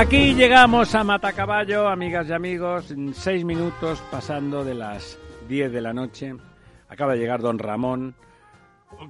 [0.00, 5.82] Aquí llegamos a Matacaballo, amigas y amigos, en seis minutos pasando de las diez de
[5.82, 6.34] la noche.
[6.88, 8.14] Acaba de llegar don Ramón.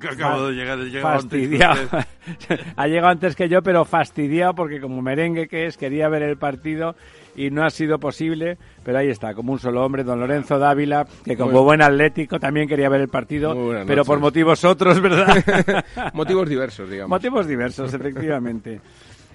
[0.00, 1.82] Que acabo de llegar, he llegado antes que fastidiado.
[1.84, 2.60] usted.
[2.76, 6.36] ha llegado antes que yo, pero fastidiado porque como merengue que es, quería ver el
[6.36, 6.96] partido
[7.36, 8.58] y no ha sido posible.
[8.82, 12.66] Pero ahí está, como un solo hombre, don Lorenzo Dávila, que como buen atlético también
[12.68, 13.54] quería ver el partido,
[13.86, 15.84] pero por motivos otros, ¿verdad?
[16.14, 17.10] Motivos diversos, digamos.
[17.10, 18.80] Motivos diversos, efectivamente.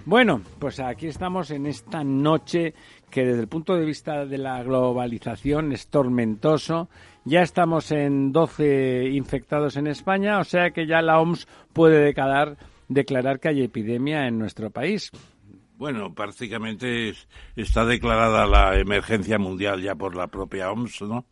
[0.06, 2.74] Bueno, pues aquí estamos en esta noche
[3.10, 6.90] que desde el punto de vista de la globalización es tormentoso.
[7.24, 12.58] Ya estamos en 12 infectados en España, o sea que ya la OMS puede declarar,
[12.88, 15.12] declarar que hay epidemia en nuestro país.
[15.78, 21.26] Bueno, prácticamente es- está declarada la emergencia mundial ya por la propia OMS, ¿no?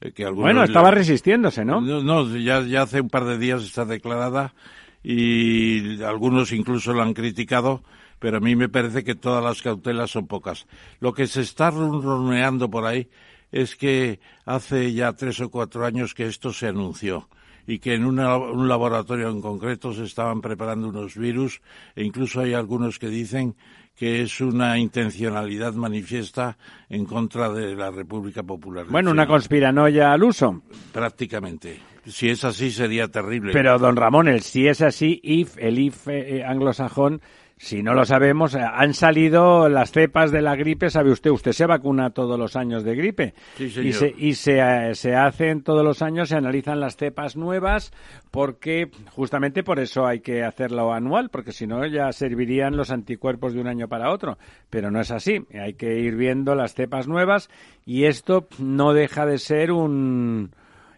[0.00, 1.82] Eh, que Bueno, estaba resistiéndose, ¿no?
[1.82, 4.54] No, no, ya, ya hace un par de días está declarada
[5.02, 7.82] y algunos incluso la han criticado,
[8.18, 10.66] pero a mí me parece que todas las cautelas son pocas.
[11.00, 13.08] Lo que se está ronroneando por ahí
[13.52, 17.28] es que hace ya tres o cuatro años que esto se anunció
[17.66, 21.60] y que en una- un laboratorio en concreto se estaban preparando unos virus
[21.94, 23.54] e incluso hay algunos que dicen
[23.96, 26.58] que es una intencionalidad manifiesta
[26.90, 28.84] en contra de la República Popular.
[28.90, 30.62] Bueno, una conspiranoia al uso.
[30.92, 31.80] Prácticamente.
[32.04, 33.52] Si es así sería terrible.
[33.52, 37.20] Pero, don Ramón, el si es así, if, el if eh, anglosajón,
[37.58, 41.52] si no lo sabemos, eh, han salido las cepas de la gripe, sabe usted, usted
[41.52, 43.34] se vacuna todos los años de gripe.
[43.56, 43.86] Sí, señor.
[43.86, 47.92] Y, se, y se, eh, se hacen todos los años, se analizan las cepas nuevas,
[48.30, 53.54] porque justamente por eso hay que hacerlo anual, porque si no ya servirían los anticuerpos
[53.54, 54.36] de un año para otro.
[54.68, 57.48] Pero no es así, hay que ir viendo las cepas nuevas
[57.86, 60.50] y esto no deja de ser un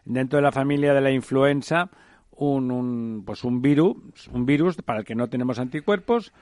[0.05, 1.89] dentro de la familia de la influenza
[2.39, 3.97] un, un, pues un virus,
[4.33, 6.33] un virus para el que no tenemos anticuerpos,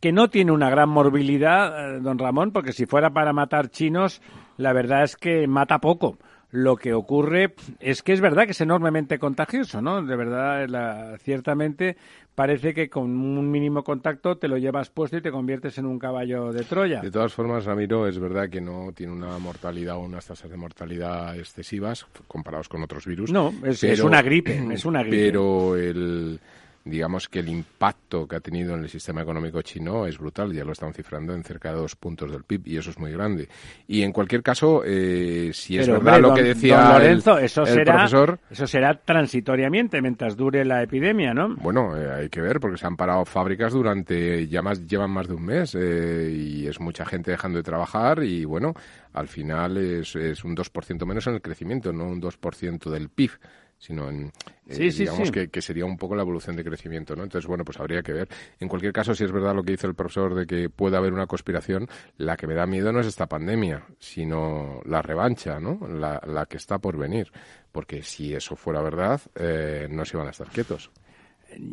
[0.00, 4.20] que no tiene una gran morbilidad, eh, don Ramón, porque si fuera para matar chinos,
[4.56, 6.18] la verdad es que mata poco.
[6.52, 10.00] Lo que ocurre es que es verdad que es enormemente contagioso, ¿no?
[10.02, 11.96] De verdad, la- ciertamente
[12.36, 15.98] parece que con un mínimo contacto te lo llevas puesto y te conviertes en un
[15.98, 17.00] caballo de Troya.
[17.00, 20.56] De todas formas, Ramiro, es verdad que no tiene una mortalidad o unas tasas de
[20.56, 23.32] mortalidad excesivas comparados con otros virus.
[23.32, 25.16] No, es- es una gripe, es una gripe.
[25.26, 26.38] Pero el,
[26.86, 30.52] digamos que el impacto que ha tenido en el sistema económico chino es brutal.
[30.52, 33.10] Ya lo están cifrando en cerca de dos puntos del PIB y eso es muy
[33.12, 33.48] grande.
[33.88, 37.02] Y en cualquier caso, eh, si es Pero, verdad hombre, lo que decía don el-
[37.02, 41.56] Lorenzo, eso el será profesor, eso será transitoriamente mientras dure la epidemia, ¿no?
[41.56, 45.26] Bueno, eh, hay que ver porque se han parado fábricas durante ya más llevan más
[45.28, 48.74] de un mes eh, y es mucha gente dejando de trabajar y bueno,
[49.12, 53.30] al final es, es un 2% menos en el crecimiento, no un 2% del PIB
[53.78, 54.32] sino en
[54.66, 55.32] eh, Sí, sí, digamos sí.
[55.32, 57.22] Que, que sería un poco la evolución de crecimiento, ¿no?
[57.24, 58.28] Entonces, bueno, pues habría que ver.
[58.58, 61.12] En cualquier caso, si es verdad lo que dice el profesor de que puede haber
[61.12, 61.86] una conspiración,
[62.16, 65.86] la que me da miedo no es esta pandemia, sino la revancha, ¿no?
[65.88, 67.30] La, la que está por venir.
[67.72, 70.90] Porque si eso fuera verdad, eh, no se van a estar quietos.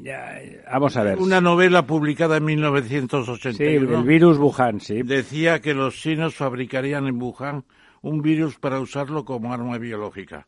[0.04, 0.36] Ya,
[0.72, 1.18] vamos a ver.
[1.18, 5.02] Una novela publicada en Sí, 1981 el virus Wuhan, sí.
[5.02, 7.66] decía que los chinos fabricarían en Wuhan
[8.02, 10.46] un virus para usarlo como arma biológica.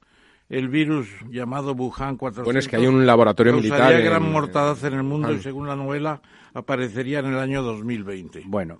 [0.49, 4.77] El virus llamado Wuhan 400 Bueno, es que hay un laboratorio militar en- gran mortandad
[4.85, 6.21] en el mundo y según la novela
[6.53, 8.43] aparecería en el año 2020.
[8.45, 8.79] Bueno,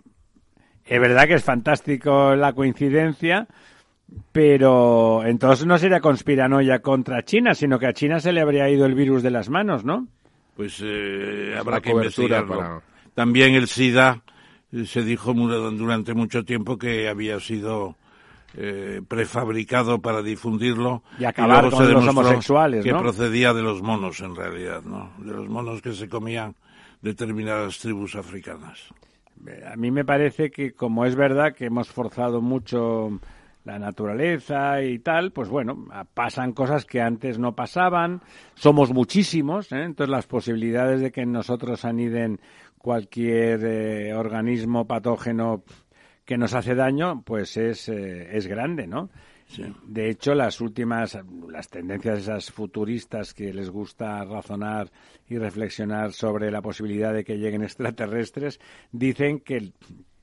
[0.86, 3.48] es verdad que es fantástico la coincidencia,
[4.32, 8.86] pero entonces no sería conspiranoia contra China, sino que a China se le habría ido
[8.86, 10.08] el virus de las manos, ¿no?
[10.56, 12.58] Pues eh, habrá que investigarlo.
[12.58, 12.82] para-
[13.14, 14.22] También el SIDA
[14.72, 17.96] eh, se dijo durante mucho tiempo que había sido
[18.58, 23.00] eh, prefabricado para difundirlo Y acabar luego con se los homosexuales, que ¿no?
[23.00, 25.12] procedía de los monos en realidad, ¿no?
[25.20, 26.56] De los monos que se comían
[27.02, 28.80] determinadas tribus africanas.
[29.70, 33.20] A mí me parece que como es verdad que hemos forzado mucho
[33.66, 38.22] la naturaleza y tal, pues bueno, pasan cosas que antes no pasaban,
[38.54, 39.84] somos muchísimos, ¿eh?
[39.84, 42.40] entonces las posibilidades de que en nosotros aniden
[42.78, 45.64] cualquier eh, organismo patógeno
[46.26, 49.10] que nos hace daño, pues es, eh, es grande, ¿no?
[49.86, 51.18] De hecho, las últimas,
[51.50, 54.92] las tendencias esas futuristas que les gusta razonar
[55.30, 58.60] y reflexionar sobre la posibilidad de que lleguen extraterrestres,
[58.92, 59.74] dicen que el,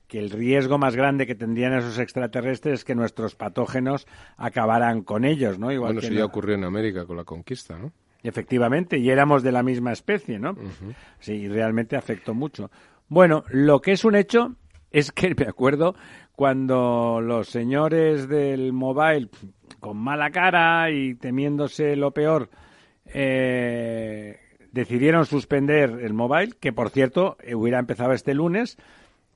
[0.09, 5.25] que el riesgo más grande que tendrían esos extraterrestres es que nuestros patógenos acabaran con
[5.25, 5.71] ellos, ¿no?
[5.71, 7.93] Igual bueno, que eso ya ocurrió en América con la conquista, ¿no?
[8.25, 10.57] Efectivamente, y éramos de la misma especie, ¿no?
[11.19, 12.71] Sí, realmente afectó mucho.
[13.09, 14.57] Bueno, lo que es un hecho
[14.93, 15.95] es que me acuerdo
[16.37, 19.29] cuando los señores del mobile,
[19.81, 22.51] con mala cara y temiéndose lo peor,
[23.07, 24.39] eh,
[24.71, 28.79] decidieron suspender el mobile, que por cierto hubiera empezado este lunes.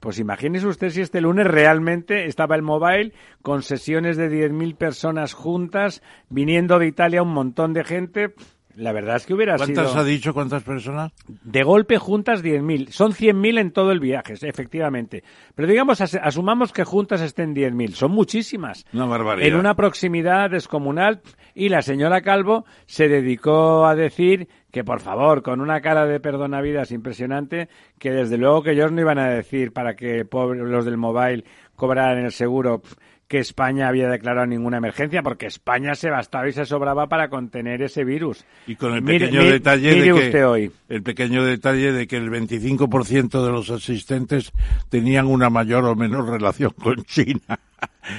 [0.00, 3.12] Pues imagínese usted si este lunes realmente estaba el mobile
[3.42, 8.34] con sesiones de 10.000 personas juntas, viniendo de Italia un montón de gente.
[8.76, 9.74] La verdad es que hubiera sido...
[9.74, 10.34] ¿Cuántas ha dicho?
[10.34, 11.12] ¿Cuántas personas?
[11.26, 12.90] De golpe juntas 10.000.
[12.90, 15.24] Son 100.000 en todo el viaje, efectivamente.
[15.54, 17.92] Pero digamos, asumamos que juntas estén 10.000.
[17.92, 18.84] Son muchísimas.
[18.92, 19.48] Una barbaridad.
[19.48, 21.22] En una proximidad descomunal.
[21.54, 26.20] Y la señora Calvo se dedicó a decir que, por favor, con una cara de
[26.20, 30.98] perdonavidas impresionante, que desde luego que ellos no iban a decir para que los del
[30.98, 31.44] mobile
[31.76, 32.82] cobraran el seguro
[33.28, 37.82] que España había declarado ninguna emergencia, porque España se bastaba y se sobraba para contener
[37.82, 38.44] ese virus.
[38.66, 40.72] Y con el pequeño mire, detalle mire de que usted hoy.
[40.88, 44.52] el pequeño detalle de que el 25% de los asistentes
[44.88, 47.58] tenían una mayor o menor relación con China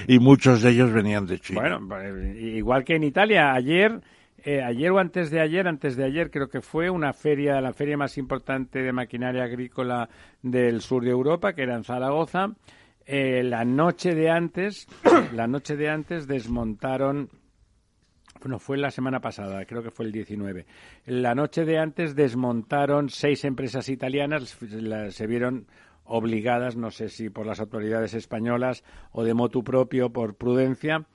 [0.08, 1.62] y muchos de ellos venían de China.
[1.62, 4.02] Bueno, pues, igual que en Italia ayer
[4.44, 7.74] eh, ayer o antes de ayer, antes de ayer creo que fue una feria, la
[7.74, 10.08] feria más importante de maquinaria agrícola
[10.42, 12.52] del sur de Europa, que era en Zaragoza.
[13.10, 14.86] Eh, la noche de antes,
[15.34, 17.30] la noche de antes desmontaron
[18.42, 20.66] bueno, fue la semana pasada, creo que fue el 19.
[21.06, 24.58] La noche de antes desmontaron seis empresas italianas,
[25.10, 25.68] se vieron
[26.04, 31.06] obligadas, no sé si por las autoridades españolas o de motu propio por prudencia,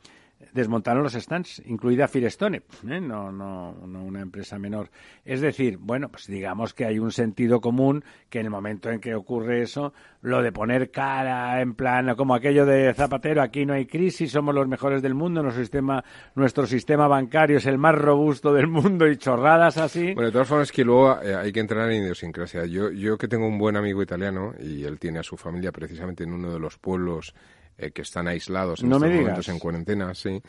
[0.53, 3.00] desmontaron los stands, incluida Firestone, ¿eh?
[3.00, 4.91] no, no, no una empresa menor.
[5.25, 9.00] Es decir, bueno, pues digamos que hay un sentido común que en el momento en
[9.00, 13.75] que ocurre eso, lo de poner cara en plan, como aquello de Zapatero, aquí no
[13.75, 16.05] hay crisis, somos los mejores del mundo, nuestro sistema,
[16.35, 20.15] nuestro sistema bancario es el más robusto del mundo y chorradas así.
[20.15, 22.67] Bueno, de todas formas que luego eh, hay que entrenar en idiosincrasia.
[22.67, 26.25] Yo, yo que tengo un buen amigo italiano y él tiene a su familia precisamente
[26.25, 27.35] en uno de los pueblos
[27.79, 30.41] eh, que están aislados en no estos me momentos en cuarentena, sí.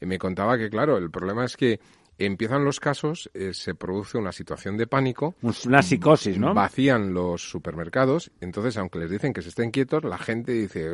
[0.00, 1.80] Y me contaba que, claro, el problema es que
[2.18, 5.34] empiezan los casos, eh, se produce una situación de pánico.
[5.66, 6.54] Una psicosis, ¿no?
[6.54, 8.30] Vacían los supermercados.
[8.40, 10.90] Entonces, aunque les dicen que se estén quietos, la gente dice, me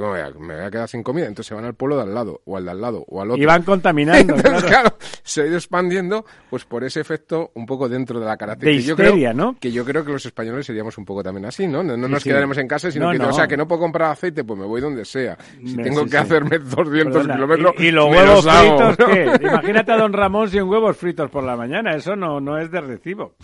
[0.54, 1.26] voy a quedar sin comida.
[1.26, 3.30] Entonces se van al pueblo de al lado, o al de al lado, o al
[3.32, 3.42] otro.
[3.42, 4.34] Y van contaminando.
[4.36, 4.96] Entonces, claro.
[5.22, 8.94] se ha ido expandiendo, pues por ese efecto un poco dentro de la característica.
[8.96, 9.56] De histeria, yo creo, ¿no?
[9.60, 11.82] Que yo creo que los españoles seríamos un poco también así, ¿no?
[11.82, 12.28] No, no Sí, nos sí.
[12.30, 13.28] quedaremos en casa, sino No, que, no.
[13.28, 15.36] o sea, que no puedo comprar aceite, pues me voy donde sea.
[15.64, 18.54] Si Me- tengo sí, que hacerme 200 Perdona, kilómetros, Y, y los me huevos los
[18.54, 19.06] hago, fritos.
[19.12, 19.46] ¿qué?
[19.46, 21.94] Imagínate a don Ramón sin huevos fritos por la mañana.
[21.96, 23.34] Eso no, no es de recibo.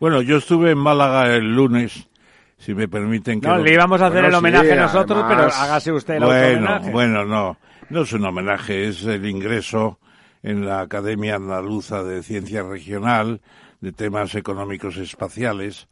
[0.00, 2.08] Bueno, yo estuve en Málaga el lunes,
[2.56, 5.24] si me permiten que No, lo- le íbamos a hacer Bueno, el sí, homenaje nosotros,
[5.28, 6.36] pero hágase usted el Bueno,
[6.70, 6.90] autohomenaje.
[6.90, 7.58] bueno, no,
[7.90, 9.98] no es un homenaje, es el ingreso
[10.42, 13.42] en la Academia Andaluza de Ciencia Regional
[13.82, 15.88] de temas económicos espaciales,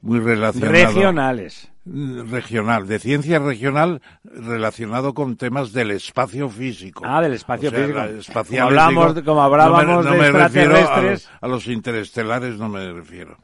[0.00, 1.71] muy relacionado Regionales.
[1.84, 7.02] Regional, de ciencia regional relacionado con temas del espacio físico.
[7.04, 7.84] Ah, del espacio O sea,
[8.14, 8.32] físico.
[8.48, 11.24] Como hablamos- digo, como hablábamos no me, no me refiero a extraterrestres.
[11.32, 13.36] los, a los interestelares, no me refiero.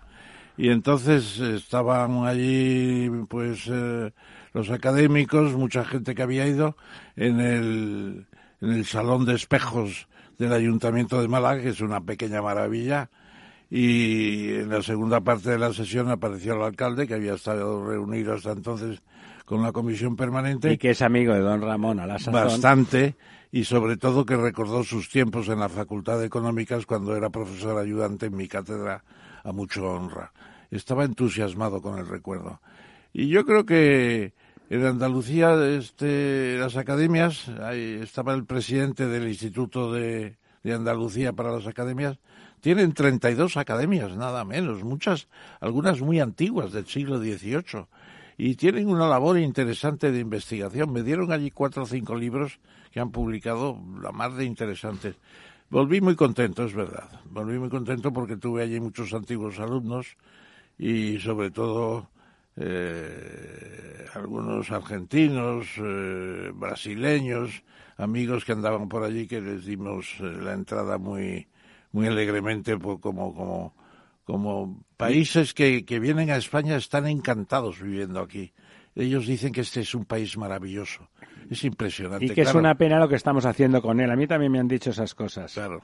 [0.57, 4.12] Y entonces estaban allí, pues, eh,
[4.52, 6.76] los académicos, mucha gente que había ido
[7.16, 8.26] en el,
[8.61, 10.07] en el salón de espejos
[10.38, 13.11] del Ayuntamiento de Málaga, que es una pequeña maravilla.
[13.70, 18.34] Y en la segunda parte de la sesión apareció el alcalde, que había estado reunido
[18.34, 19.02] hasta entonces
[19.44, 22.34] con la comisión permanente Y que es amigo de don Ramón a la sazón.
[22.34, 23.16] bastante
[23.50, 27.78] y sobre todo que recordó sus tiempos en la Facultad de Económicas cuando era profesor
[27.78, 29.02] ayudante en mi cátedra
[29.42, 30.32] a mucho honra.
[30.70, 32.60] Estaba entusiasmado con el recuerdo.
[33.12, 34.34] Y yo creo que
[34.68, 41.52] en Andalucía, este, las academias, ahí estaba el presidente del Instituto de, de Andalucía para
[41.52, 42.18] las Academias,
[42.60, 45.28] tienen 32 academias, nada menos, muchas,
[45.60, 47.86] algunas muy antiguas del siglo XVIII
[48.36, 50.92] y tienen una labor interesante de investigación.
[50.92, 52.60] Me dieron allí cuatro o cinco libros
[52.92, 55.16] que han publicado, la más de interesantes.
[55.70, 57.10] Volví muy contento, es verdad.
[57.30, 60.16] Volví muy contento porque tuve allí muchos antiguos alumnos
[60.78, 62.08] y sobre todo
[62.56, 67.62] eh, algunos argentinos, eh, brasileños,
[67.96, 71.48] amigos que andaban por allí que les dimos eh, la entrada muy
[71.92, 73.75] muy alegremente por- como como
[74.25, 78.52] como países que, que vienen a España están encantados viviendo aquí.
[78.95, 81.09] ellos dicen que este es un país maravilloso.
[81.49, 82.26] Es impresionante.
[82.26, 84.11] Y que es una pena lo que estamos haciendo con él.
[84.11, 85.54] A mí también me han dicho esas cosas.
[85.54, 85.80] Claro.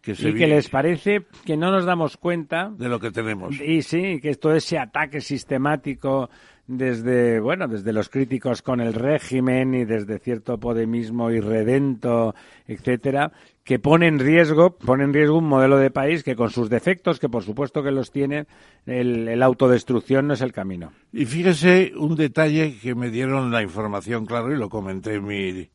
[0.00, 3.58] Que y que les parece que no nos damos cuenta de lo que tenemos.
[3.60, 6.28] Y sí, que todo ese ataque sistemático
[6.66, 12.34] desde, bueno, desde los críticos con el régimen y desde cierto podemismo irredento,
[12.66, 13.32] etcétera,
[13.64, 17.18] que pone en riesgo, pone en riesgo un modelo de país que con sus defectos,
[17.18, 18.46] que por supuesto que los tiene,
[18.86, 20.92] el, autodestrucción no es el camino.
[21.12, 25.70] Y fíjese un detalle que me dieron la información, claro, y lo comenté en mi,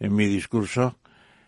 [0.00, 0.96] en mi discurso.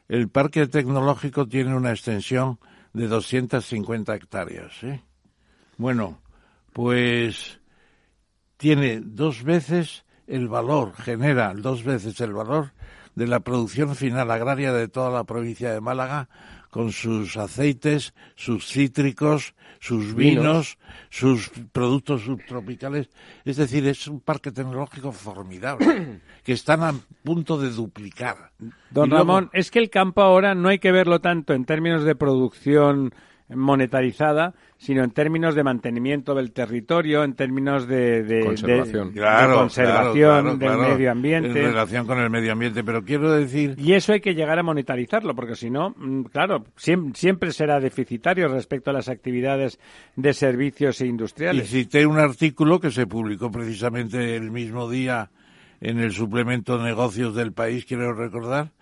[0.09, 2.59] El parque tecnológico tiene una extensión
[2.93, 4.83] de 250 hectáreas.
[4.85, 5.03] ¿eh?
[5.77, 6.21] Bueno,
[6.73, 7.61] pues
[8.57, 12.73] tiene dos veces el valor, genera dos veces el valor
[13.15, 16.29] de la producción final agraria de toda la provincia de Málaga,
[16.71, 20.77] con sus aceites, sus cítricos, sus vinos,
[21.09, 23.09] sus productos subtropicales.
[23.47, 26.93] Es decir, es un parque tecnológico formidable, que están a
[27.25, 28.51] punto de duplicar.
[28.91, 32.15] Don Ramón, es que el campo ahora no hay que verlo tanto en términos de
[32.15, 33.15] producción
[33.49, 41.11] monetarizada, sino en términos de mantenimiento del territorio, en términos de, conservación, conservación del medio
[41.11, 41.49] ambiente.
[41.49, 43.75] En relación con el medio ambiente, pero quiero decir...
[43.79, 48.49] Y eso hay que llegar a monetarizarlo, porque si no, mm, claro, siempre, será deficitario
[48.49, 49.79] respecto a las actividades
[50.15, 51.73] de servicios e industriales.
[51.73, 55.31] Y cité un artículo que se publicó precisamente el mismo día
[55.81, 58.73] en el suplemento Negocios del País, quiero recordar,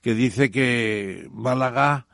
[0.00, 2.06] que dice que Málaga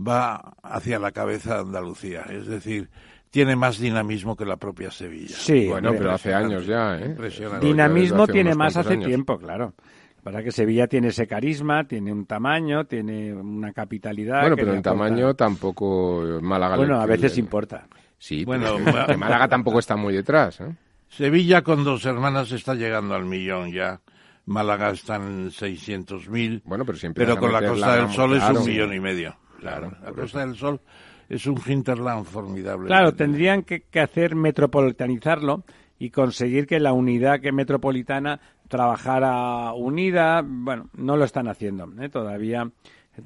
[0.00, 2.22] va hacia la cabeza de Andalucía.
[2.30, 2.88] Es decir,
[3.30, 5.36] tiene más dinamismo que la propia Sevilla.
[5.36, 7.16] Sí, bueno, pero hace años ya, ¿eh?
[7.60, 9.74] Dinamismo tiene más hace tiempo, claro.
[10.22, 14.42] Para que Sevilla tiene ese carisma, tiene un tamaño, tiene una capitalidad.
[14.42, 16.76] Bueno, pero en tamaño tampoco Málaga.
[16.76, 17.86] Bueno, a veces importa.
[18.18, 18.78] Sí, bueno,
[19.16, 20.60] Málaga tampoco está muy detrás.
[20.60, 20.74] ¿eh?
[21.08, 24.00] Sevilla con dos hermanas está llegando al millón ya.
[24.44, 26.62] Málaga están 600.000.
[26.64, 27.24] Bueno, pero siempre.
[27.24, 29.36] Pero con la Costa del Sol es un millón y medio.
[29.60, 30.80] Claro, la Costa del Sol
[31.28, 32.88] es un hinterland formidable.
[32.88, 35.64] Claro, tendrían que, hacer metropolitanizarlo
[35.98, 40.42] y conseguir que la unidad que metropolitana trabajara unida.
[40.44, 42.08] Bueno, no lo están haciendo ¿eh?
[42.08, 42.70] todavía.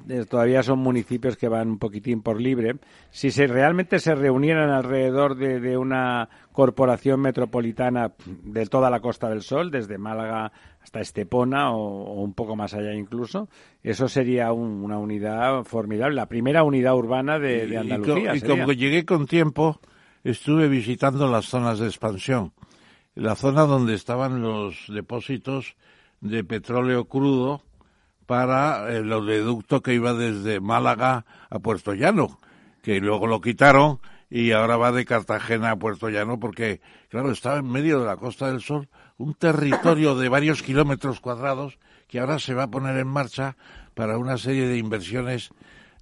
[0.09, 2.75] Eh, todavía son municipios que van un poquitín por libre.
[3.11, 9.29] Si se realmente se reunieran alrededor de, de una corporación metropolitana de toda la Costa
[9.29, 10.51] del Sol, desde Málaga
[10.85, 13.49] hasta Estepona o, un poco más allá incluso,
[13.81, 18.35] eso sería una unidad formidable, la primera unidad urbana de, Andalucía.
[18.35, 19.79] Y, como llegué con tiempo,
[20.23, 22.53] estuve visitando las zonas de expansión,
[23.15, 25.75] la zona donde estaban los depósitos
[26.21, 27.63] de petróleo crudo
[28.27, 32.37] para el oleoducto que iba desde Málaga a Puerto Llano,
[32.83, 37.57] que luego lo quitaron y ahora va de Cartagena a Puerto Llano porque, claro, estaba
[37.57, 41.77] en medio de la Costa del Sol un territorio de varios kilómetros cuadrados
[42.07, 43.55] que ahora se va a poner en marcha
[43.93, 45.49] para una serie de inversiones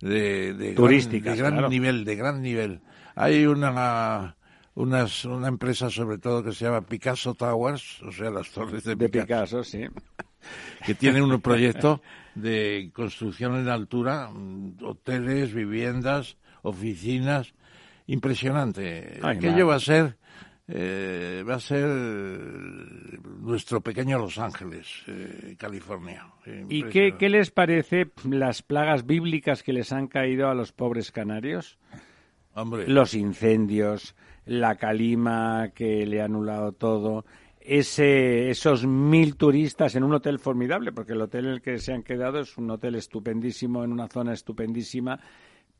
[0.01, 2.81] de, turísticas gran, de gran nivel, de gran nivel.
[3.15, 4.35] Hay una
[4.75, 8.95] unas, una empresa sobre todo que se llama Picasso Towers, o sea, las torres de,
[8.95, 9.85] Picasso, sí.
[10.85, 12.01] que tiene un proyecto
[12.35, 14.31] de construcción en altura,
[14.81, 17.53] hoteles, viviendas, oficinas,
[18.07, 19.19] impresionante.
[19.21, 20.17] Aquello va a ser
[20.67, 21.87] eh, va a ser
[23.41, 26.27] nuestro pequeño Los Ángeles, eh, California.
[26.69, 31.11] ¿Y qué, qué, les parece las plagas bíblicas que les han caído a los pobres
[31.11, 31.77] canarios?
[32.53, 32.87] Hombre.
[32.87, 37.25] Los incendios, la calima que le ha anulado todo,
[37.59, 41.93] ese, esos mil turistas en un hotel formidable, porque el hotel en el que se
[41.93, 45.19] han quedado es un hotel estupendísimo, en una zona estupendísima,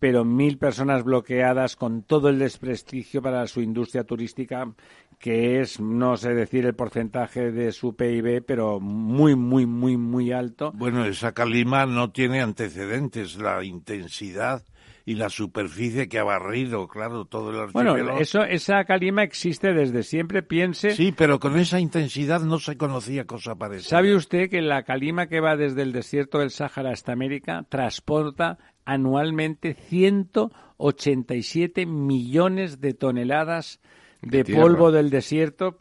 [0.04, 4.70] pero mil personas bloqueadas con todo el desprestigio para su industria turística,
[5.18, 10.34] que es, no sé decir el porcentaje de su PIB, pero muy, muy, muy, muy
[10.34, 10.74] alto.
[10.74, 14.66] Bueno, esa calima no tiene antecedentes, la intensidad
[15.06, 18.04] y la superficie que ha barrido, claro, todo el archipiélago.
[18.04, 20.92] Bueno, eso, esa calima existe desde siempre, piense...
[20.92, 23.90] Sí, pero con esa intensidad no se conocía cosa parecida.
[23.90, 28.58] ¿Sabe usted que la calima que va desde el desierto del Sáhara hasta América transporta
[28.86, 33.80] anualmente 187 millones de toneladas
[34.22, 35.78] de, polvo del desierto,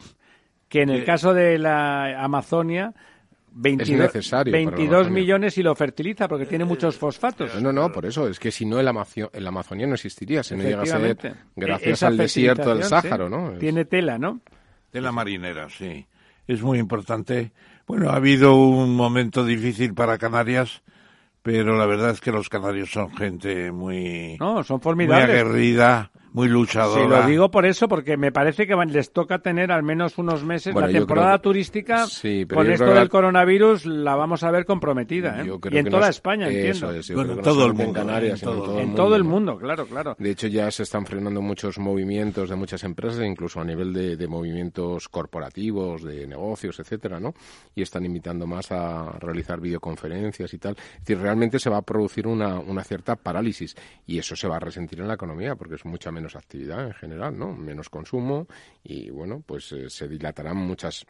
[0.69, 2.93] que en el caso de la Amazonia
[3.55, 7.61] 22, millones y lo fertiliza porque tiene muchos fosfatos.
[7.61, 8.27] No, no, por eso.
[8.27, 8.89] Es que si no, el,
[9.33, 10.43] el Amazonía no existiría.
[10.43, 13.53] Si no llega a ser gracias al desierto del Sáhara, ¿no?
[13.59, 14.41] Tiene tela, ¿no?
[14.91, 16.05] Tela marinera, sí.
[16.47, 17.51] Es muy importante.
[17.85, 20.81] Bueno, ha habido un momento difícil para Canarias
[21.43, 25.27] pero la verdad es que los canarios son gente muy, no, son formidables.
[25.27, 27.01] muy aguerrida, muy luchadora.
[27.01, 30.43] Sí, lo digo por eso, porque me parece que les toca tener al menos unos
[30.43, 30.73] meses.
[30.73, 34.51] Bueno, la temporada que- turística, Sí, pero con esto del la- coronavirus, la vamos a
[34.51, 35.41] ver comprometida.
[35.41, 35.45] ¿eh?
[35.47, 36.91] Yo creo Y en que toda no es- España, eso entiendo.
[36.99, 38.81] es, Bueno, en no todo el mundo, En Canarias, en sino en todo- todo el
[38.81, 39.03] en mundo.
[39.03, 40.15] todo el mundo, claro, claro.
[40.19, 44.17] De hecho, ya se están frenando muchos movimientos de muchas empresas, incluso a nivel de,
[44.17, 47.33] de movimientos corporativos, de negocios, etcétera, ¿no?
[47.75, 50.75] Y están invitando más a realizar videoconferencias y tal.
[50.77, 53.75] Es decir, realmente se va a producir una, una cierta parálisis
[54.07, 56.93] y eso se va a resentir en la economía porque es mucha menos actividad en
[56.93, 57.53] general, ¿no?
[57.53, 58.47] Menos consumo
[58.83, 61.05] y, bueno, pues eh, se dilatarán muchas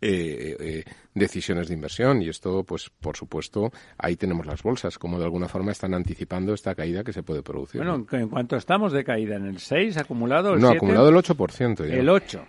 [0.00, 5.18] eh, eh, decisiones de inversión y esto, pues por supuesto, ahí tenemos las bolsas, como
[5.18, 7.80] de alguna forma están anticipando esta caída que se puede producir.
[7.80, 8.16] Bueno, ¿no?
[8.16, 9.36] ¿en en cuánto estamos de caída?
[9.36, 10.54] ¿En el 6 acumulado?
[10.54, 10.76] ¿El no, 7?
[10.76, 11.86] acumulado el 8%.
[11.88, 11.94] Ya.
[11.96, 12.44] El 8.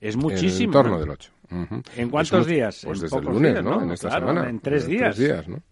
[0.00, 0.70] Es muchísimo.
[0.70, 1.00] En torno ¿no?
[1.00, 1.32] del 8.
[1.50, 1.82] Ujú.
[1.96, 2.82] ¿En cuántos días?
[2.84, 3.70] Pues En desde el lunes, días, ¿no?
[3.76, 3.82] ¿no?
[3.82, 4.48] En esta Claro, semana.
[4.48, 5.16] en tres En días.
[5.16, 5.62] Tres días, ¿no?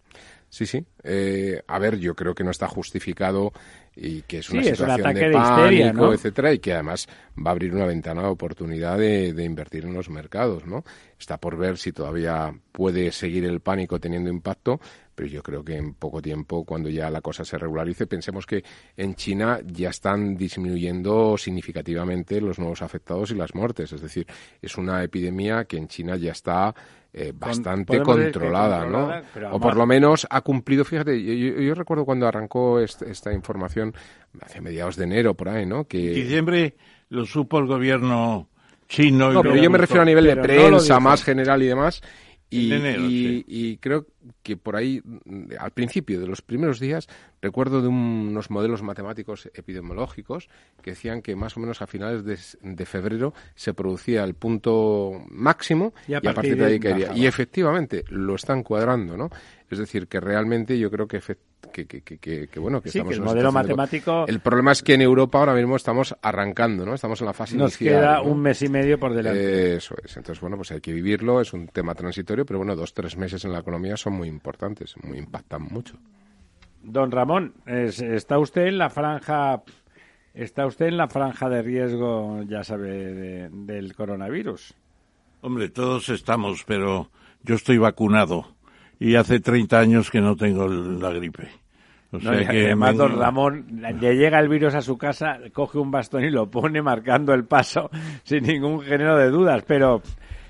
[0.49, 0.85] Sí, sí.
[1.03, 3.51] Eh, a ver, yo creo que no está justificado
[3.95, 6.13] y que es una Sí, es un situación de histeria, pánico, ¿no?
[6.13, 9.93] etcétera, y que además va a abrir una ventana de oportunidad de, de invertir en
[9.93, 10.83] los mercados, ¿no?
[11.17, 14.79] Está por ver si todavía puede seguir el pánico teniendo impacto,
[15.15, 18.63] pero yo creo que en poco tiempo, cuando ya la cosa se regularice, pensemos que
[18.97, 23.93] en China ya están disminuyendo significativamente los nuevos afectados y las muertes.
[23.93, 24.27] Es decir,
[24.61, 26.75] es una epidemia que en China ya está
[27.17, 28.85] eh, bastante controlada, controlada,
[29.21, 29.27] ¿no?
[29.33, 33.03] pero O por lo menos ha cumplido, fíjate, yo, yo- yo recuerdo cuando arrancó est-
[33.03, 33.93] esta información,
[34.41, 35.85] hacia mediados de enero, por ahí, ¿no?
[35.85, 36.75] Que, En diciembre
[37.09, 38.49] lo supo el gobierno
[38.89, 39.31] chino.
[39.31, 42.01] y no, pero yo me refiero a nivel de no prensa más general y demás.
[42.49, 43.45] Y, En enero, y- sí.
[43.47, 44.05] y creo
[44.43, 47.07] que por ahí, mm, al principio de los primeros días,
[47.41, 50.47] recuerdo de un- unos modelos matemáticos epidemiológicos
[50.81, 55.93] que decían que más o menos a finales de, febrero se producía el punto máximo
[56.07, 57.13] Y a y a partir partir de ahí caería.
[57.17, 59.29] Y efectivamente lo están cuadrando, ¿no?
[59.69, 61.19] Es decir, que realmente yo creo que,
[61.73, 63.75] que, que, que, que- que, bueno, que Sí, estamos que el en modelo situación de-
[63.75, 66.93] matemático El problema es que en Europa ahora mismo estamos arrancando, ¿no?
[66.93, 68.01] Estamos en la fase nos inicial.
[68.01, 68.23] queda ¿no?
[68.31, 69.75] un mes y medio por delante.
[69.75, 70.15] Eso es.
[70.17, 71.41] Entonces, bueno, pues hay que vivirlo.
[71.41, 74.93] Es un tema transitorio, pero bueno, dos, tres meses en la economía son muy importantes,
[75.03, 75.97] muy impactan mucho.
[76.83, 79.63] Don Ramón, es- está usted en la franja,
[80.35, 84.75] está usted en la franja de riesgo, ya sabe, de- del coronavirus.
[85.41, 87.09] Hombre, todos estamos, pero
[87.41, 88.54] yo estoy vacunado
[88.99, 91.49] y hace 30 años que no tengo la gripe.
[92.11, 93.65] O No, sea que además, me- don Ramón,
[93.99, 97.45] le llega el virus a su casa, coge un bastón y lo pone marcando el
[97.45, 97.89] paso
[98.23, 99.63] sin ningún género de dudas.
[99.67, 100.01] Pero,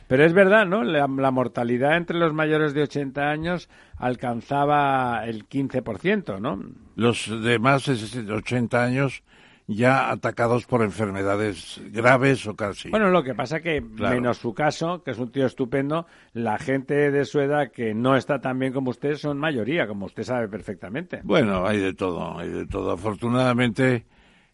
[0.08, 0.84] pero es verdad, ¿no?
[0.84, 6.62] La, la mortalidad entre los mayores de 80 años alcanzaba el 15%, ¿no?
[6.96, 9.24] los de más de 80 años
[9.68, 12.90] ya atacados por enfermedades graves o casi.
[12.90, 14.16] Bueno, lo que pasa que, Claro.
[14.16, 18.16] menos su caso, que es un tío estupendo, la gente de su edad que no
[18.16, 21.22] está tan bien como usted son mayoría, como usted sabe perfectamente.
[21.24, 22.92] Bueno, hay de todo, hay de todo.
[22.92, 24.06] Afortunadamente,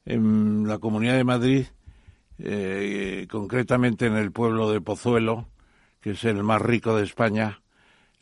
[0.05, 1.65] en la Comunidad de Madrid,
[2.39, 5.47] eh, concretamente en el pueblo de Pozuelo,
[5.99, 7.61] que es el más rico de España,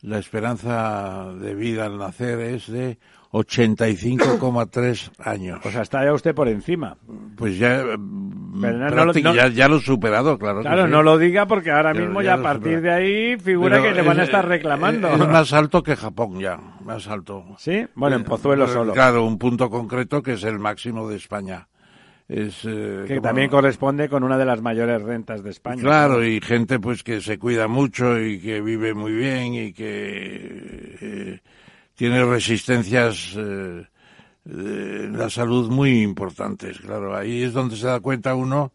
[0.01, 2.97] la esperanza de vida al nacer es de
[3.31, 5.59] 85,3 años.
[5.63, 6.97] O sea, está ya usted por encima.
[7.35, 10.61] Pues ya, mm, no- no lo- prácti- no- ya, ya lo he superado, claro.
[10.61, 10.91] Claro, sí.
[10.91, 14.01] no lo diga porque ahora Ya- mismo ya a partir de ahí figura Pero que
[14.01, 15.07] le van a es- estar eh, reclamando.
[15.09, 17.45] Es más alto que Japón ya, más alto.
[17.57, 17.85] ¿Sí?
[17.95, 18.93] Bueno, en Eh, Pozuelo eh, solo.
[18.93, 21.67] Claro, un punto concreto que es el máximo de España.
[22.27, 25.81] Es, eh, Que como- también corresponde con una de las mayores rentas de España.
[25.81, 30.97] Claro, y gente pues que se cuida mucho y que vive muy bien y que
[31.01, 31.39] eh,
[31.99, 33.85] tiene resistencias eh,
[34.45, 36.79] de la salud muy importantes.
[36.79, 38.71] Claro, ahí es donde se da cuenta uno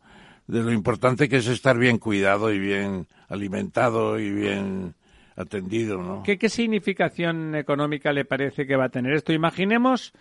[0.47, 4.95] de lo importante que es estar bien cuidado y bien alimentado y bien
[5.37, 6.23] atendido, ¿no?
[6.23, 9.33] ¿Qué, ¿Qué significación económica le parece que va a tener esto?
[9.33, 10.13] Imaginemos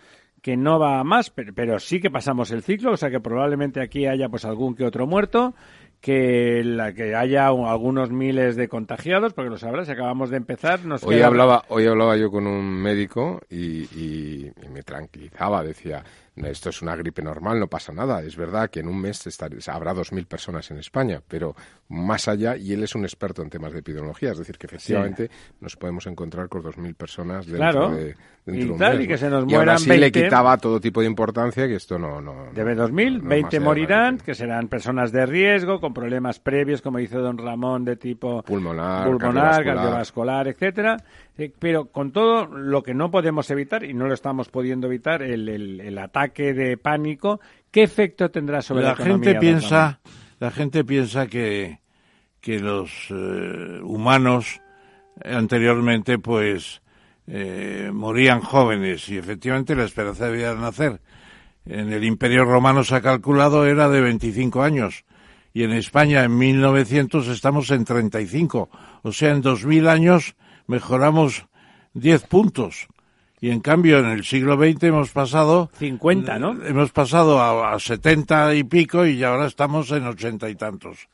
[0.41, 3.19] que no va a más, pero, pero sí que pasamos el ciclo, o sea que
[3.19, 5.55] probablemente aquí haya pues algún que otro muerto,
[6.03, 10.83] que, la, que haya un- algunos miles de contagiados, porque lo sabrás, acabamos de empezar.
[10.83, 15.63] Nos Hoy queda- hablaba, hoy hablaba yo con un médico y, y- y me tranquilizaba,
[15.63, 16.03] decía,
[16.35, 18.21] "No, esto es una gripe normal, no pasa nada.
[18.21, 21.55] Es verdad que en un mes estar- habrá 2.000 personas en España, pero
[21.87, 25.29] más allá, y él es un experto en temas de epidemiología, es decir, que efectivamente
[25.61, 29.06] nos podemos encontrar con 2.000 personas dentro Claro, de, dentro y de un tal, mes,
[29.06, 29.17] y que ¿no?
[29.19, 30.23] se nos y aún mueran así le 20.
[30.23, 32.21] quitaba todo tipo de importancia que esto no...
[32.21, 35.12] no Debe no- 2.000, no es 20 más allá de la morirán, que serán personas
[35.12, 39.19] de riesgo, con problemas previos, como dice don Ramón, de tipo Pulmonar, pulmonar,
[39.63, 39.75] cardiovascular.
[39.75, 40.97] cardiovascular, etcétera.
[41.38, 45.23] Eh, pero con todo lo que no podemos evitar, y no lo estamos pudiendo evitar,
[45.23, 47.39] el, el- el ataque de pánico,
[47.71, 49.99] ¿qué efecto tendrá sobre la, la economía, gente piensa
[50.39, 51.79] la gente piensa que
[52.41, 54.60] que los eh, humanos
[55.23, 56.82] anteriormente pues
[57.27, 60.99] eh, morían jóvenes y efectivamente la esperanza de vida al nacer
[61.65, 65.05] en el Imperio Romano se ha calculado era de 25 años
[65.53, 68.69] y en España en 1900 estamos en 35.
[69.03, 70.36] O sea, en 2000 años
[70.67, 71.45] mejoramos
[71.93, 72.88] 10 puntos.
[73.39, 76.63] Y en cambio en el siglo XX hemos pasado 50, ¿no?
[76.65, 81.09] Hemos pasado a, a 70 y pico y ahora estamos en 80 y tantos.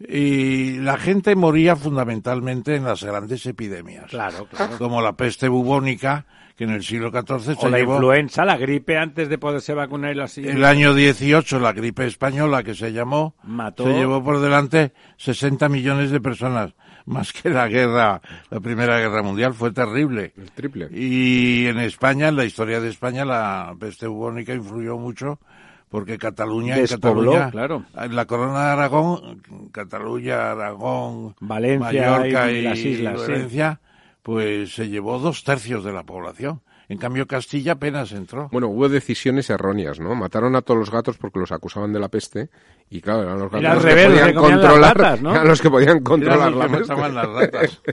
[0.00, 4.06] Y la gente moría fundamentalmente en las grandes epidemias.
[4.06, 4.78] Claro, claro.
[4.78, 6.24] Como la peste bubónica,
[6.58, 7.94] que en el siglo XIV O se la llevó...
[7.94, 10.46] influenza, la gripe, antes de poderse vacunar y así.
[10.46, 13.84] El año 18, la gripe española que se llamó, Mató.
[13.84, 19.22] se llevó por delante 60 millones de personas, más que la guerra, la Primera Guerra
[19.22, 20.32] Mundial, fue terrible.
[20.36, 20.88] El triple.
[20.92, 25.40] Y en España, en la historia de España, la peste bubónica influyó mucho
[25.88, 27.84] porque Cataluña, en Despobló, Cataluña, claro.
[27.96, 33.32] en la corona de Aragón, Cataluña, Aragón, Valencia Mallorca y y, las islas, sí.
[33.32, 33.80] Valencia,
[34.22, 36.60] pues se llevó dos tercios de la población.
[36.90, 38.48] En cambio, Castilla apenas entró.
[38.50, 40.14] Bueno, hubo decisiones erróneas, ¿no?
[40.14, 42.48] Mataron a todos los gatos porque los acusaban de la peste
[42.88, 45.30] y claro, eran los gatos los que podían las controlar, ratas, ¿no?
[45.34, 46.94] eran los que podían controlar los la que peste.
[46.94, 47.82] mataban las ratas.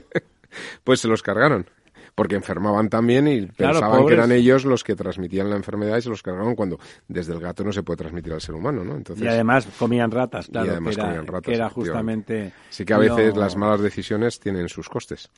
[0.84, 1.66] Pues se los cargaron.
[2.16, 6.02] Porque enfermaban también y Claro, pensaban que eran ellos los que transmitían la enfermedad y
[6.02, 8.96] se los cargaron cuando desde el gato no se puede transmitir al ser humano, ¿no?
[8.96, 10.66] Entonces, Y además comían ratas, claro.
[10.66, 12.52] Y además que era, comían ratas, que era justamente.
[12.70, 15.30] sí que a veces las malas decisiones tienen sus costes.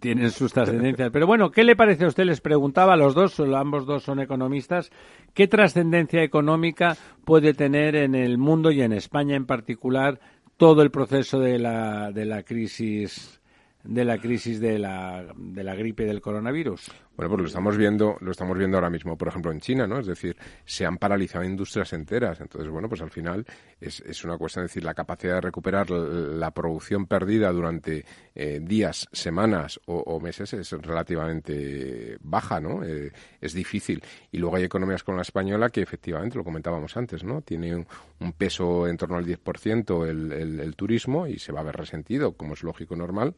[0.00, 1.10] tienen sus trascendencias.
[1.12, 2.24] Pero bueno, ¿qué le parece a usted?
[2.24, 4.90] Les preguntaba a los dos, ambos dos son economistas,
[5.32, 10.18] ¿qué trascendencia económica puede tener en el mundo y en España en particular
[10.56, 13.40] todo el proceso de la, de la crisis
[13.86, 16.90] de la crisis de la, de la gripe del coronavirus?
[17.16, 19.98] Bueno, pues lo estamos viendo, lo estamos viendo ahora mismo, por ejemplo, en China, ¿no?
[19.98, 22.40] Es decir, se han paralizado industrias enteras.
[22.42, 23.46] Entonces, bueno, pues al final
[23.80, 28.60] es, es una cuestión de decir la capacidad de recuperar la producción perdida durante eh,
[28.62, 32.84] días, semanas o, meses es relativamente baja, ¿no?
[32.84, 34.02] Eh, es difícil.
[34.30, 37.40] Y luego hay economías como la española que efectivamente, lo comentábamos antes, ¿no?
[37.40, 37.86] Tiene un,
[38.36, 42.32] peso en torno al 10% el, el, el turismo y se va a ver resentido,
[42.32, 43.34] como es lógico normal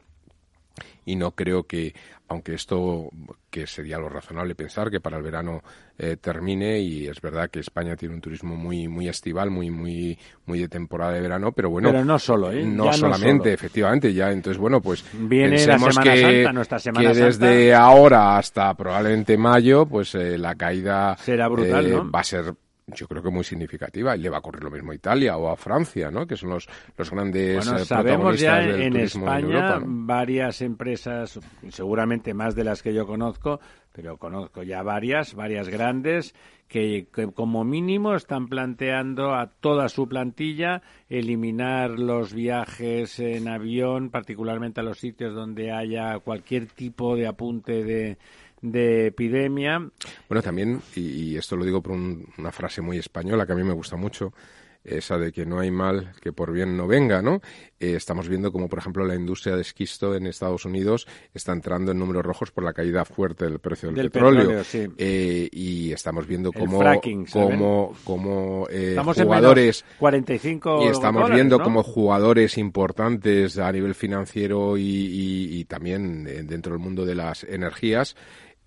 [1.05, 1.93] y no creo que,
[2.27, 3.09] aunque esto,
[3.49, 5.61] que sería lo razonable pensar que para el verano
[5.97, 10.17] eh, termine y es verdad que España tiene un turismo muy muy estival, muy muy
[10.45, 12.63] muy de temporada de verano, pero bueno, Pero no solo, ¿eh?
[12.65, 13.53] no Ya no solamente, solo.
[13.55, 17.83] efectivamente, ya entonces bueno, pues Viene la pensemos que, Santa, nuestra Semana que desde Santa.
[17.83, 22.09] ahora hasta probablemente mayo, pues eh, la caída Será brutal, eh, ¿no?
[22.11, 22.53] va a ser
[22.93, 25.49] yo creo que muy significativa y le va a ocurrir lo mismo a Italia o
[25.49, 26.25] a Francia, ¿no?
[26.25, 29.85] Que son los, los grandes Bueno, eh, sabemos ya del en España Europa, ¿no?
[29.87, 33.59] varias empresas, seguramente más de las que yo conozco,
[33.91, 36.33] pero conozco ya varias, varias grandes,
[36.67, 44.11] que, que como mínimo están planteando a toda su plantilla eliminar los viajes en avión,
[44.11, 48.17] particularmente a los sitios donde haya cualquier tipo de apunte de,
[48.61, 49.79] de epidemia.
[50.27, 53.55] Bueno, también, y, y esto lo digo por un- una frase muy española que a
[53.55, 54.33] mí me gusta mucho,
[54.81, 57.41] esa de que no hay mal que por bien no venga, ¿no?
[57.81, 61.91] Eh, estamos viendo como, por ejemplo, la industria de esquisto en Estados Unidos está entrando
[61.91, 64.41] en números rojos por la caída fuerte del precio del, Del petróleo.
[64.43, 64.87] petróleo, sí.
[64.97, 67.49] Eh, y estamos viendo fracking, ¿saben?
[67.59, 69.81] cómo, cómo, eh, jugadores...
[69.81, 71.63] en menos 45 Y estamos dólares, viendo ¿no?
[71.65, 77.43] como jugadores importantes a nivel financiero y, y- y también dentro del mundo de las
[77.43, 78.15] energías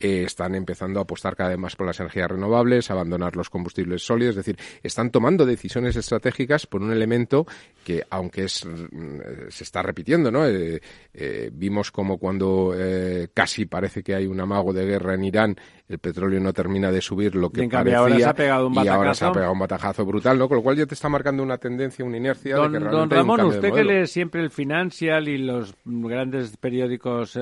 [0.03, 4.05] eh, están empezando a apostar cada vez más por las energías renovables, abandonar los combustibles
[4.05, 7.47] sólidos, es decir, están tomando decisiones estratégicas por un elemento
[7.85, 10.47] que, aunque es mm, se está repitiendo, ¿no?
[10.47, 10.81] Eh,
[11.15, 15.57] eh, vimos como cuando eh, casi parece que hay un amago de guerra en Irán,
[15.89, 18.35] el petróleo no termina de subir lo que Y en cambio parecía ahora se ha
[18.35, 19.33] pegado un y ahora se ha batacazo.
[19.33, 20.49] pegado un batajazo brutal, ¿no?
[20.49, 22.91] Con lo cual ya te está marcando una tendencia, una inercia Don, de que don
[22.91, 27.37] realmente hay un Ramón, de usted que lee siempre el Financial y los grandes periódicos
[27.37, 27.41] eh,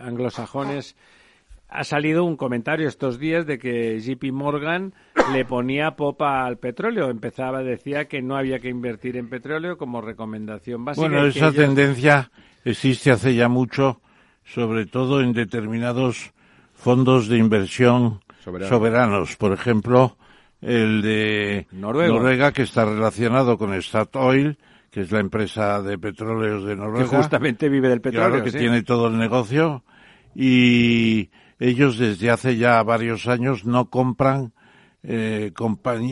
[0.00, 0.96] anglosajones,
[1.78, 4.94] ha salido un comentario estos días de que JP Morgan
[5.32, 7.10] le ponía popa al petróleo.
[7.10, 11.06] Empezaba, decía que no había que invertir en petróleo como recomendación básica.
[11.08, 12.30] Bueno, que esa ellos- tendencia
[12.64, 14.00] existe hace ya mucho,
[14.44, 16.32] sobre todo en determinados
[16.74, 18.68] fondos de inversión Soberanos.
[18.68, 19.36] soberanos.
[19.36, 20.16] Por ejemplo,
[20.60, 21.66] el de.
[21.72, 24.56] Noruega, que está relacionado con Statoil,
[24.90, 27.06] que es la empresa de petróleos de que Noruega.
[27.08, 28.28] justamente vive del petróleo.
[28.30, 28.58] Claro, que sí.
[28.58, 29.84] tiene todo el negocio.
[30.34, 34.52] Y ellos desde hace ya varios años no compran
[35.02, 35.52] eh,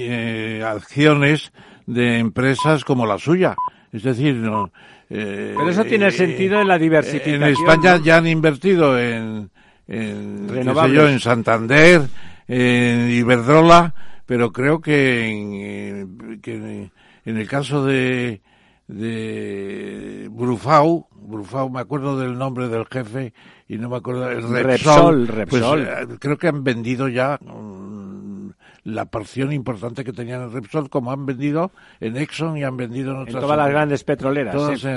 [0.00, 1.52] eh, acciones
[1.86, 3.54] de empresas como la suya.
[3.92, 4.72] Es decir, no.
[5.10, 7.42] eh, Pero eso tiene eh, sentido en la diversificación.
[7.42, 9.50] En España ya han invertido en,
[9.86, 10.96] en, Renovables.
[10.96, 12.02] yo, en Santander,
[12.48, 13.94] en Iberdrola,
[14.26, 16.90] pero creo que en, eh, que
[17.24, 18.40] en el caso de,
[18.88, 23.32] de Brufau, Brufau, me acuerdo del nombre del jefe
[23.66, 25.84] y no me acuerdo, el Repsol, Repsol, Repsol.
[25.84, 28.50] pues, eh, creo que han vendido ya mm,
[28.84, 31.70] la porción importante que tenían en Repsol, como han vendido
[32.00, 33.36] en Exxon y han vendido en otras.
[33.36, 34.78] En todas las grandes petroleras.
[34.78, 34.88] sí.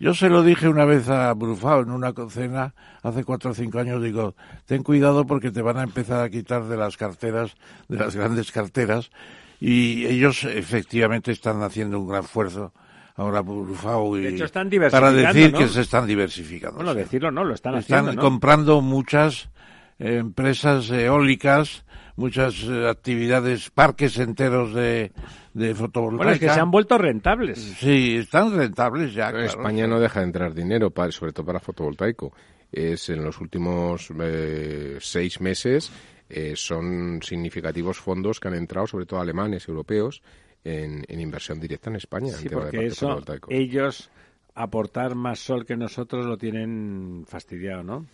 [0.00, 3.78] yo se lo dije una vez a Brufao en una cena hace cuatro o cinco
[3.78, 4.34] años, digo,
[4.66, 7.54] ten cuidado porque te van a empezar a quitar de las carteras,
[7.86, 9.12] de las grandes carteras,
[9.60, 12.72] y ellos efectivamente están haciendo un gran esfuerzo
[13.18, 16.76] ahora Brufao y de hecho, están para decir que se están diversificando.
[16.76, 18.22] Bueno, decirlo no, lo están, están haciendo.
[18.22, 19.50] comprando muchas
[19.98, 21.84] empresas eólicas,
[22.16, 25.12] muchas eh, actividades, parques enteros de,
[25.52, 26.16] de fotovoltaica.
[26.16, 27.58] Bueno, es que se han vuelto rentables.
[27.58, 29.30] Sí, están rentables ya.
[29.30, 32.32] Claro, España no deja de entrar dinero, para, sobre todo para fotovoltaico.
[32.70, 35.90] Es en los últimos eh, seis meses
[36.28, 40.22] eh, son significativos fondos que han entrado, sobre todo alemanes, europeos,
[40.68, 42.32] en, en inversión directa en España.
[42.32, 44.10] Sí, en tema porque de eso, ellos
[44.54, 48.06] aportar más sol que nosotros lo tienen fastidiado, ¿no?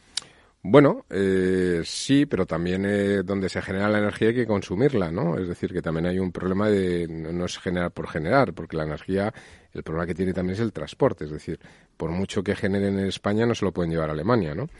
[0.66, 5.36] Bueno, eh, sí, pero también eh, donde se genera la energía hay que consumirla, ¿no?
[5.36, 8.78] Es decir, que también hay un problema de no, no es generar por generar, porque
[8.78, 9.32] la energía,
[9.74, 11.60] el problema que tiene también es el transporte, es decir,
[11.98, 14.70] por mucho que generen en España no se lo pueden llevar a Alemania, ¿no?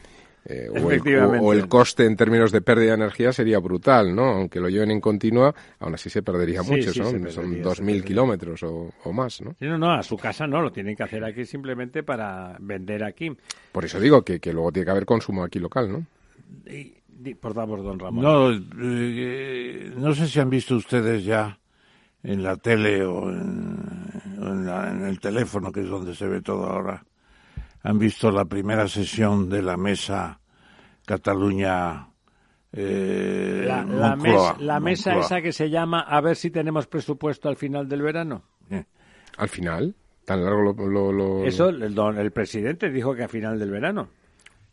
[0.47, 4.15] Eh, o, el, o, o, el, coste en términos de pérdida de energía sería brutal,
[4.15, 4.25] ¿no?
[4.25, 7.05] Aunque lo lleven en continua, aún así se perdería Sí, mucho, sí, ¿no?
[7.05, 8.03] se perdería, Son se 2.000 perdería.
[8.03, 9.55] kilómetros o, o más, ¿no?
[9.57, 13.03] Sí, no, no, a su casa no, lo tienen que hacer aquí simplemente para vender
[13.03, 13.35] aquí.
[13.71, 16.05] Por eso digo que, que luego tiene que haber consumo aquí local, ¿no?
[16.71, 18.23] Y- di- por favor, don Ramón.
[18.23, 21.57] No, eh, no sé si han visto ustedes ya
[22.23, 23.77] en la tele o en,
[24.41, 27.03] en la- en el teléfono, que es donde se ve todo ahora,
[27.85, 30.39] han visto la primera sesión de la mesa
[31.05, 32.07] Cataluña.
[32.73, 35.25] eh, la, la Moncloa, mes- la mesa Moncloa.
[35.27, 38.43] esa que se llama a ver si tenemos presupuesto al final del verano.
[39.37, 39.93] Al final,
[40.23, 40.87] tan largo lo...
[40.89, 44.07] lo- lo- Eso el, don- el presidente dijo que a final del verano.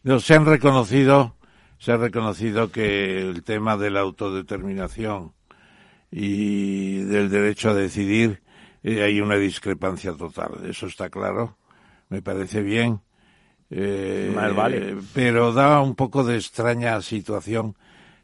[0.04, 1.34] No, se han reconocido,
[1.78, 5.32] se ha reconocido que el tema de la autodeterminación
[6.12, 8.40] y del derecho a decidir
[8.84, 10.60] eh, hay una discrepancia total.
[10.64, 11.56] Eso está claro.
[12.12, 13.00] Me parece bien.
[13.70, 14.96] Eh, Más vale.
[15.14, 17.74] Pero da un poco de extraña situación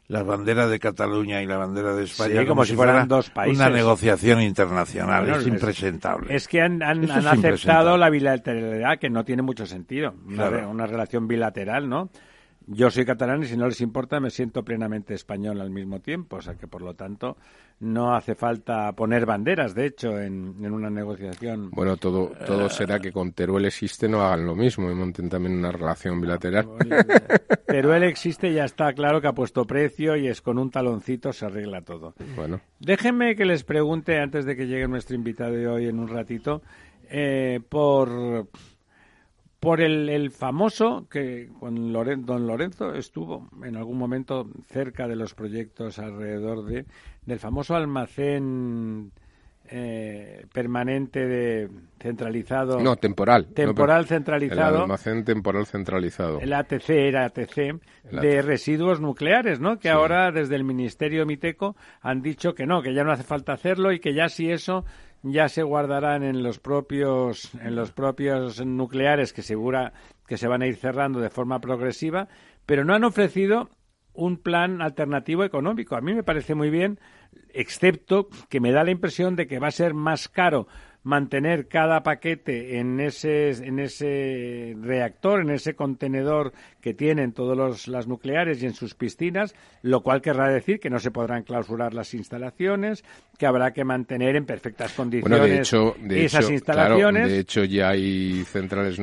[0.07, 3.59] la bandera de Cataluña y la bandera de España Sí, como si fueran dos países.
[3.59, 5.21] una negociación internacional.
[5.23, 6.35] Bueno, es es- impresentable.
[6.35, 10.13] Es que han, han- aceptado la bilateralidad, que no tiene mucho sentido.
[10.25, 10.69] Una, Claro.
[10.69, 12.09] una relación bilateral, ¿no?
[12.71, 16.37] Yo soy catalán y si no les importa me siento plenamente español al mismo tiempo.
[16.37, 17.37] O sea que, por lo tanto,
[17.79, 21.69] no hace falta poner banderas, de hecho, en, en una negociación.
[21.71, 25.57] Bueno, todo, todo será que con Teruel existe no hagan lo mismo y monten también
[25.57, 26.67] una relación bilateral.
[27.65, 31.31] Pero él existe ya está claro que ha puesto precio y es con un taloncito
[31.31, 32.13] se arregla todo.
[32.35, 36.07] Bueno, Déjenme que les pregunte, antes de que llegue nuestro invitado de hoy en un
[36.07, 36.61] ratito,
[37.09, 38.47] eh, por,
[39.59, 45.15] por el, el famoso que con Loren- don Lorenzo estuvo en algún momento cerca de
[45.17, 46.85] los proyectos alrededor de
[47.25, 49.11] del famoso almacén
[49.71, 51.69] eh, permanente de
[51.99, 53.47] centralizado no, temporal.
[53.53, 56.39] temporal centralizado El almacén temporal centralizado.
[56.39, 57.79] el ATC era ATC El
[58.21, 58.45] de ATC.
[58.47, 59.75] residuos nucleares, ¿no?
[59.77, 59.93] Que Sí.
[59.93, 63.91] ahora desde el Ministerio Miteco han dicho que no, que ya no hace falta hacerlo
[63.91, 64.85] y que ya si eso
[65.23, 69.93] ya se guardarán en los propios en los propios nucleares que segura
[70.27, 72.27] que se van a ir cerrando de forma progresiva,
[72.65, 73.69] pero no han ofrecido
[74.13, 75.95] un plan alternativo económico.
[75.95, 76.99] A mí me parece muy bien,
[77.53, 80.67] excepto que me da la impresión de que va a ser más caro
[81.09, 87.87] mantener cada paquete en ese, en ese reactor, en ese contenedor que tienen todos los,
[87.87, 91.93] las nucleares y en sus piscinas, lo cual querrá decir que no se podrán clausurar
[91.95, 93.03] las instalaciones,
[93.37, 97.21] que habrá que mantener en perfectas condiciones Bueno, de hecho, de esas hecho, instalaciones.
[97.23, 99.01] claro, de hecho ya hay centrales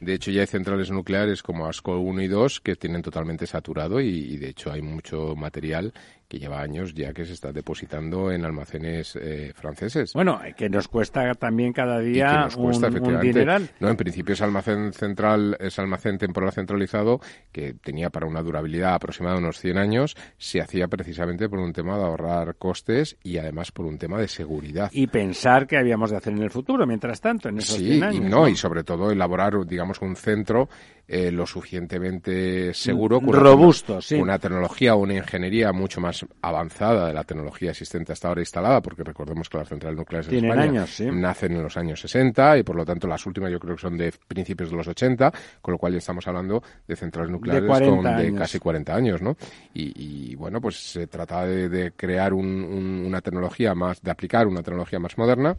[0.00, 4.00] de hecho ya hay centrales nucleares como ASCO 1 y 2 que tienen totalmente saturado
[4.00, 5.92] y, y de hecho hay mucho material
[6.28, 10.12] que lleva años ya que se está depositando en almacenes eh, franceses.
[10.14, 13.68] Bueno, que nos cuesta también cada y que día nos cuesta un, dineral.
[13.80, 17.20] No, en principio es almacén central, es almacén temporal centralizado
[17.52, 21.72] que tenía para una durabilidad aproximada de unos 100 años, se hacía precisamente por un
[21.72, 24.90] tema de ahorrar costes y además por un tema de seguridad.
[24.92, 28.02] Y pensar que habíamos de hacer en el futuro, mientras tanto, en esos Sí, 100
[28.04, 28.16] años.
[28.16, 30.68] y no, y sobre todo elaborar, digamos, un centro
[31.06, 34.14] eh, lo suficientemente seguro, una- Robusto, sí.
[34.16, 38.80] una tecnología o una ingeniería mucho más avanzada de la tecnología existente hasta ahora instalada,
[38.82, 41.04] porque recordemos que las centrales nucleares en España años, sí.
[41.10, 43.96] nacen en los años 60 y por lo tanto las últimas yo creo que son
[43.96, 47.96] de principios de los 80, con lo cual ya estamos hablando de centrales nucleares 40
[47.96, 49.36] con de casi 40 años, ¿no?
[49.72, 49.92] Y,
[50.30, 54.46] y, bueno, pues se trata de, de crear un- un- una tecnología más, de aplicar
[54.46, 55.56] una tecnología más moderna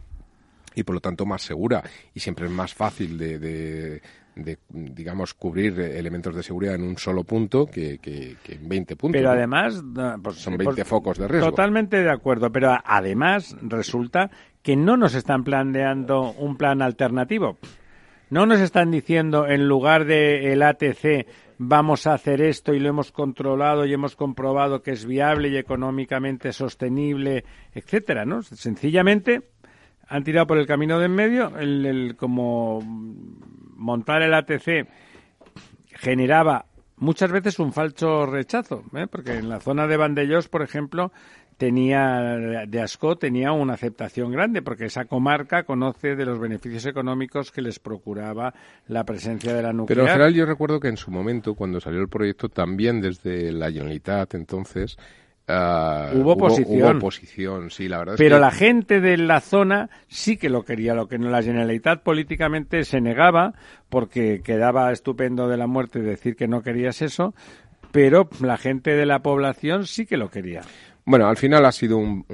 [0.74, 1.82] y por lo tanto más segura
[2.14, 4.02] y siempre es más fácil de, de-
[4.36, 9.18] de, digamos, cubrir elementos de seguridad en un solo punto que, que, en 20 puntos.
[9.18, 9.82] Pero además...
[10.22, 11.50] Pues, Son 20 focos de riesgo.
[11.50, 14.30] Totalmente de acuerdo, pero además resulta
[14.62, 17.56] que no nos están planteando un plan alternativo.
[18.28, 21.26] No nos están diciendo, en lugar del el ATC,
[21.58, 25.56] vamos a hacer esto y lo hemos controlado y hemos comprobado que es viable y
[25.56, 28.42] económicamente sostenible, etcétera, ¿no?
[28.42, 29.42] Sencillamente
[30.08, 34.88] han tirado por el camino de en medio, el, como montar el ATC
[35.94, 36.66] generaba
[36.96, 39.06] muchas veces un falso rechazo, ¿eh?
[39.10, 41.12] porque en la zona de Vandellós, por ejemplo,
[41.56, 47.50] tenía de Ascó tenía una aceptación grande porque esa comarca conoce de los beneficios económicos
[47.50, 48.54] que les procuraba
[48.88, 49.96] la presencia de la nuclear.
[49.96, 53.52] Pero en general yo recuerdo que en su momento cuando salió el proyecto también desde
[53.52, 54.98] la Generalitat entonces
[55.48, 56.96] Uh, hubo, oposición.
[56.96, 58.14] oposición, sí, la verdad.
[58.18, 62.82] Pero la gente de la zona sí que lo quería, lo que la Generalitat políticamente
[62.82, 63.54] se negaba
[63.88, 67.32] porque quedaba estupendo de la muerte decir que no querías eso,
[67.92, 70.62] pero la gente de la población sí que lo quería.
[71.08, 72.24] Bueno, al final ha sido un,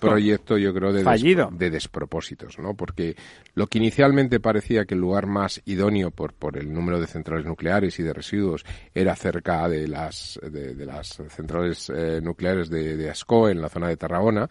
[0.00, 1.50] proyecto, yo creo, de, Fallido.
[1.50, 2.74] de despropósitos, ¿no?
[2.74, 3.16] Porque
[3.54, 7.44] lo que inicialmente parecía que el lugar más idóneo por, por el número de centrales
[7.44, 13.10] nucleares y de residuos era cerca de las, de, las centrales eh, nucleares de, de
[13.10, 14.48] Ascó, en la zona de Tarragona,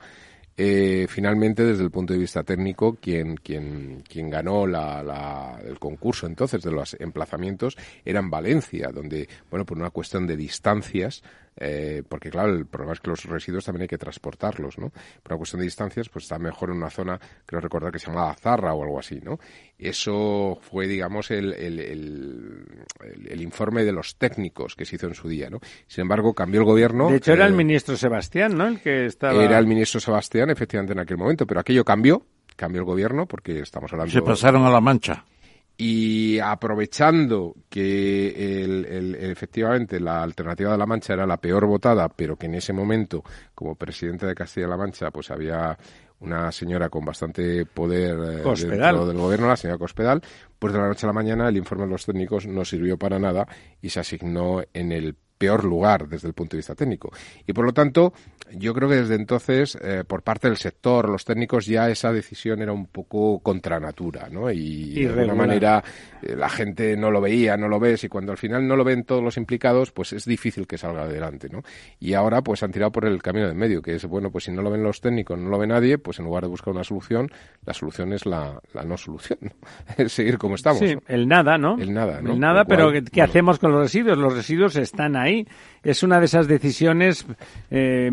[0.60, 6.26] eh, finalmente, desde el punto de vista técnico, quien, quien, quien ganó la, el concurso
[6.26, 11.22] entonces de los emplazamientos era en Valencia, donde, bueno, por una cuestión de distancias,
[11.60, 14.90] eh, porque claro, el problema es que los residuos también hay que transportarlos, ¿no?
[14.90, 18.08] Por una cuestión de distancias, pues está mejor en una zona, creo recordar que se
[18.08, 19.40] llamaba Zarra o algo así, ¿no?
[19.78, 25.28] Eso fue, digamos, el, el, el, informe de los técnicos que se hizo en su
[25.28, 25.60] día, ¿no?
[25.88, 27.10] Sin embargo, cambió el gobierno.
[27.10, 28.68] De hecho, era el eh, ministro Sebastián, ¿no?
[28.68, 29.44] El que estaba...
[29.44, 32.24] Era el ministro Sebastián, efectivamente, en aquel momento, pero aquello cambió,
[32.56, 34.12] cambió el gobierno, porque estamos hablando...
[34.12, 35.26] Se pasaron a la mancha
[35.78, 42.36] y aprovechando que el, efectivamente la alternativa de la Mancha era la peor votada, pero
[42.36, 45.78] que en ese momento, como presidente de Castilla-La Mancha, pues había
[46.20, 50.22] una señora con bastante poder eh, dentro del gobierno, la señora Cospedal,
[50.58, 53.20] pues de la noche a la mañana el informe de los técnicos no sirvió para
[53.20, 53.48] nada
[53.80, 57.12] y se asignó en el peor lugar desde el punto de vista técnico.
[57.46, 58.14] Y por lo tanto,
[58.56, 62.62] yo creo que desde entonces, eh, por parte del sector, los técnicos, ya esa decisión
[62.62, 64.50] era un poco contra natura, ¿no?
[64.52, 65.84] Y de alguna manera
[66.22, 68.84] eh, la gente no lo veía, no lo ves, y cuando al final no lo
[68.84, 71.62] ven todos los implicados, pues es difícil que salga adelante, ¿no?
[72.00, 74.52] Y ahora, pues han tirado por el camino de medio, que es, bueno, pues si
[74.52, 76.84] no lo ven los técnicos, no lo ve nadie, pues en lugar de buscar una
[76.84, 77.30] solución,
[77.66, 79.40] la solución es la, no solución,
[79.98, 80.80] es seguir como estamos.
[80.80, 81.78] Sí, el nada, ¿no?
[81.78, 82.34] El nada, ¿no?
[82.34, 84.18] El nada, pero ¿qué, hacemos con los residuos?
[84.18, 85.27] Los residuos están ahí
[85.84, 87.26] es una de esas decisiones
[87.70, 88.10] eh,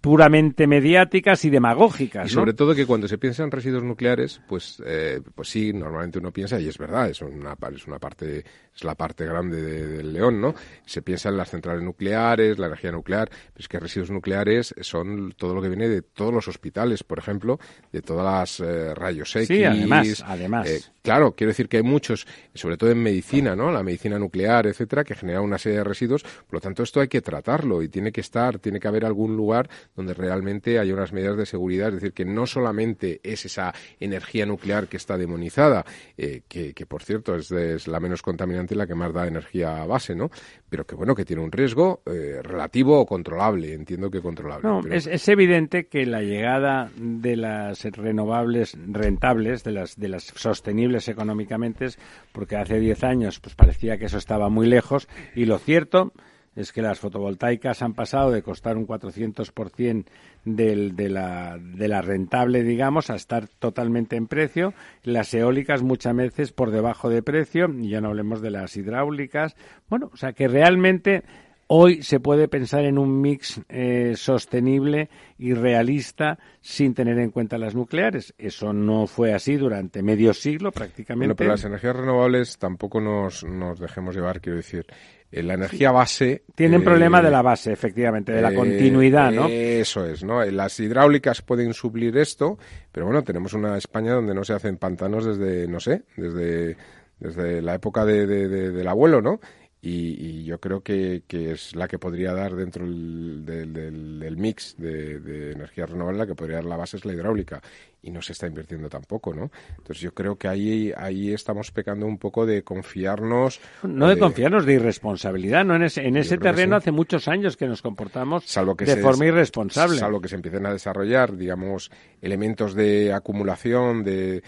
[0.00, 2.26] puramente mediáticas y demagógicas.
[2.26, 6.18] Y sobre todo que cuando se piensa en residuos nucleares, pues, eh, pues sí, normalmente
[6.18, 8.44] uno piensa, y es verdad, es una, es una parte,
[8.74, 10.54] es la parte grande del león, ¿no?
[10.84, 15.32] Se piensa en las centrales nucleares, la energía nuclear, pero es que residuos nucleares son
[15.36, 17.60] todo lo que viene de todos los hospitales, por ejemplo,
[17.92, 19.46] de todas las eh, rayos X.
[19.46, 20.68] Sí, además, además.
[20.68, 23.70] Eh, claro, quiero decir que hay muchos, sobre todo en medicina, ¿no?
[23.70, 27.08] La medicina nuclear, etcétera, que genera una serie de residuos, por lo tanto esto hay
[27.08, 31.12] que tratarlo y tiene que estar, tiene que haber algún lugar donde realmente haya unas
[31.12, 35.84] medidas de seguridad, es decir, que no solamente es esa energía nuclear que está demonizada,
[36.16, 40.30] eh, que, por cierto es, la menos contaminante la que más da energía base, ¿no?
[40.68, 44.68] Pero que bueno, que tiene un riesgo eh, relativo o controlable, entiendo que controlable.
[44.68, 50.24] No, es, es, evidente que la llegada de las renovables rentables, de las, de las
[50.24, 51.88] sostenibles económicamente,
[52.32, 56.12] porque hace 10 años pues parecía que eso estaba muy lejos, y lo cierto
[56.56, 60.04] es que las fotovoltaicas han pasado de costar un 400%
[60.44, 64.74] del, de, la, de la rentable, digamos, a estar totalmente en precio.
[65.02, 69.56] Las eólicas muchas veces por debajo de precio, y ya no hablemos de las hidráulicas.
[69.88, 71.24] Bueno, o sea que realmente
[71.66, 77.58] hoy se puede pensar en un mix eh, sostenible y realista sin tener en cuenta
[77.58, 78.34] las nucleares.
[78.38, 81.34] Eso no fue así durante medio siglo prácticamente.
[81.34, 84.86] Pero las energías renovables tampoco nos, nos dejemos llevar, quiero decir.
[85.34, 86.44] Eh, la energía base.
[86.54, 89.48] Tienen eh, problema de la base, efectivamente, de la eh, continuidad, ¿no?
[89.48, 90.44] Eso es, ¿no?
[90.44, 92.56] Las hidráulicas pueden suplir esto,
[92.92, 96.76] pero bueno, tenemos una España donde no se hacen pantanos desde, no sé, desde,
[97.18, 99.40] desde la época de, del abuelo, ¿no?
[99.82, 105.18] Y, yo creo que, que, es la que podría dar dentro del, del, mix de,
[105.18, 107.60] de, energía renovable, la que podría dar la base es la hidráulica.
[108.04, 109.50] Y no se está invirtiendo tampoco, ¿no?
[109.70, 113.60] Entonces yo creo que ahí, ahí estamos pecando un poco de confiarnos.
[113.82, 115.74] No de, confiarnos, de irresponsabilidad, ¿no?
[115.74, 118.44] En ese, en ese terreno hace muchos años que nos comportamos
[118.78, 119.98] de forma irresponsable.
[119.98, 121.90] Salvo que se empiecen a desarrollar, digamos,
[122.20, 124.42] elementos de acumulación, de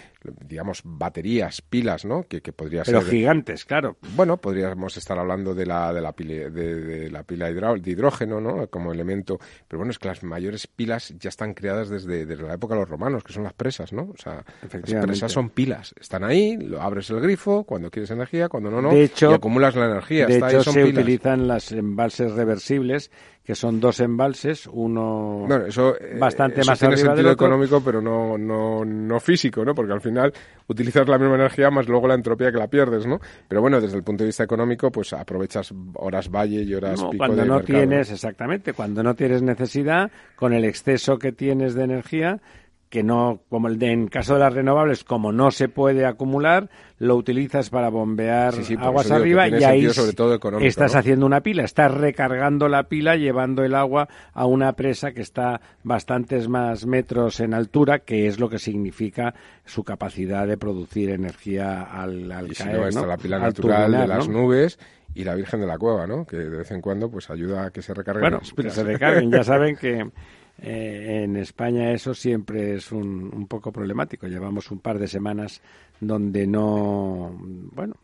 [0.46, 2.24] digamos, baterías, pilas, ¿no?
[2.24, 3.96] Que, que podría Pero gigantes, claro.
[4.14, 8.68] Bueno, podríamos estar hablando de la, de la pila, de, la pila de hidrógeno, ¿no?
[8.68, 9.38] Como elemento.
[9.68, 12.80] Pero bueno, es que las mayores pilas ya están creadas desde, desde la época de
[12.80, 14.02] los romanos, que son las presas, ¿no?
[14.02, 15.94] O sea, las presas son pilas.
[15.98, 18.90] Están ahí, lo abres el grifo cuando quieres energía, cuando no, no.
[18.90, 20.26] De hecho, y acumulas la energía.
[20.26, 23.10] De hecho, se utilizan las embalses reversibles
[23.46, 27.34] que son dos embalses, uno bueno, eso, eh, bastante eso más tiene arriba sentido del
[27.34, 27.46] otro.
[27.46, 29.72] económico, pero no, no, no físico, ¿no?
[29.72, 30.32] Porque al final
[30.66, 33.20] utilizas la misma energía más luego la entropía que la pierdes, ¿no?
[33.46, 37.10] Pero bueno, desde el punto de vista económico, pues aprovechas horas valle y horas no,
[37.10, 41.30] pico cuando de no mercado, tienes, exactamente, cuando no tienes necesidad, con el exceso que
[41.30, 42.40] tienes de energía,
[42.88, 46.70] que no, como el de, en caso de las renovables, como no se puede acumular,
[46.98, 50.98] lo utilizas para bombear Sí, sí, por aguas arriba y ahí sobre todo estás ¿no?
[51.00, 55.60] haciendo una pila, estás recargando la pila, llevando el agua a una presa que está
[55.82, 59.34] bastantes más metros en altura, que es lo que significa
[59.64, 63.06] su capacidad de producir energía al, al Y si caer, no, está ¿no?
[63.08, 64.78] la pila Al natural turbinar, de las nubes
[65.14, 66.26] y la Virgen de la Cueva, ¿no?
[66.26, 68.84] Que de vez en cuando pues ayuda a que se recarguen Bueno, las que se
[68.84, 69.30] recarguen.
[69.30, 70.10] Ya saben que
[70.58, 74.26] eh, en España eso siempre es un, un poco problemático.
[74.26, 75.60] Llevamos un par de semanas
[75.98, 77.34] donde no,
[77.74, 77.94] bueno,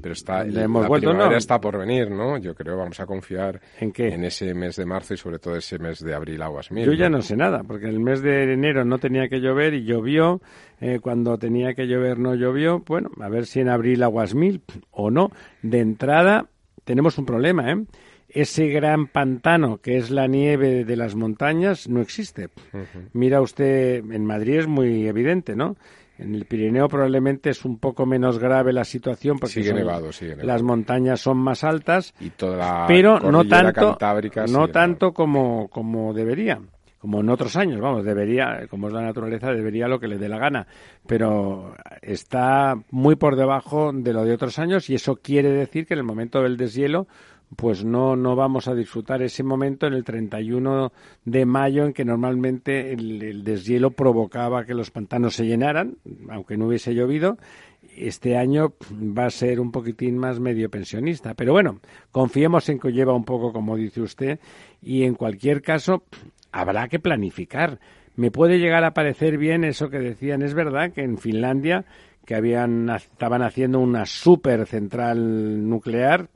[0.00, 1.38] Pero está, le hemos la vuelto, primavera ¿no?
[1.38, 2.38] está por venir, ¿no?
[2.38, 4.08] Yo creo vamos a confiar ¿En qué?
[4.14, 6.84] en ese mes de marzo y sobre todo ese mes de abril aguas mil.
[6.86, 9.84] Yo ya no sé nada, porque el mes de enero no tenía que llover y
[9.84, 10.40] llovió.
[10.80, 12.80] eh, cuando tenía que llover no llovió.
[12.86, 15.30] Bueno, a ver si en abril aguas mil o no.
[15.62, 16.46] De entrada
[16.84, 17.84] tenemos un problema, ¿eh?
[18.34, 22.48] Ese gran pantano que es la nieve de las montañas no existe.
[23.12, 25.76] Mira usted, en Madrid es muy evidente, ¿no?
[26.18, 30.12] En el Pirineo probablemente es un poco menos grave la situación porque Sigue son- nevado,
[30.12, 30.46] sigue nevado.
[30.48, 33.98] las montañas son más altas Y toda la pero no tanto
[34.48, 36.60] no tanto como como debería
[37.00, 40.28] como en otros años vamos debería como es la naturaleza debería lo que le dé
[40.28, 40.68] la gana
[41.04, 45.94] pero está muy por debajo de lo de otros años y eso quiere decir que
[45.94, 47.08] en el momento del deshielo
[47.56, 50.92] pues no no vamos a disfrutar ese momento en el 31
[51.24, 55.96] de mayo en que normalmente el, el deshielo provocaba que los pantanos se llenaran
[56.30, 57.38] aunque no hubiese llovido
[57.96, 61.34] este año va a ser un poquitín más medio pensionista.
[61.34, 61.80] Pero bueno,
[62.10, 64.40] confiemos en que lleva un poco, como dice usted,
[64.82, 66.04] y en cualquier caso
[66.52, 67.78] habrá que planificar.
[68.16, 70.42] Me puede llegar a parecer bien eso que decían.
[70.42, 71.84] Es verdad que en Finlandia,
[72.24, 76.28] que habían, estaban haciendo una super central nuclear,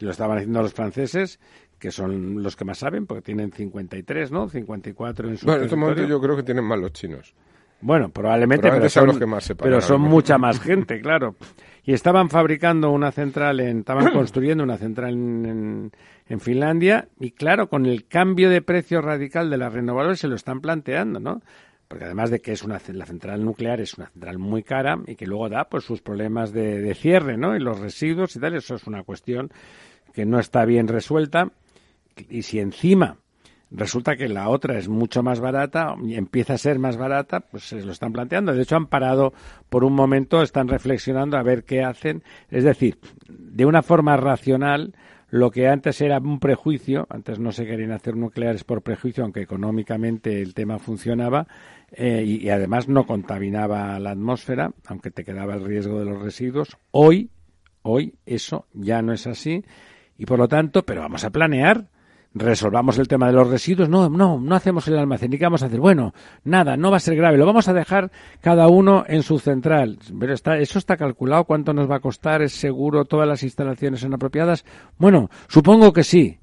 [0.00, 1.40] lo estaban haciendo los franceses,
[1.78, 4.48] que son los que más saben, porque tienen 53, ¿no?
[4.48, 7.34] 54 en su Bueno, en este momento yo creo que tienen más los chinos.
[7.80, 11.36] Bueno, probablemente, Probablemente pero son, los que más sepan pero son mucha más gente, claro.
[11.84, 15.92] Y estaban fabricando una central, en, estaban construyendo una central en, en,
[16.28, 20.34] en Finlandia y claro, con el cambio de precio radical de las renovables se lo
[20.34, 21.42] están planteando, ¿no?
[21.88, 25.14] Porque además de que es una, la central nuclear es una central muy cara y
[25.14, 27.54] que luego da pues sus problemas de, de cierre, ¿no?
[27.54, 29.50] Y los residuos y tal, eso es una cuestión
[30.12, 31.50] que no está bien resuelta.
[32.28, 33.18] Y si encima
[33.70, 37.64] resulta que la otra es mucho más barata y empieza a ser más barata, pues
[37.64, 38.54] se lo están planteando.
[38.54, 39.32] De hecho, han parado
[39.68, 42.22] por un momento, están reflexionando a ver qué hacen.
[42.50, 44.94] Es decir, de una forma racional,
[45.36, 49.42] lo que antes era un prejuicio, antes no se querían hacer nucleares por prejuicio, aunque
[49.42, 51.46] económicamente el tema funcionaba,
[51.92, 56.22] eh, y, y además no contaminaba la atmósfera, aunque te quedaba el riesgo de los
[56.22, 56.76] residuos.
[56.90, 57.30] Hoy,
[57.82, 59.64] hoy eso ya no es así,
[60.18, 61.88] y por lo tanto, pero vamos a planear
[62.36, 63.88] resolvamos el tema de los residuos.
[63.88, 65.32] No, no, no hacemos el almacén.
[65.32, 65.80] ¿Y qué vamos a hacer?
[65.80, 66.12] Bueno,
[66.44, 67.38] nada, no va a ser grave.
[67.38, 69.98] Lo vamos a dejar cada uno en su central.
[70.18, 71.44] Pero está, eso está calculado.
[71.44, 72.42] ¿Cuánto nos va a costar?
[72.42, 73.06] ¿Es seguro?
[73.06, 74.64] ¿Todas las instalaciones son apropiadas?
[74.98, 76.38] Bueno, supongo que sí.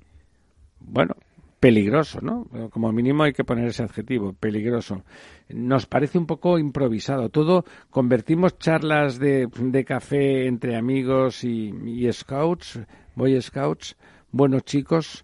[0.80, 1.16] Bueno,
[1.60, 2.48] peligroso, ¿no?
[2.72, 5.04] Como mínimo hay que poner ese adjetivo, peligroso.
[5.50, 7.30] Nos parece un poco improvisado.
[7.30, 12.80] Todo convertimos charlas de, de café entre amigos y, y scouts,
[13.16, 13.96] boy scouts,
[14.32, 15.24] buenos chicos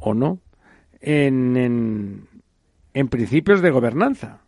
[0.00, 0.40] o no,
[1.00, 2.28] en, en,
[2.94, 4.40] en principios de gobernanza.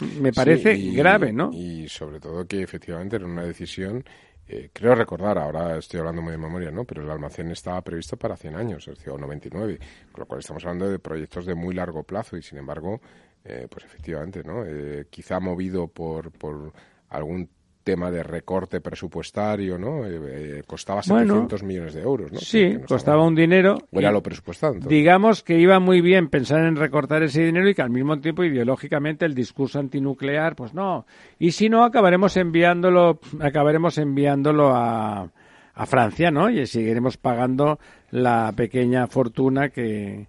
[0.00, 1.50] Me parece Sí, y- grave, ¿no?
[1.50, 4.04] Y sobre todo que efectivamente era una decisión,
[4.46, 6.84] eh, creo recordar, ahora estoy hablando muy de memoria, ¿no?
[6.84, 9.78] Pero el almacén estaba previsto para 100 años, es decir, o 99,
[10.12, 13.00] con lo cual estamos hablando de proyectos de muy largo plazo y sin embargo,
[13.44, 14.64] eh, pues efectivamente, ¿no?
[14.66, 16.72] Eh, quizá movido por, por
[17.08, 17.48] algún
[17.88, 20.04] tema de recorte presupuestario, ¿no?
[20.04, 22.38] Eh, costaba 700 millones de euros, ¿no?
[22.38, 23.78] Sí, costaba un dinero.
[23.90, 24.74] O era lo presupuestado.
[24.74, 28.44] Digamos que iba muy bien pensar en recortar ese dinero y que al mismo tiempo
[28.44, 31.06] ideológicamente el discurso antinuclear, pues no.
[31.38, 35.30] Y si no, acabaremos enviándolo, acabaremos enviándolo a,
[35.72, 36.50] a Francia, ¿no?
[36.50, 37.78] Y seguiremos pagando
[38.10, 40.26] la pequeña fortuna que,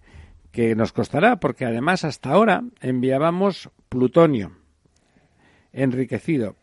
[0.53, 4.53] que nos costará, porque además hasta ahora enviábamos plutonio
[5.73, 6.55] enriquecido.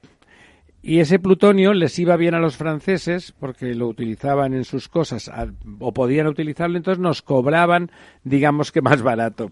[0.88, 5.28] Y ese plutonio les iba bien a los franceses porque lo utilizaban en sus cosas
[5.80, 7.90] o podían utilizarlo, entonces nos cobraban,
[8.22, 9.50] digamos que más barato.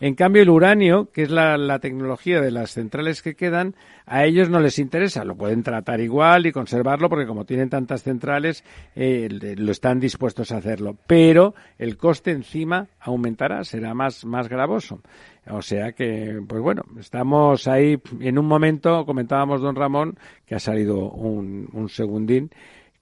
[0.00, 3.74] En cambio, el uranio, que es la, tecnología de las centrales que quedan,
[4.06, 5.24] a ellos no les interesa.
[5.24, 8.62] Lo pueden tratar igual y conservarlo porque como tienen tantas centrales,
[8.94, 10.96] eh, lo están dispuestos a hacerlo.
[11.08, 15.00] Pero el coste encima aumentará, será más, más gravoso.
[15.48, 20.58] O sea que, pues bueno, estamos ahí en un momento, comentábamos don Ramón, que ha
[20.58, 22.50] salido un, un segundín,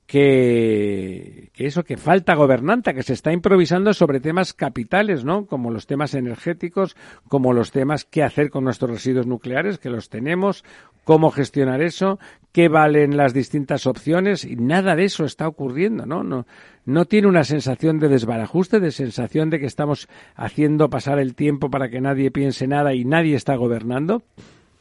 [0.07, 5.47] que, eso, que falta gobernanta, que se está improvisando sobre temas capitales, ¿no?
[5.47, 6.97] Como los temas energéticos,
[7.29, 10.65] como los temas qué hacer con nuestros residuos nucleares, que los tenemos,
[11.05, 12.19] cómo gestionar eso,
[12.53, 16.25] qué valen las distintas opciones, y nada de eso está ocurriendo, ¿no?
[16.25, 16.47] No,
[16.85, 21.71] no tiene una sensación de desbarajuste, de sensación de que estamos haciendo pasar el tiempo
[21.71, 24.23] para que nadie piense nada y nadie está gobernando.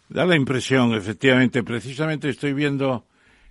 [0.09, 1.63] Da la impresión, efectivamente.
[1.63, 3.05] Precisamente estoy viendo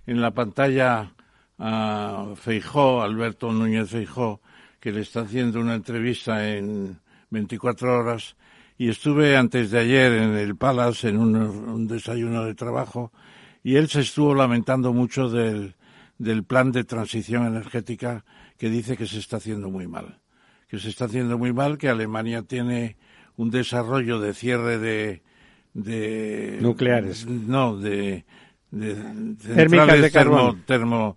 [0.05, 1.11] en la pantalla
[1.59, 4.41] a Feijó, Alberto Núñez Feijó,
[4.79, 6.99] que le está haciendo una entrevista en
[7.29, 8.35] 24 horas
[8.83, 13.13] y estuve antes de ayer en el Palace en un, desayuno de trabajo
[13.63, 15.75] y él se estuvo lamentando mucho del,
[16.17, 18.25] del plan de transición energética
[18.57, 20.19] que dice que se está haciendo muy mal.
[20.67, 22.97] Que se está haciendo muy mal, que Alemania tiene
[23.37, 25.21] un desarrollo de cierre de.
[25.73, 27.25] de Nucleares.
[27.25, 28.25] No, de.
[28.69, 28.95] de
[29.39, 31.15] centrales de termo,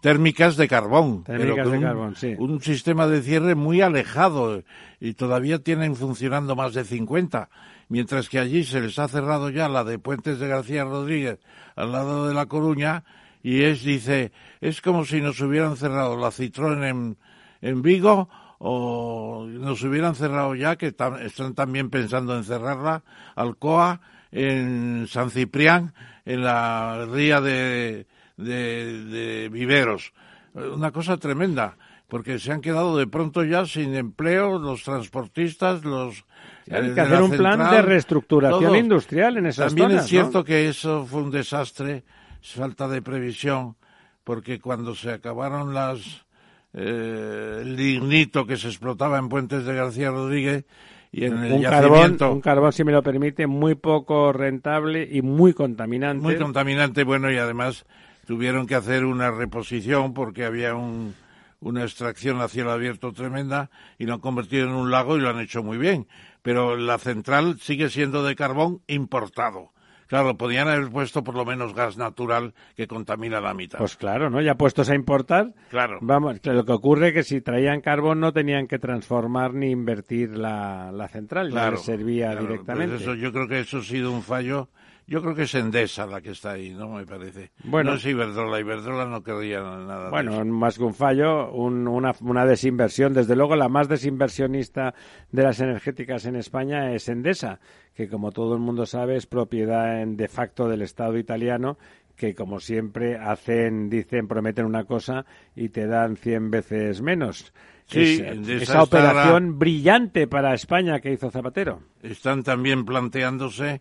[0.00, 1.24] térmicas de carbón.
[1.24, 2.34] Térmicas de un, carbón, sí.
[2.38, 4.62] Un sistema de cierre muy alejado
[5.00, 7.48] y todavía tienen funcionando más de 50,
[7.88, 11.38] mientras que allí se les ha cerrado ya la de Puentes de García Rodríguez
[11.76, 13.04] al lado de La Coruña
[13.42, 17.16] y es, dice, es como si nos hubieran cerrado la Citroën en,
[17.62, 18.28] en Vigo
[18.58, 23.02] o nos hubieran cerrado ya, que están también pensando en cerrarla,
[23.34, 25.94] Alcoa, en San Ciprián,
[26.26, 28.06] en la ría de,
[28.40, 30.12] de, viveros.
[30.54, 31.76] Una cosa tremenda,
[32.08, 36.24] porque se han quedado de pronto ya sin empleo los transportistas, los...
[36.70, 41.04] Hay que hacer un plan de reestructuración industrial en esas También es cierto que eso
[41.04, 42.04] fue un desastre,
[42.40, 43.76] falta de previsión,
[44.24, 46.26] porque cuando se acabaron las...
[46.72, 50.64] Eh, el lignito que se explotaba en Puentes de García Rodríguez,
[51.12, 55.22] y en el un carbón, un carbón, si me lo permite, muy poco rentable y
[55.22, 56.22] muy contaminante.
[56.22, 57.84] Muy contaminante, bueno, y además
[58.30, 61.16] tuvieron que hacer una reposición porque había un,
[61.58, 65.30] una extracción a cielo abierto tremenda y lo han convertido en un lago y lo
[65.30, 66.06] han hecho muy bien.
[66.40, 69.72] Pero la central sigue siendo de carbón importado.
[70.06, 73.78] Claro, podían haber puesto por lo menos gas natural que contamina la mitad.
[73.78, 74.40] Pues claro, ¿no?
[74.40, 75.52] Ya puestos a importar.
[75.68, 75.98] Claro.
[76.00, 80.36] Vamos, lo que ocurre es que si traían carbón no tenían que transformar ni invertir
[80.36, 82.94] la, la central, ya les servía pues directamente.
[82.94, 84.68] eso, yo creo que eso ha sido un fallo
[85.10, 86.88] yo creo que es Endesa la que está ahí, ¿no?
[86.90, 87.50] Me parece.
[87.64, 88.60] Bueno, no es Iberdrola.
[88.60, 90.08] Iberdrola no querría nada.
[90.08, 93.12] Bueno, más que un fallo, una, una desinversión.
[93.12, 94.94] Desde luego, la más desinversionista
[95.32, 97.58] de las energéticas en España es Endesa,
[97.92, 101.76] que como todo el mundo sabe es propiedad en de facto del Estado italiano
[102.14, 105.24] que como siempre hacen, dicen, prometen una cosa
[105.56, 107.52] y te dan cien veces menos.
[107.86, 111.80] Sí, esa operación brillante para España que hizo Zapatero.
[112.02, 113.80] Están también planteándose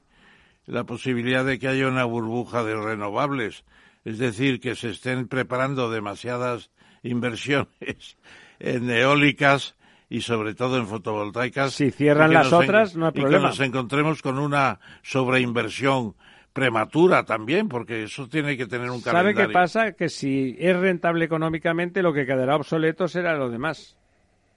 [0.70, 3.66] la posibilidad de que haya una burbuja de renovables,
[4.06, 6.70] es decir, que se estén preparando demasiadas
[7.02, 8.18] inversiones
[8.60, 9.76] en eólicas
[10.10, 11.74] y sobre todo en fotovoltaicas.
[11.74, 13.38] Si cierran las otras, no hay problema.
[13.38, 16.16] Y que nos encontremos con una sobreinversión
[16.54, 19.36] prematura también, porque eso tiene que tener un calendario.
[19.36, 19.92] ¿Sabe qué pasa?
[19.94, 23.98] Que si es rentable económicamente, lo que quedará obsoleto será lo demás.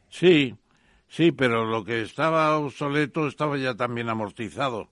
[0.09, 0.55] Sí,
[1.09, 4.91] sí, pero lo que estaba obsoleto estaba ya también amortizado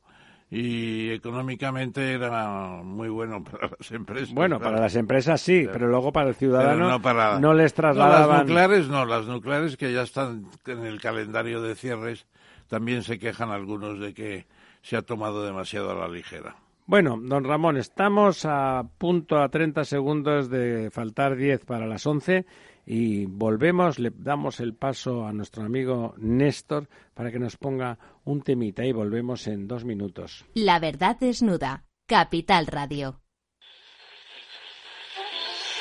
[0.50, 4.34] y económicamente era muy bueno para las empresas.
[4.34, 7.38] Bueno, para las empresas sí, pero luego para el ciudadano no, para...
[7.38, 8.28] no les trasladaban...
[8.28, 12.26] las nucleares no, las nucleares que ya están en el calendario de cierres,
[12.68, 14.46] también se quejan algunos de que
[14.82, 16.56] se ha tomado demasiado a la ligera.
[16.86, 22.44] Bueno, don Ramón, estamos a punto a 30 segundos de faltar 10 para las 11
[22.86, 28.42] y volvemos, le damos el paso a nuestro amigo Néstor para que nos ponga un
[28.42, 30.44] temita y volvemos en dos minutos.
[30.54, 33.20] La verdad desnuda, Capital Radio.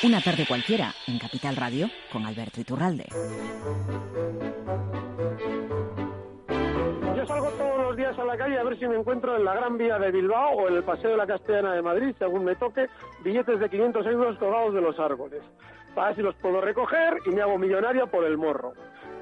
[0.02, 3.04] Una tarde cualquiera en Capital Radio con Alberto Iturralde.
[7.16, 9.54] Yo salgo todos los días a la calle a ver si me encuentro en la
[9.54, 12.56] Gran Vía de Bilbao o en el Paseo de la Castellana de Madrid, según me
[12.56, 12.86] toque,
[13.22, 15.42] billetes de 500 euros colgados de los árboles.
[15.94, 18.72] Para ver si los puedo recoger y me hago millonario por el morro.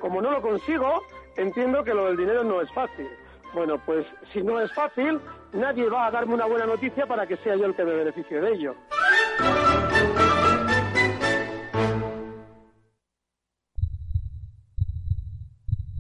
[0.01, 1.03] Como no lo consigo,
[1.37, 3.09] entiendo que lo del dinero no es fácil.
[3.55, 5.21] Bueno, pues si no es fácil,
[5.53, 8.41] nadie va a darme una buena noticia para que sea yo el que me beneficie
[8.41, 8.75] de ello.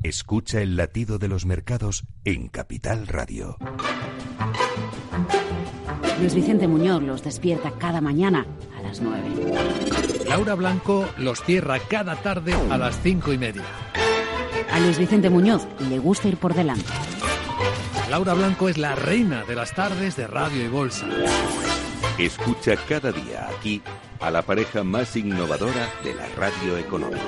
[0.03, 3.57] Escucha el latido de los mercados en Capital Radio.
[6.21, 8.47] Luis Vicente Muñoz los despierta cada mañana
[8.79, 10.08] a las 9.
[10.29, 13.62] Laura Blanco los cierra cada tarde a las cinco y media.
[14.70, 16.93] A Luis Vicente Muñoz le gusta ir por delante.
[18.11, 21.07] Laura Blanco es la reina de las tardes de radio y bolsa.
[22.18, 23.83] Escucha cada día aquí
[24.20, 27.22] a la pareja más innovadora de la radio económica.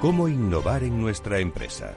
[0.00, 1.96] ¿Cómo innovar en nuestra empresa?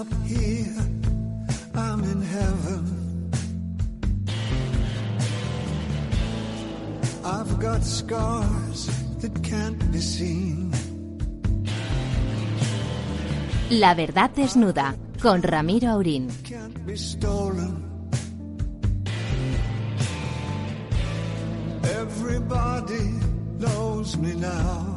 [0.00, 0.80] Up here,
[1.74, 2.82] I'm in heaven.
[7.22, 8.88] I've got scars
[9.20, 10.72] that can't be seen.
[13.68, 16.28] La verdad desnuda con Ramiro Aurín.
[16.44, 17.84] Can't be stolen.
[21.82, 23.04] Everybody
[23.58, 24.89] knows me now.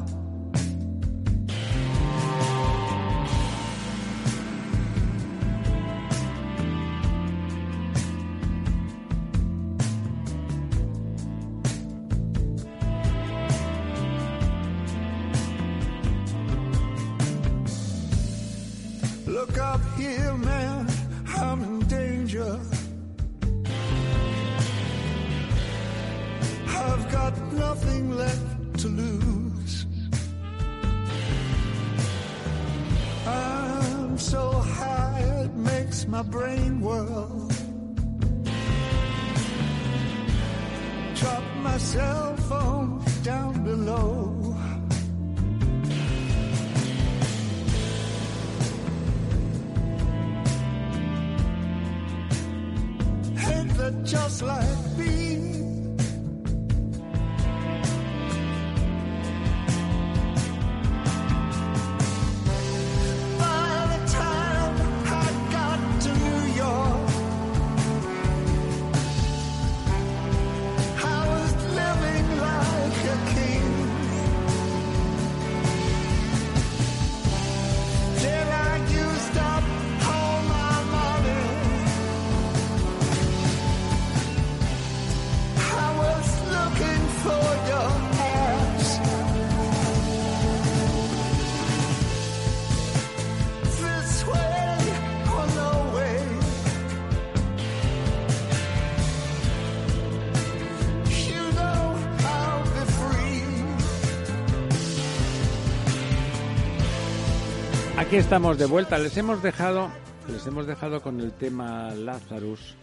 [108.13, 108.99] Aquí estamos de vuelta.
[108.99, 109.89] Les hemos dejado,
[110.31, 112.75] les hemos dejado con el tema Lazarus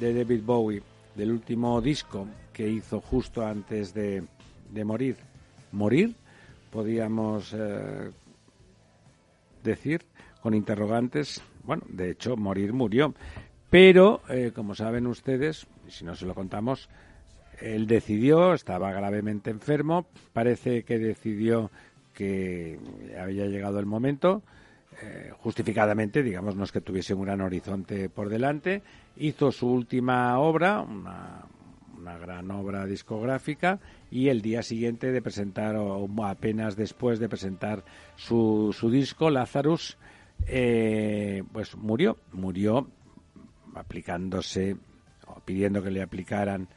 [0.00, 0.82] de David Bowie,
[1.14, 4.24] del último disco que hizo justo antes de,
[4.84, 5.18] morir.
[5.70, 6.16] ¿Morir?
[6.72, 8.10] Podíamos eh,
[9.62, 10.02] decir
[10.42, 11.40] con interrogantes.
[11.62, 13.14] Bueno, de hecho, morir murió.
[13.70, 16.88] Pero, eh, como saben ustedes, si no se lo contamos,
[17.60, 21.70] él decidió, estaba gravemente enfermo, parece que decidió
[22.16, 22.78] que
[23.20, 24.42] había llegado el momento,
[25.02, 28.82] eh, justificadamente, digamos, no es que tuviese un gran horizonte por delante,
[29.16, 31.44] hizo su última obra, una,
[31.98, 33.78] una gran obra discográfica,
[34.10, 37.84] y el día siguiente de presentar, o apenas después de presentar
[38.16, 39.98] su, su disco, Lazarus,
[40.46, 42.88] eh, pues murió, murió
[43.74, 44.76] aplicándose
[45.26, 46.68] o pidiendo que le aplicaran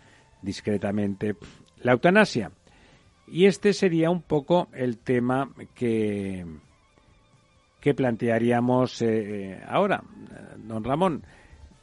[0.42, 1.38] discretamente
[1.82, 2.52] la eutanasia.
[3.32, 6.46] Y este sería un poco el tema que,
[7.80, 10.04] que plantearíamos eh, ahora,
[10.58, 11.24] don Ramón.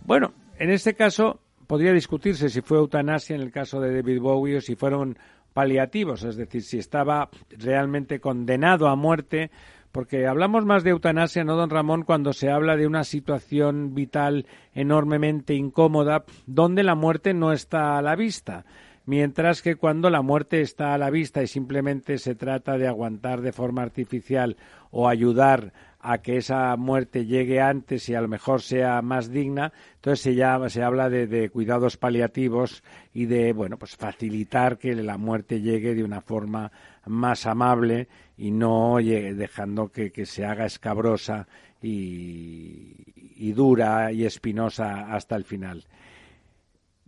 [0.05, 4.57] Bueno, en este caso podría discutirse si fue eutanasia en el caso de David Bowie
[4.57, 5.19] o si fueron
[5.53, 9.51] paliativos, es decir, si estaba realmente condenado a muerte,
[9.91, 14.47] porque hablamos más de eutanasia, ¿no, don Ramón, cuando se habla de una situación vital
[14.75, 18.67] enormemente incómoda, donde la muerte no está a la vista
[19.07, 23.41] mientras que cuando la muerte está a la vista y simplemente se trata de aguantar
[23.41, 24.57] de forma artificial
[24.91, 29.73] o ayudar a que esa muerte llegue antes y a lo mejor sea más digna,
[29.97, 35.19] entonces se, llama, se habla de, cuidados paliativos y de bueno pues facilitar que la
[35.19, 36.71] muerte llegue de una forma
[37.07, 41.49] más amable y no dejando que, se haga escabrosa
[41.83, 42.95] y,
[43.37, 45.85] y dura y espinosa hasta el final.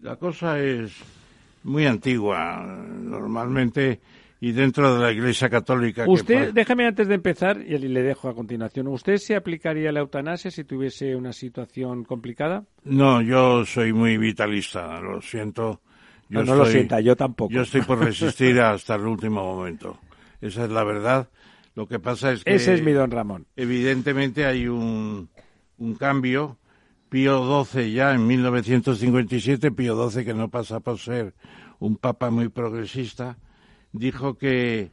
[0.01, 1.18] La cosa es
[1.69, 4.01] muy antigua, normalmente,
[4.41, 6.05] y dentro de la Iglesia Católica.
[6.07, 10.51] Usted, déjame antes de empezar, y le dejo a continuación, ¿usted se aplicaría la eutanasia
[10.51, 12.65] si tuviese una situación complicada?
[12.85, 15.81] No, yo soy muy vitalista, lo siento.
[16.29, 17.53] Yo no, lo sienta, yo tampoco.
[17.53, 19.99] Yo estoy por resistir hasta el último momento.
[20.41, 21.29] Esa es la verdad.
[21.75, 22.55] Lo que pasa es que...
[22.55, 23.47] Ese es mi don Ramón.
[23.57, 25.29] Evidentemente hay un,
[25.79, 26.59] un cambio
[27.09, 31.35] Pío XII ya en 1957, Pío XII que no pasa por ser
[31.79, 33.39] un papa muy progresista,
[33.93, 34.91] dijo que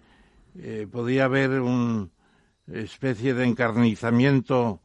[0.58, 2.08] eh, podía haber una
[2.72, 4.82] especie de encarnizamiento,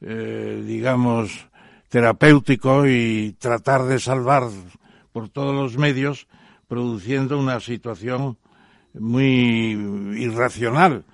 [0.00, 1.48] eh, digamos,
[1.88, 4.44] terapéutico y tratar de salvar
[5.12, 6.26] por todos los medios,
[6.66, 8.36] produciendo una situación
[8.92, 9.72] muy
[10.18, 11.04] irracional.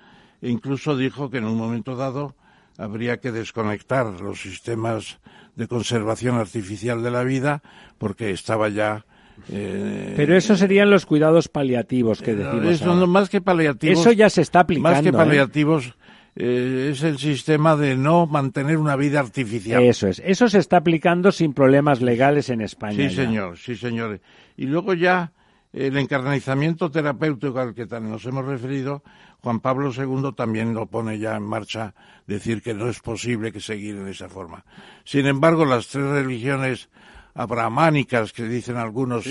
[0.41, 2.35] E incluso dijo que en un momento dado
[2.77, 5.19] habría que desconectar los sistemas
[5.55, 7.61] de conservación artificial de la vida
[7.97, 9.05] porque estaba ya
[9.49, 12.65] eh, Pero eso serían los cuidados paliativos que decimos.
[12.65, 13.99] Eso, más que paliativos.
[13.99, 14.89] Eso ya se está aplicando.
[14.89, 15.13] Más que ¿eh?
[15.13, 15.95] paliativos.
[16.35, 19.83] Eh, es el sistema de no mantener una vida artificial.
[19.83, 20.21] Eso es.
[20.25, 23.09] Eso se está aplicando sin problemas legales en España.
[23.09, 23.57] Sí, señor.
[23.57, 24.21] Sí, señor.
[24.55, 25.33] Y luego ya
[25.73, 29.03] el encarnizamiento terapéutico al que nos hemos referido,
[29.41, 31.95] Juan Pablo II también lo pone ya en marcha,
[32.27, 34.65] decir que no es posible que seguir en esa forma.
[35.03, 36.89] Sin embargo, las tres religiones
[37.33, 39.25] abrahámicas que dicen algunos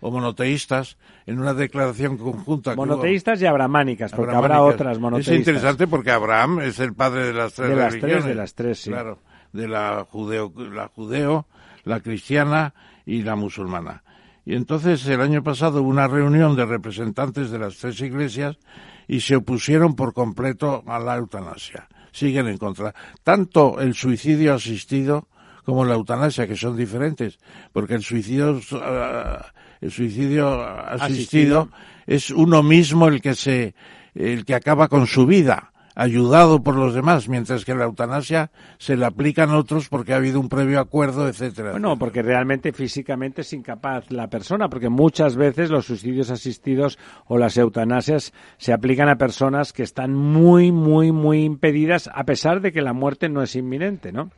[0.00, 2.74] o, monoteístas en una declaración conjunta.
[2.74, 5.34] Monoteístas y abrahámicas, porque habrá otras monoteístas.
[5.34, 8.16] Es interesante porque Abraham es el padre de las tres de las religiones.
[8.16, 8.90] Tres, de las tres, sí.
[8.90, 9.18] Claro,
[9.52, 11.46] de la judeo, la judeo,
[11.84, 12.74] la cristiana
[13.06, 14.02] y la musulmana.
[14.44, 18.58] Y entonces el año pasado hubo una reunión de representantes de las tres iglesias
[19.06, 21.88] y se opusieron por completo a la eutanasia.
[22.12, 22.94] Siguen en contra.
[23.22, 25.28] Tanto el suicidio asistido
[25.64, 27.38] como la eutanasia, que son diferentes,
[27.72, 29.36] porque el suicidio, eh,
[29.80, 31.68] el suicidio asistido,
[32.06, 33.74] es uno mismo el que se,
[34.14, 38.96] el que acaba con su vida ayudado por los demás, mientras que la eutanasia se
[38.96, 41.72] le aplican otros porque ha habido un previo acuerdo, etcétera.
[41.72, 47.36] Bueno, porque realmente físicamente es incapaz la persona, porque muchas veces los suicidios asistidos o
[47.36, 52.72] las eutanasias se aplican a personas que están muy, muy, muy impedidas, a pesar de
[52.72, 54.30] que la muerte no es inminente, ¿no?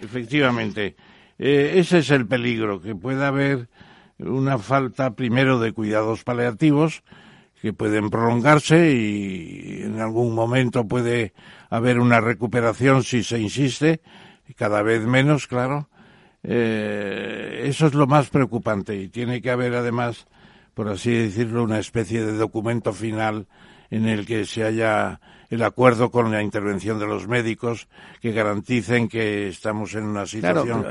[0.00, 0.96] Efectivamente.
[1.38, 3.68] Eh, ese es el peligro, que pueda haber
[4.18, 7.02] una falta primero de cuidados paliativos,
[7.62, 11.32] que pueden prolongarse y en algún momento puede
[11.68, 14.00] haber una recuperación si se insiste,
[14.56, 15.88] cada vez menos, claro.
[16.42, 20.26] Eh, eso es lo más preocupante y tiene que haber además,
[20.74, 23.46] por así decirlo, una especie de documento final
[23.90, 25.20] en el que se haya
[25.50, 27.88] el acuerdo con la intervención de los médicos
[28.22, 30.86] que garanticen que estamos en una situación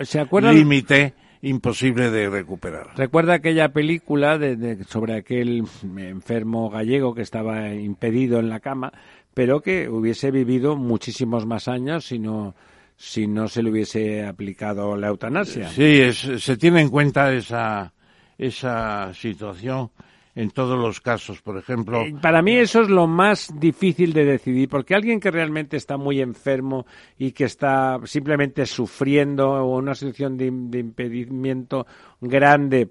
[0.54, 2.90] límite imposible de recuperar.
[2.98, 5.64] Recuerda aquella película de, sobre aquel
[5.98, 8.92] enfermo gallego que estaba impedido en la cama,
[9.34, 12.54] pero que hubiese vivido muchísimos más años si no
[12.98, 15.70] si no se le hubiese aplicado la eutanasia.
[15.70, 17.94] Sí, se tiene en cuenta esa
[18.38, 19.92] esa situación
[20.40, 22.02] en todos los casos, por ejemplo.
[22.02, 25.98] Eh, para mí eso es lo más difícil de decidir, porque alguien que realmente está
[25.98, 26.86] muy enfermo
[27.18, 31.86] y que está simplemente sufriendo o una situación de, impedimento
[32.22, 32.88] grande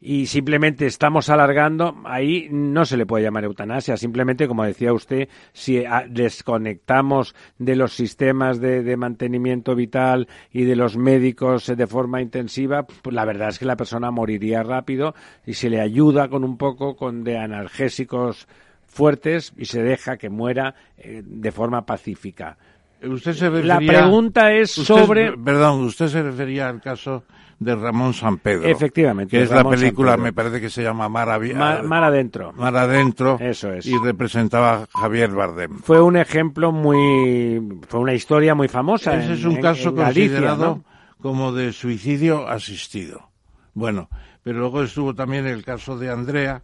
[0.00, 3.96] y simplemente estamos alargando, ahí no se le puede llamar eutanasia.
[3.96, 10.64] Simplemente, como decía usted, si ah, desconectamos de los sistemas de, de mantenimiento vital y
[10.64, 14.62] de los médicos eh, de forma intensiva, pues la verdad es que la persona moriría
[14.62, 15.14] rápido
[15.46, 18.46] y se le ayuda con un poco con de analgésicos
[18.86, 22.56] fuertes y se deja que muera eh, de forma pacífica.
[23.02, 27.24] Usted se La refería- pregunta es usted- sobre Perdón, usted se refería al caso
[27.58, 28.68] de Ramón San Pedro.
[28.68, 32.04] Efectivamente, Que es Ramón la película, me parece que se llama Mar, Avi- Mar, Mar
[32.04, 32.52] adentro.
[32.52, 33.38] Mar Adentro.
[33.40, 33.86] Eso es.
[33.86, 35.78] Y representaba a Javier Bardem.
[35.78, 39.16] Fue un ejemplo muy, fue una historia muy famosa.
[39.16, 40.84] Ese en- es un en- caso en Galicia, considerado ¿no?
[41.20, 43.30] como de suicidio asistido.
[43.72, 44.08] Bueno,
[44.42, 46.62] pero luego estuvo también el caso de Andrea,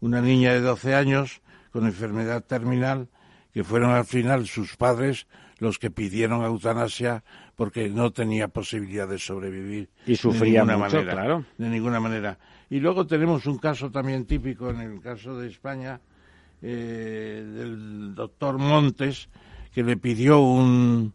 [0.00, 1.40] una niña de 12 años
[1.72, 3.08] con enfermedad terminal,
[3.54, 5.26] que fueron al final sus padres
[5.58, 7.22] los que pidieron eutanasia
[7.62, 9.88] porque no tenía posibilidad de sobrevivir.
[10.04, 11.44] Y sufría de ninguna mucho, manera, claro.
[11.56, 12.36] De ninguna manera.
[12.68, 16.00] Y luego tenemos un caso también típico en el caso de España,
[16.60, 19.28] eh, del doctor Montes,
[19.72, 21.12] que le pidió un,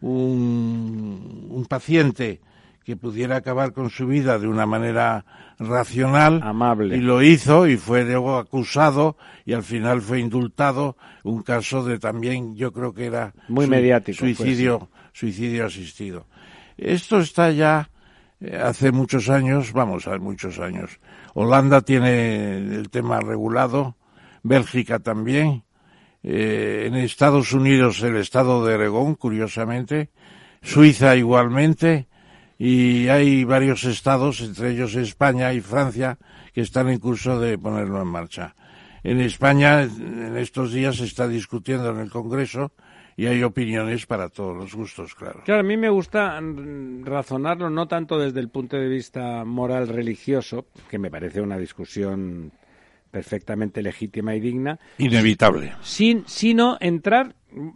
[0.00, 2.40] un, un paciente
[2.84, 5.26] que pudiera acabar con su vida de una manera
[5.58, 6.96] racional Amable.
[6.96, 11.98] y lo hizo y fue luego acusado y al final fue indultado un caso de
[11.98, 16.26] también yo creo que era Muy mediático, pues, suicidio suicidio asistido.
[16.76, 17.90] Esto está ya
[18.40, 20.98] eh, hace muchos años vamos a muchos años.
[21.34, 23.96] Holanda tiene el tema regulado
[24.42, 25.64] Bélgica también.
[26.24, 30.10] Eh, en Estados Unidos el estado de Oregón curiosamente
[30.62, 32.06] Suiza igualmente
[32.56, 36.18] y hay varios estados, entre ellos España y Francia,
[36.54, 38.54] que están en curso de ponerlo en marcha.
[39.02, 42.70] En España, en estos días se está discutiendo en el Congreso
[43.16, 45.40] y hay opiniones para todos los gustos, claro.
[45.44, 49.88] Claro, a mí me gusta mm, razonarlo no tanto desde el punto de vista moral
[49.88, 52.52] religioso, que me parece una discusión
[53.10, 55.74] perfectamente legítima y digna, Inevitable.
[55.82, 57.34] sin, sino entrar,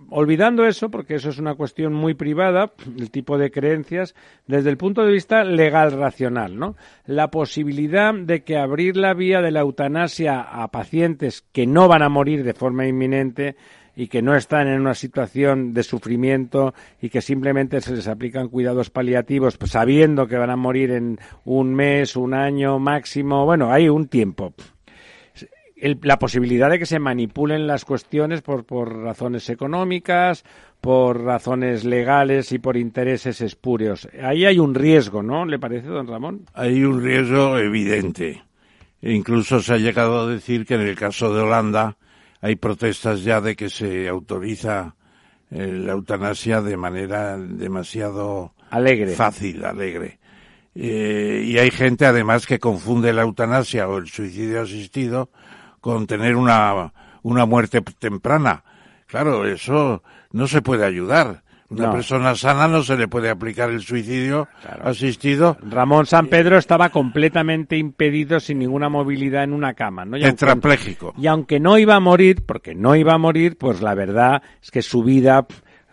[0.08, 4.14] olvidando eso, porque eso es una cuestión muy privada, el tipo de creencias,
[4.46, 6.74] desde el punto de vista legal racional, ¿no?
[7.04, 12.02] La posibilidad de que abrir la vía de la eutanasia a pacientes que no van
[12.02, 13.56] a morir de forma inminente
[13.96, 18.48] y que no están en una situación de sufrimiento y que simplemente se les aplican
[18.48, 23.72] cuidados paliativos pues, sabiendo que van a morir en un mes, un año máximo, bueno,
[23.72, 24.52] hay un tiempo
[26.02, 30.44] la posibilidad de que se manipulen las cuestiones por, por razones económicas,
[30.80, 34.08] por razones legales y por intereses espurios.
[34.22, 35.44] Ahí hay un riesgo, ¿no?
[35.44, 36.46] ¿Le parece, don Ramón?
[36.54, 38.42] Hay un riesgo evidente.
[39.02, 41.96] E incluso se ha llegado a decir que en el caso de Holanda
[42.40, 44.94] hay protestas ya de que se autoriza
[45.50, 49.14] eh, la eutanasia de manera demasiado Alegre.
[49.14, 50.18] fácil, alegre.
[50.74, 55.30] Eh, y hay gente además que confunde la eutanasia o el suicidio asistido
[55.80, 58.64] con tener una, una muerte temprana.
[59.06, 61.44] Claro, eso no se puede ayudar.
[61.68, 61.92] Una No.
[61.94, 64.48] persona sana no se le puede aplicar el suicidio
[64.82, 65.56] asistido.
[65.62, 70.16] Ramón San Pedro estaba completamente impedido sin ninguna movilidad en una cama, ¿no?
[70.16, 71.14] Y aunque- Tetrapléjico.
[71.18, 74.70] Y aunque no iba a morir, porque no iba a morir, pues la verdad es
[74.70, 75.46] que su vida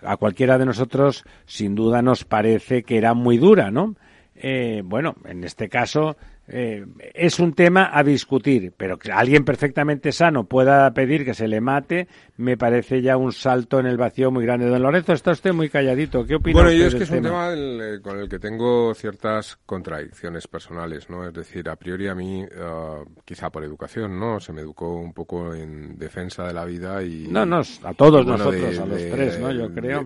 [0.05, 3.95] a cualquiera de nosotros sin duda nos parece que era muy dura, ¿no?
[4.35, 6.17] Eh, bueno, en este caso
[6.47, 11.47] eh, es un tema a discutir, pero que alguien perfectamente sano pueda pedir que se
[11.47, 14.67] le mate, me parece ya un salto en el vacío muy grande.
[14.67, 16.25] Don Lorenzo, está usted muy calladito.
[16.25, 17.53] ¿Qué opina Bueno, usted yo es que es un tema?
[17.53, 21.25] eh, con el que tengo ciertas contradicciones personales, ¿no?
[21.25, 24.41] Es decir, a priori a mí, eh, quizá por educación, ¿no?
[24.41, 27.27] Se me educó un poco en defensa de la vida y...
[27.29, 29.51] No, no, a todos bueno, nosotros, a los tres, ¿no?
[29.51, 30.05] Yo creo.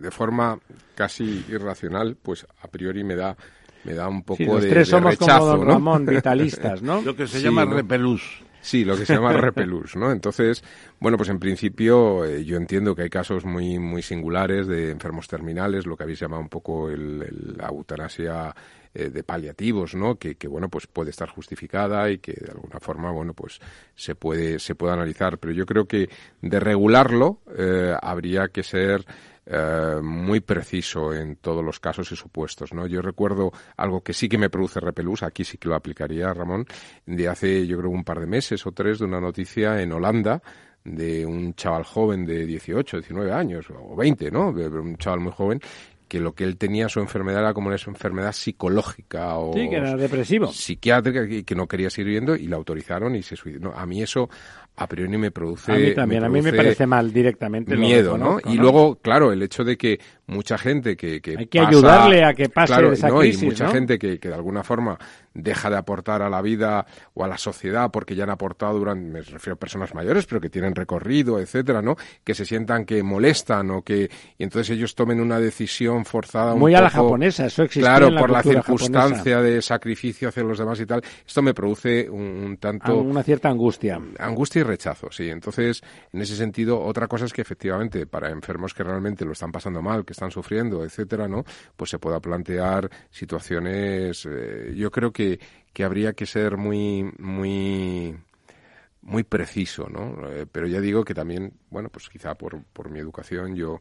[0.00, 0.58] De forma
[0.94, 3.36] casi irracional, pues a priori me da
[3.84, 5.72] me da un poco Sí, los de, tres de somos como don ¿no?
[5.74, 7.02] Ramón, vitalistas, ¿no?
[7.02, 7.74] Lo que se Sí, llama ¿no?
[7.74, 8.42] repelús.
[8.60, 10.12] Sí, lo que se llama repelús, ¿no?
[10.12, 10.62] Entonces,
[11.00, 15.26] bueno, pues en principio eh, yo entiendo que hay casos muy muy singulares de enfermos
[15.26, 18.54] terminales, lo que habéis llamado un poco el, el- la eutanasia
[18.94, 20.16] eh, de paliativos, ¿no?
[20.16, 23.58] Que, que, bueno, pues puede estar justificada y que de alguna forma, bueno, pues
[23.96, 26.08] se puede se puede analizar, pero yo creo que
[26.40, 29.04] de regularlo eh, habría que ser
[29.46, 32.86] eh, muy preciso en todos los casos y supuestos, ¿no?
[32.86, 36.66] Yo recuerdo algo que sí que me produce repelús, aquí sí que lo aplicaría, Ramón,
[37.06, 40.42] de hace yo creo un par de meses o tres de una noticia en Holanda
[40.84, 44.52] de un chaval joven de 18, 19 años o 20, ¿no?
[44.52, 45.60] De- de Un chaval muy joven
[46.08, 49.76] que lo que él tenía su enfermedad era como una enfermedad psicológica o Sí, que
[49.76, 50.48] era depresivo.
[50.48, 53.70] psiquiátrica y que no quería seguir viviendo y la autorizaron y se suicidó.
[53.70, 54.28] No, a mí eso
[54.74, 57.76] a priori me produce A mí también, a mí me parece mal directamente.
[57.76, 58.38] miedo, ¿no?
[58.46, 62.24] Y luego, claro, el hecho de que mucha gente que, que Hay que pasa- ayudarle
[62.24, 63.18] a que pase claro, esa ¿no?
[63.18, 63.72] crisis, y mucha ¿no?
[63.72, 64.98] gente que, que de alguna forma
[65.34, 69.08] deja de aportar a la vida o a la sociedad porque ya han aportado durante,
[69.10, 71.96] me refiero a personas mayores, pero que tienen recorrido, etcétera, ¿no?
[72.24, 76.54] Que se sientan que molestan o que, y entonces ellos tomen una decisión forzada.
[76.54, 80.28] Muy un a la japonesa, eso existía Claro, en la por la circunstancia de sacrificio
[80.28, 81.02] hacia los demás y tal.
[81.26, 84.00] Esto me produce un, un tanto Una cierta angustia.
[84.18, 85.28] angustia y rechazo, sí.
[85.30, 85.80] Entonces,
[86.12, 89.80] en ese sentido, otra cosa es que efectivamente para enfermos que realmente lo están pasando
[89.82, 91.44] mal, que están sufriendo, etcétera, ¿no?
[91.76, 94.26] Pues se pueda plantear situaciones.
[94.26, 95.21] eh, yo creo que,
[95.72, 98.14] que habría que ser muy, muy
[99.02, 100.28] muy preciso, ¿no?
[100.30, 103.80] Eh, pero ya digo que también, bueno, pues quizá por, por mi educación yo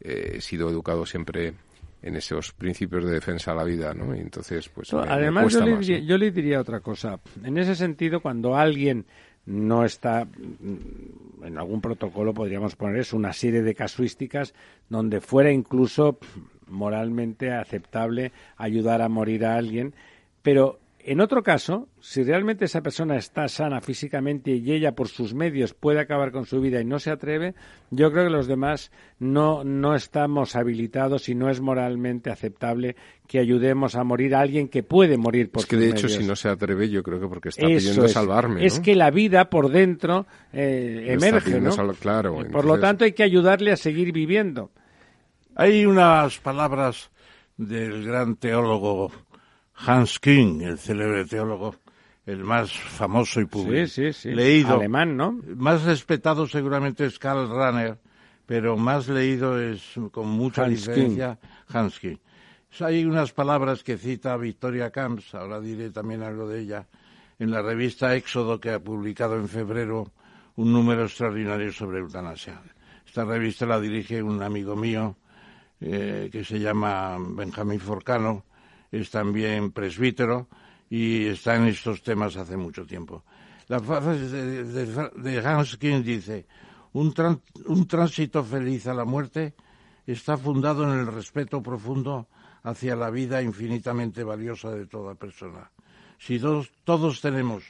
[0.00, 1.54] eh, he sido educado siempre
[2.02, 4.14] en esos principios de defensa a la vida, ¿no?
[4.14, 7.18] Y entonces, pues me- me Además, yo le, más, yo le diría otra cosa.
[7.42, 9.06] En ese sentido, cuando alguien
[9.44, 14.54] no está mm, en algún protocolo, podríamos poner es una serie de casuísticas
[14.88, 16.18] donde fuera incluso
[16.68, 19.94] moralmente aceptable ayudar a morir a alguien,
[20.42, 25.32] pero en otro caso, si realmente esa persona está sana físicamente y ella por sus
[25.32, 27.54] medios puede acabar con su vida y no se atreve,
[27.90, 33.38] yo creo que los demás no, no estamos habilitados y no es moralmente aceptable que
[33.38, 36.22] ayudemos a morir a alguien que puede morir por Es que sus de hecho, si
[36.26, 38.12] no se atreve, yo creo que porque está Eso pidiendo es.
[38.12, 41.72] salvarme, Es que la vida por dentro eh, emerge, ¿no?
[41.72, 44.70] sal- claro, por lo tanto, hay que ayudarle a seguir viviendo.
[45.54, 47.10] Hay unas palabras
[47.56, 49.10] del gran teólogo
[49.86, 51.74] Hans King, el célebre teólogo,
[52.26, 53.86] el más famoso y público.
[53.86, 54.34] Sí, sí, sí.
[54.34, 54.74] Leído.
[54.74, 55.40] Alemán, ¿no?
[55.56, 57.98] Más respetado seguramente es Karl Rahner,
[58.46, 62.16] pero más leído es con mucha Hans diferencia Hans King.
[62.80, 66.86] Hay unas palabras que cita Victoria Camps, ahora diré también algo de ella,
[67.38, 70.12] en la revista Éxodo que ha publicado en febrero
[70.56, 72.60] un número extraordinario sobre eutanasia.
[73.06, 75.16] Esta revista la dirige un amigo mío
[75.80, 78.44] eh, que se llama Benjamín Forcano,
[78.90, 80.48] es también presbítero
[80.88, 83.24] y está en estos temas hace mucho tiempo.
[83.68, 86.46] La frase de, de- Hans King dice,
[86.92, 87.14] un,
[87.66, 89.54] un tránsito feliz a la muerte
[90.06, 92.26] está fundado en el respeto profundo
[92.64, 95.70] hacia la vida infinitamente valiosa de toda persona.
[96.18, 97.62] Si dos- todos tenemos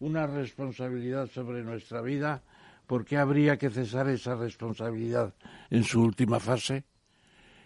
[0.00, 2.42] una responsabilidad sobre nuestra vida,
[2.86, 5.34] ¿por qué habría que cesar esa responsabilidad
[5.70, 6.84] en su última fase?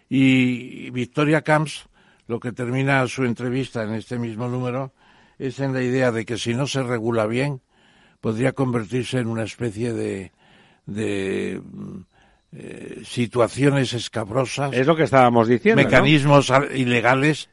[0.09, 1.87] Y Victoria Camps,
[2.27, 4.93] lo que termina su entrevista en este mismo número,
[5.39, 7.61] es en la idea de que si no se regula bien,
[8.21, 10.31] podría convertirse en una especie de,
[10.85, 11.97] de mm,
[12.53, 15.81] eh, situaciones escabrosas, Es lo que estábamos diciendo.
[15.81, 17.49] mecanismos ilegales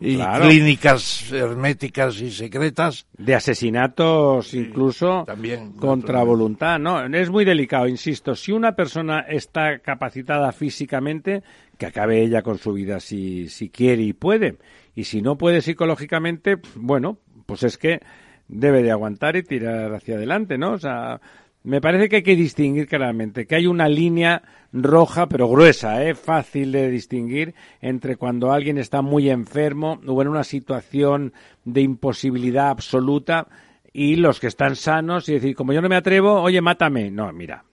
[0.00, 0.46] y Claro.
[0.46, 3.06] clínicas herméticas y secretas.
[3.16, 7.04] de asesinatos incluso también, contra voluntad, ¿no?
[7.04, 8.34] Es muy delicado, insisto.
[8.34, 11.42] Si una persona está capacitada físicamente,
[11.76, 14.58] que acabe ella con su vida si, si quiere y puede.
[14.94, 18.00] Y si no puede psicológicamente, bueno, pues es que
[18.48, 20.72] debe de aguantar y tirar hacia adelante, ¿no?
[20.72, 21.20] O sea,
[21.64, 24.42] me parece que hay que distinguir claramente, que hay una línea
[24.72, 26.14] roja, pero gruesa, ¿eh?
[26.14, 31.32] fácil de distinguir entre cuando alguien está muy enfermo o en una situación
[31.64, 33.48] de imposibilidad absoluta
[33.92, 37.10] y los que están sanos y decir, como yo no me atrevo, oye, mátame.
[37.10, 37.64] No, mira,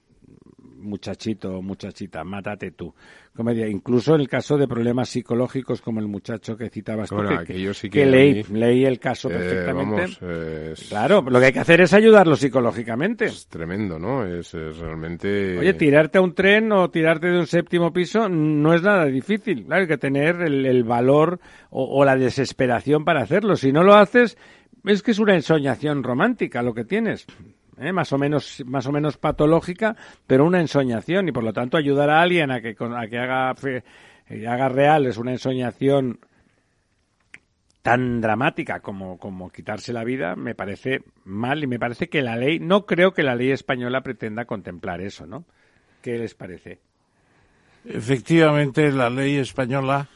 [0.85, 2.93] muchachito o muchachita, mátate tú.
[3.35, 3.67] Comedia.
[3.67, 7.73] Incluso en el caso de problemas psicológicos como el muchacho que citabas tú, que, aquello
[7.73, 10.01] sí que que a leí, mí, leí el caso Eh, perfectamente.
[10.01, 13.25] vamos, es, Claro, lo que hay que hacer es ayudarlo psicológicamente.
[13.25, 14.25] es tremendo, ¿no?
[14.25, 15.57] Es, es realmente...
[15.57, 19.65] Oye, tirarte a un tren o tirarte de un séptimo piso no es nada difícil.
[19.65, 23.57] Claro, hay que tener el, el valor o, o la desesperación para hacerlo.
[23.57, 24.37] Si no lo haces,
[24.85, 27.25] es que es una ensoñación romántica lo que tienes.
[27.79, 27.91] ¿Eh?
[27.91, 29.95] Más o menos, más o menos patológica,
[30.27, 33.55] pero una ensoñación y por lo tanto ayudar a alguien a que, a que haga,
[34.29, 36.19] eh, haga real es una ensoñación
[37.81, 42.35] tan dramática como, como quitarse la vida me parece mal y me parece que la
[42.35, 45.45] ley, no creo que la ley española pretenda contemplar eso, ¿no?
[46.01, 46.79] ¿Qué les parece?
[47.85, 50.07] Efectivamente, la ley española,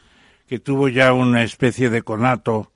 [0.47, 2.71] que tuvo ya una especie de conato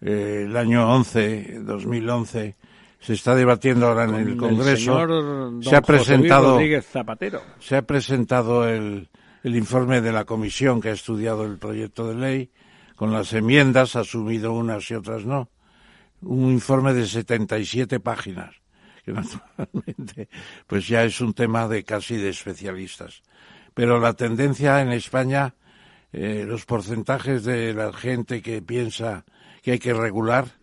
[0.00, 2.56] eh, el año 11, 2011,
[3.02, 5.60] se está debatiendo ahora en el Con Congreso.
[5.60, 7.42] se ha presentado, Zapatero.
[7.58, 9.08] se ha presentado el,
[9.42, 12.50] el informe de la comisión que ha estudiado el proyecto de ley,
[12.94, 15.50] con las enmiendas, ha asumido unas y otras no.
[16.20, 18.54] Un informe de 77 páginas,
[19.04, 20.28] que naturalmente
[20.68, 23.22] pues ya es un tema de casi de especialistas.
[23.74, 25.56] Pero la tendencia en España,
[26.12, 29.24] eh, los porcentajes de la gente que piensa
[29.62, 30.61] que hay que regular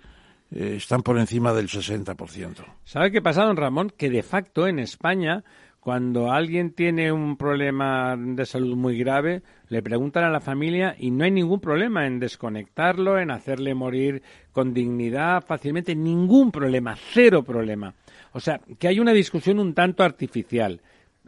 [0.51, 2.65] eh, están por encima del 60%.
[2.83, 3.91] ¿Sabe qué pasa, don Ramón?
[3.95, 5.43] Que de facto en España,
[5.79, 11.11] cuando alguien tiene un problema de salud muy grave, le preguntan a la familia y
[11.11, 14.21] no hay ningún problema en desconectarlo, en hacerle morir
[14.51, 17.93] con dignidad fácilmente, ningún problema, cero problema.
[18.33, 20.81] O sea, que hay una discusión un tanto artificial.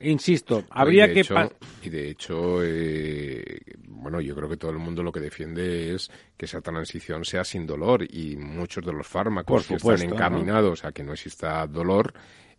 [0.03, 1.19] Insisto, habría y que...
[1.21, 1.35] hecho-
[1.83, 6.09] y de hecho, eh, bueno, yo creo que todo el mundo lo que defiende es
[6.37, 10.85] que esa transición sea sin dolor y muchos de los fármacos Por que están encaminados
[10.85, 12.13] a que no exista dolor,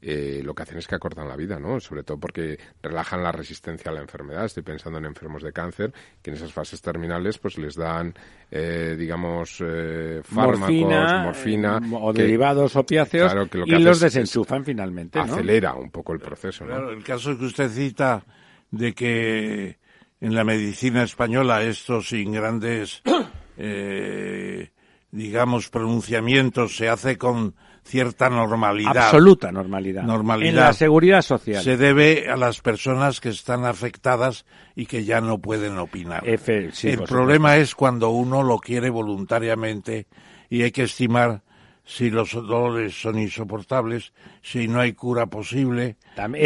[0.04, 1.78] eh, lo que hacen es que acortan la vida, ¿no?
[1.78, 4.44] Sobre todo porque relajan la resistencia a la enfermedad.
[4.44, 8.12] Estoy pensando en enfermos de cáncer que en esas fases terminales pues les dan,
[8.50, 13.70] eh, digamos, eh, fármacos, morfina, morfina, eh, o que- derivados opiáceos claro, que lo que
[13.76, 15.24] y los es- es desenchufan finalmente, ¿no?
[15.24, 16.70] acelera un poco el proceso, ¿no?
[16.70, 18.24] Claro, el caso que usted cita
[18.72, 19.78] de que
[20.20, 23.02] en la medicina española esto sin grandes,
[23.56, 24.70] eh,
[25.10, 27.54] digamos, pronunciamientos se hace con
[27.84, 28.96] cierta normalidad.
[28.96, 30.02] Absoluta normalidad.
[30.02, 30.50] Normalidad.
[30.50, 31.62] En la seguridad social.
[31.62, 36.24] Se debe a las personas que están afectadas y que ya no pueden opinar.
[36.72, 40.06] Sí, el problema es cuando uno lo quiere voluntariamente
[40.48, 41.42] y hay que estimar
[41.84, 45.96] si los dolores son insoportables, si no hay cura posible.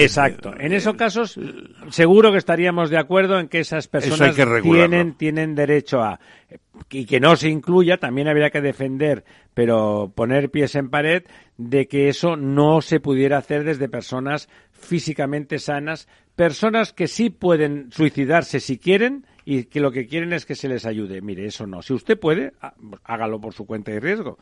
[0.02, 0.54] Exacto.
[0.58, 1.38] En esos casos,
[1.90, 4.42] seguro que estaríamos de acuerdo en que esas personas que
[4.88, 6.18] tienen, tienen derecho a.
[6.90, 11.24] Y que no se incluya, también habría que defender, pero poner pies en pared,
[11.58, 17.90] de que eso no se pudiera hacer desde personas físicamente sanas, personas que sí pueden
[17.92, 21.20] suicidarse si quieren y que lo que quieren es que se les ayude.
[21.20, 21.82] Mire, eso no.
[21.82, 22.74] Si usted puede, há-
[23.04, 24.38] hágalo por su cuenta y riesgo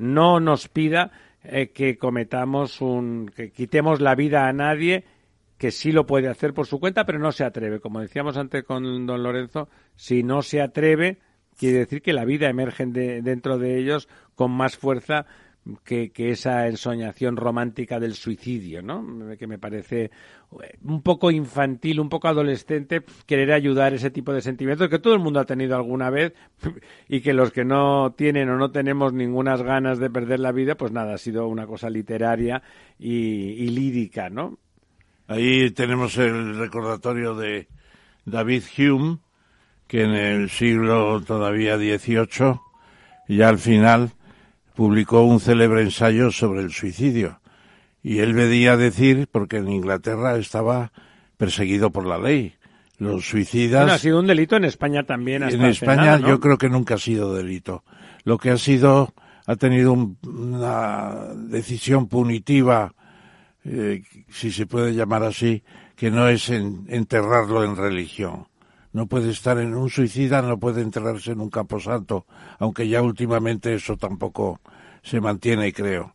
[0.00, 1.10] no nos pida
[1.44, 5.04] eh, que cometamos un, que quitemos la vida a nadie
[5.58, 7.80] que sí lo puede hacer por su cuenta, pero no se atreve.
[7.80, 11.18] Como decíamos antes con don Lorenzo, si no se atreve,
[11.58, 15.26] quiere decir que la vida emerge de- dentro de ellos con más fuerza
[15.84, 19.04] que, que esa ensoñación romántica del suicidio, ¿no?
[19.38, 20.04] Que me parece
[20.62, 25.14] eh, un poco infantil, un poco adolescente, querer ayudar ese tipo de sentimientos que todo
[25.14, 26.34] el mundo ha tenido alguna vez
[27.08, 30.76] y que los que no tienen o no tenemos ningunas ganas de perder la vida,
[30.76, 32.62] pues nada, ha sido una cosa literaria
[32.98, 34.58] y, y lírica, ¿no?
[35.26, 37.68] Ahí tenemos el recordatorio de
[38.24, 39.18] David Hume,
[39.86, 42.60] que en el siglo todavía XVIII,
[43.28, 44.10] ya al final,
[44.74, 47.40] publicó un célebre ensayo sobre el suicidio.
[48.02, 50.92] Y él veía decir, porque en Inglaterra estaba
[51.36, 52.54] perseguido por la ley.
[52.98, 53.82] Los suicidas...
[53.82, 55.42] Bueno, ha sido un delito en España también.
[55.42, 56.28] hasta En España nada, ¿no?
[56.28, 57.82] yo creo que nunca ha sido delito.
[58.24, 59.12] Lo que ha sido,
[59.46, 62.92] ha tenido un- una decisión punitiva,
[63.64, 65.62] eh, si se puede llamar así,
[65.96, 68.46] que no es en- enterrarlo en religión.
[68.92, 72.26] No puede estar en un suicida, no puede enterrarse en un camposanto,
[72.58, 74.60] aunque ya últimamente eso tampoco
[75.02, 76.14] se mantiene, creo.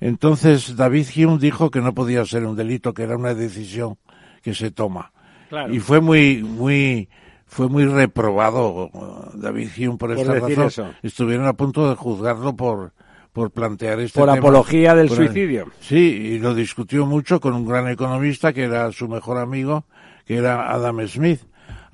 [0.00, 3.96] Entonces David Hume dijo que no podía ser un delito, que era una decisión
[4.42, 5.12] que se toma.
[5.48, 5.72] Claro.
[5.72, 7.08] Y fue muy, muy,
[7.46, 10.86] fue muy reprobado uh, David Hume por Por esta decir razón.
[10.88, 10.94] eso.
[11.02, 12.92] Estuvieron a punto de juzgarlo por,
[13.32, 14.38] por plantear este Por tema.
[14.38, 15.66] apología del Por- suicidio.
[15.80, 19.84] Sí, y lo discutió mucho con un gran economista que era su mejor amigo,
[20.26, 21.40] que era Adam Smith.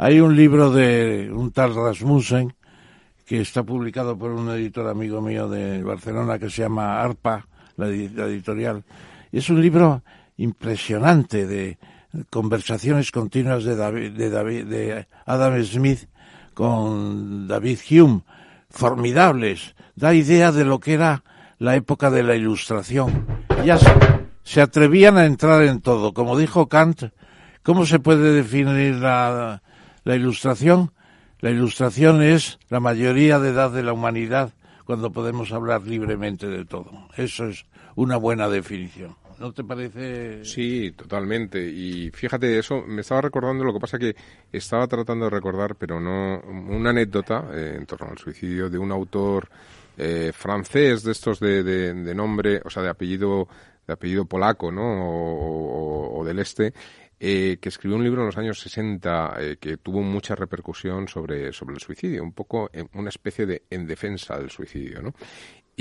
[0.02, 2.54] Hay un libro de un tal Rasmussen
[3.26, 7.46] que está publicado por un editor amigo mío de Barcelona que se llama ARPA,
[7.76, 8.82] la, edi- la editorial.
[9.30, 10.02] Es un libro
[10.38, 11.76] impresionante de
[12.30, 16.08] conversaciones continuas de, David, de, David, de Adam Smith
[16.54, 18.22] con David Hume,
[18.70, 19.74] formidables.
[19.96, 21.24] Da idea de lo que era
[21.58, 23.26] la época de la Ilustración.
[23.66, 23.90] Ya se,
[24.44, 26.14] se atrevían a entrar en todo.
[26.14, 27.02] Como dijo Kant,
[27.62, 29.62] ¿cómo se puede definir la,
[30.10, 30.90] la Ilustración?
[31.38, 34.52] La Ilustración es la mayoría de edad de la humanidad
[34.84, 36.90] cuando podemos hablar libremente de todo.
[37.16, 39.14] Eso es una buena definición.
[39.38, 40.44] ¿No te parece?
[40.44, 41.64] Sí, totalmente.
[41.64, 44.16] Y fíjate, eso me estaba recordando, lo que pasa que
[44.52, 48.90] estaba tratando de recordar, pero no, una anécdota eh, en torno al suicidio de un
[48.90, 49.48] autor
[49.96, 53.46] eh, francés de estos de, de- de nombre, o sea, de apellido,
[53.86, 54.82] de apellido polaco, ¿no?
[56.18, 56.74] O, del este,
[57.20, 61.52] eh, que escribió un libro en los años 60 eh, que tuvo mucha repercusión sobre,
[61.52, 65.14] sobre el suicidio, un poco en- una especie de en defensa del suicidio, ¿no?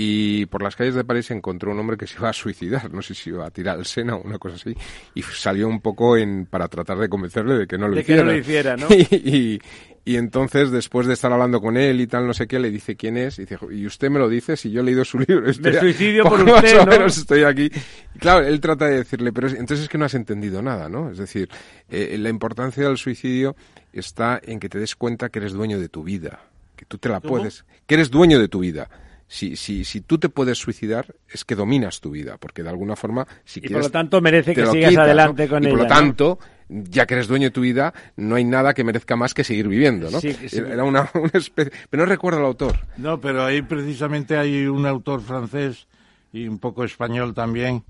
[0.01, 3.01] Y por las calles de París encontró un hombre que se iba a suicidar, no
[3.01, 4.73] sé si iba a tirar al Sena o una cosa así,
[5.13, 8.13] y salió un poco en, para tratar de convencerle de que no lo De que
[8.13, 8.23] hiciera.
[8.23, 8.87] no lo hiciera, ¿no?
[8.89, 9.59] y,
[10.05, 12.95] y entonces, después de estar hablando con él y tal, no sé qué, le dice
[12.95, 15.49] quién es, y dice, y usted me lo dice si yo he leído su libro.
[15.49, 16.85] Estoy a- suicidio por usted, ¿no?
[16.85, 17.69] menos estoy aquí.
[18.15, 20.87] Y claro, él trata de decirle, pero es- entonces es que no has entendido nada,
[20.87, 21.11] ¿no?
[21.11, 21.49] Es decir,
[21.89, 23.53] eh, la importancia del suicidio
[23.91, 26.39] está en que te des cuenta que eres dueño de tu vida,
[26.77, 27.33] que tú te la ¿Cómo?
[27.35, 28.89] puedes, que eres dueño de tu vida
[29.31, 32.95] Si, si, si tú te puedes suicidar, es que dominas tu vida, porque de alguna
[32.95, 33.85] forma, si Y por quieres...
[33.85, 35.49] lo tanto merece que sigas quitas, adelante ¿no?
[35.49, 35.77] con y ella.
[35.77, 35.95] por lo ¿no?
[35.95, 39.43] tanto, ya que eres dueño de tu vida, no hay nada que merezca más que
[39.43, 40.19] seguir viviendo, ¿no?
[40.19, 40.57] Sí, sí.
[40.57, 41.71] Era una, una especie...
[41.91, 42.79] Pero no recuerdo al autor.
[42.97, 45.87] No, pero ahí precisamente hay un autor francés
[46.33, 47.83] y un poco español también,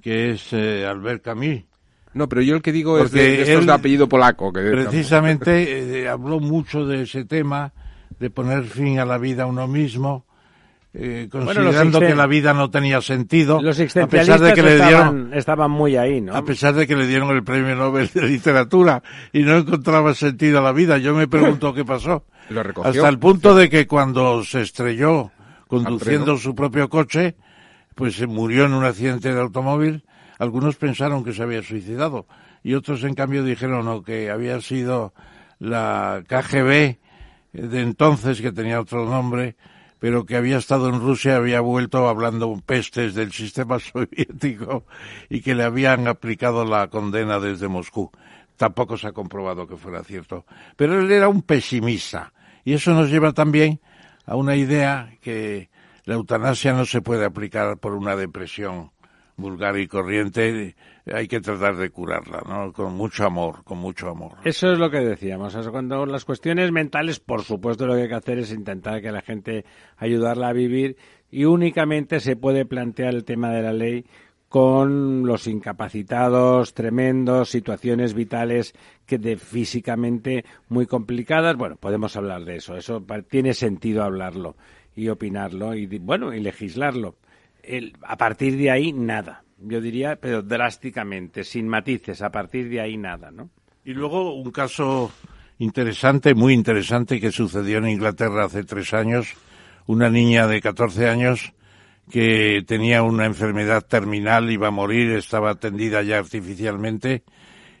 [0.00, 1.64] que es eh, Albert Camus.
[2.14, 4.52] No, pero yo el que digo es de, Porque de estos él de apellido polaco.
[4.52, 7.72] Que Precisamente eh, habló mucho de ese tema,
[8.18, 10.24] de poner fin a la vida a uno mismo,
[11.00, 14.72] eh, considerando que la vida no tenía sentido, Los a existencialistas pesar de que le
[14.74, 16.34] estaban, dieron estaban muy ahí, ¿no?
[16.34, 19.02] a pesar de que le dieron el premio Nobel de literatura
[19.32, 20.98] y no encontraba sentido a la vida.
[20.98, 22.24] Yo me pregunto qué pasó.
[22.50, 22.90] Lo recogió.
[22.90, 25.30] Hasta el punto de que cuando se estrelló
[25.68, 27.36] conduciendo su propio coche,
[27.94, 30.04] pues se murió en un accidente de automóvil.
[30.40, 32.26] Algunos pensaron que se había suicidado
[32.64, 35.14] y otros en cambio dijeron no, que había sido
[35.60, 36.96] la KGB
[37.52, 39.56] de entonces, que tenía otro nombre,
[39.98, 44.84] pero que había estado en Rusia, había vuelto hablando pestes del sistema soviético
[45.28, 48.10] y que le habían aplicado la condena desde Moscú.
[48.56, 50.44] Tampoco se ha comprobado que fuera cierto.
[50.76, 52.32] Pero él era un pesimista.
[52.64, 53.80] Y eso nos lleva también
[54.26, 55.70] a una idea que
[56.04, 58.90] la eutanasia no se puede aplicar por una depresión
[59.38, 60.74] vulgar y corriente.
[61.10, 62.72] Hay que tratar de curarla, ¿no?
[62.72, 64.32] Con mucho amor, con mucho amor.
[64.44, 65.56] Eso es lo que decíamos.
[65.70, 69.22] Cuando las cuestiones mentales, por supuesto, lo que hay que hacer es intentar que la
[69.22, 69.64] gente
[69.96, 70.96] ayudarla a vivir
[71.30, 74.04] y únicamente se puede plantear el tema de la ley
[74.48, 78.74] con los incapacitados tremendos, situaciones vitales
[79.06, 81.56] que de físicamente muy complicadas.
[81.56, 82.76] Bueno, podemos hablar de eso.
[82.76, 84.56] Eso tiene sentido hablarlo
[84.96, 87.16] y opinarlo y bueno y legislarlo.
[87.68, 89.44] El- a partir de ahí nada.
[89.60, 92.22] Yo diría, pero drásticamente, sin matices.
[92.22, 93.50] A partir de ahí nada, ¿no?
[93.84, 95.10] Y luego un caso
[95.58, 99.34] interesante, muy interesante, que sucedió en Inglaterra hace tres años.
[99.86, 101.52] Una niña de 14 años
[102.10, 107.22] que tenía una enfermedad terminal, iba a morir, estaba atendida ya artificialmente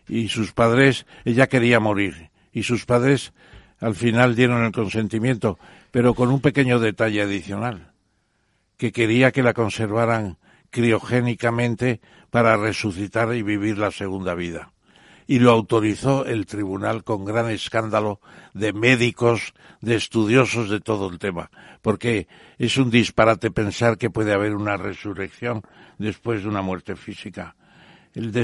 [0.06, 3.32] y sus padres, ella quería morir y sus padres
[3.80, 5.58] al final dieron el consentimiento,
[5.90, 7.87] pero con un pequeño detalle adicional,
[8.78, 10.38] que quería que la conservaran
[10.70, 12.00] criogénicamente
[12.30, 14.72] para resucitar y vivir la segunda vida.
[15.26, 18.20] Y lo autorizó el tribunal con gran escándalo
[18.54, 19.52] de médicos,
[19.82, 21.50] de estudiosos de todo el tema,
[21.82, 25.62] porque es un disparate pensar que puede haber una resurrección
[25.98, 27.56] después de una muerte física.
[28.14, 28.34] El,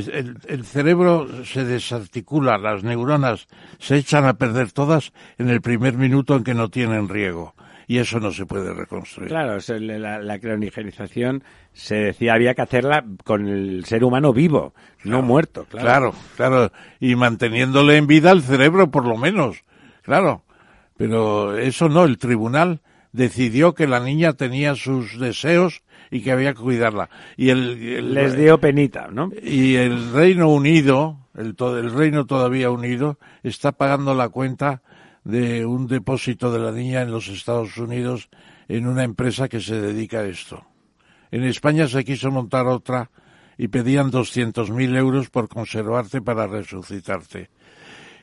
[0.47, 3.47] el cerebro se desarticula, las neuronas
[3.78, 7.55] se echan a perder todas en el primer minuto en que no tienen riego,
[7.86, 9.28] y eso no se puede reconstruir.
[9.28, 14.74] Claro, la, la criogenización se decía había que hacerla con el ser humano vivo,
[15.05, 15.66] no muerto.
[15.69, 15.86] Claro.
[15.86, 19.65] Claro, claro, y manteniéndole en vida el cerebro por lo menos,
[20.02, 20.43] claro.
[20.97, 22.81] Pero eso no, el tribunal
[23.12, 27.09] decidió que la niña tenía sus deseos y que había que cuidarla.
[27.36, 29.31] Y el, el- Les dio penita, ¿no?
[29.43, 34.82] y el Reino Unido, el, el Reino todavía unido, está pagando la cuenta
[35.24, 38.28] de un depósito de la niña en los Estados Unidos
[38.68, 40.64] en una empresa que se dedica a esto.
[41.30, 43.10] En España se quiso montar otra
[43.56, 47.51] y pedían 200.000 euros por conservarte para resucitarte.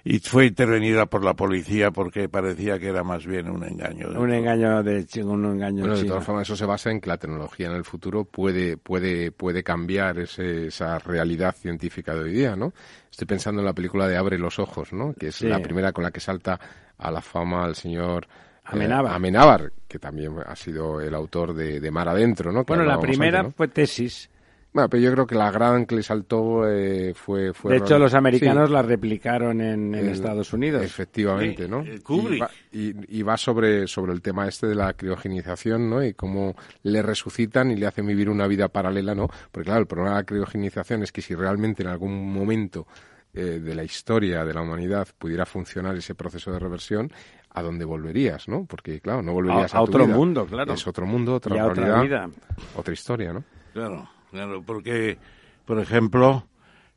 [0.03, 4.07] Y fue intervenida por la policía porque parecía que era más bien un engaño.
[4.19, 7.17] Un engaño de un engaño Bueno, de todas formas, eso se basa en que la
[7.17, 12.55] tecnología en el futuro puede, puede, puede cambiar ese- esa realidad científica de hoy día,
[12.55, 12.73] ¿no?
[13.11, 15.13] Estoy pensando en la película de Abre los ojos, ¿no?
[15.13, 15.47] Que es Sí.
[15.47, 16.59] la primera con la que salta
[17.01, 18.29] a la fama el señor eh,
[18.65, 19.71] Amenábar.
[19.87, 22.63] Que también ha sido el autor de, de Mar Adentro, ¿no?
[22.63, 23.57] Que Bueno, la primera antes, ¿no?
[23.57, 24.29] fue tesis.
[24.73, 27.73] Bueno, pero yo creo que la gran que le saltó eh, fue, fue...
[27.73, 28.73] De hecho, los americanos Sí.
[28.73, 30.81] la replicaron en, en El- Estados Unidos.
[30.85, 31.83] Efectivamente, ¿no?
[32.01, 32.35] Kubrick.
[32.71, 36.01] Y va, y- y va sobre, sobre el tema este de la criogenización, ¿no?
[36.01, 39.27] Y cómo le resucitan y le hacen vivir una vida paralela, ¿no?
[39.51, 42.87] Porque claro, el problema de la criogenización es que si realmente en algún momento
[43.33, 47.11] eh, de la historia de la humanidad pudiera funcionar ese proceso de reversión,
[47.49, 48.65] ¿a dónde volverías, no?
[48.65, 50.15] Porque claro, no volverías A- a, a tu otro vida.
[50.15, 50.73] mundo, claro.
[50.73, 52.29] Es otro mundo, otra realidad, vida.
[52.75, 53.43] otra historia, ¿no?
[53.73, 55.17] Claro, claro, porque,
[55.65, 56.45] por ejemplo,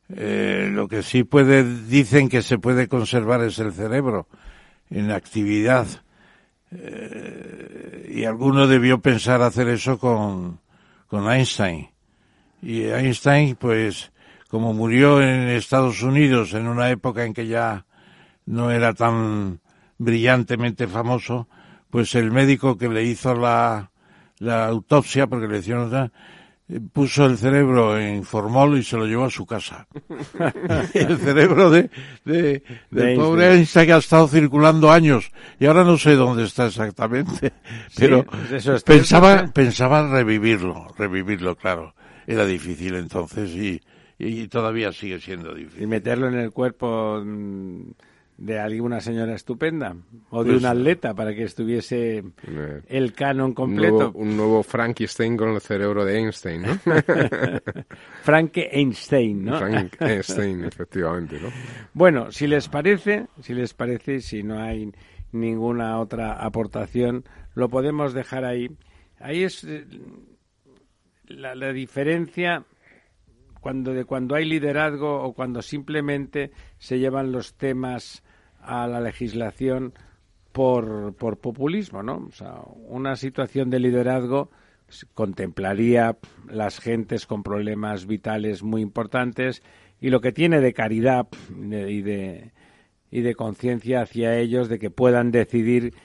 [0.09, 4.27] eh, lo que sí puede, dicen que se puede conservar es el cerebro
[4.89, 5.87] en actividad.
[6.71, 10.59] Eh, y alguno debió pensar hacer eso con,
[11.07, 11.89] con Einstein.
[12.61, 14.11] Y Einstein, pues,
[14.49, 17.85] como murió en Estados Unidos en una época en que ya
[18.45, 19.59] no era tan
[19.97, 21.47] brillantemente famoso,
[21.89, 23.91] pues el médico que le hizo la,
[24.39, 26.11] la autopsia, porque le hicieron, otra,
[26.67, 29.87] eh, puso el cerebro en formol y se lo llevó a su casa.
[30.93, 31.89] el cerebro de,
[32.23, 33.59] de, del De pobre Einstein.
[33.59, 37.53] Einstein que ha estado circulando años y ahora no sé dónde está exactamente,
[37.97, 41.93] pero pues eso es pensaba, pensaba revivirlo, revivirlo, claro.
[42.27, 43.79] Era difícil entonces y,
[44.17, 45.83] y todavía sigue siendo difícil.
[45.83, 47.81] Y meterlo en el cuerpo mm,
[48.37, 49.95] de alguna señora estupenda
[50.29, 52.17] o de Pues- un atleta para que estuviese
[52.47, 53.93] Eh, el canon un, completo.
[53.93, 56.79] nuevo, un nuevo Frankenstein con el cerebro de Einstein, ¿no?
[58.23, 59.57] Frank Einstein, ¿no?
[59.59, 61.49] Frank Einstein, efectivamente, ¿no?
[61.93, 64.91] Bueno, si les parece, si les parece, si no hay
[65.31, 67.23] ninguna otra aportación,
[67.53, 68.69] lo podemos dejar ahí.
[69.19, 69.85] Ahí es eh,
[71.27, 72.63] la, la diferencia
[73.65, 78.21] cuando de cuando hay liderazgo o cuando simplemente se llevan los temas
[78.61, 79.95] a la legislación
[80.51, 82.27] por, por populismo, ¿no?
[82.27, 84.51] O sea, una situación de liderazgo
[85.15, 86.15] contemplaría
[86.47, 89.63] las gentes con problemas vitales muy importantes
[89.99, 92.51] y lo que tiene de caridad y de
[93.09, 95.95] y de conciencia hacia ellos de que puedan decidir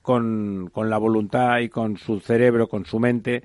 [0.00, 3.44] con, con la voluntad y con su cerebro, con su mente,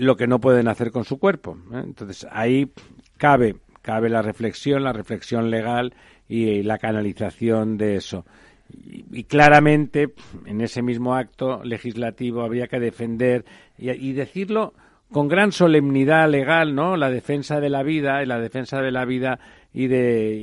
[0.00, 1.56] lo que no pueden hacer con su cuerpo.
[1.72, 1.82] ¿eh?
[1.84, 2.70] Entonces ahí
[3.16, 5.94] cabe, cabe la reflexión, la reflexión legal
[6.28, 8.24] y la canalización de eso.
[8.72, 10.12] Y, y claramente
[10.46, 13.44] en ese mismo acto legislativo habría que defender
[13.78, 14.74] y, decirlo
[15.10, 16.96] con gran solemnidad legal, ¿no?
[16.96, 19.40] La defensa de la vida y la defensa de la vida
[19.74, 20.34] y de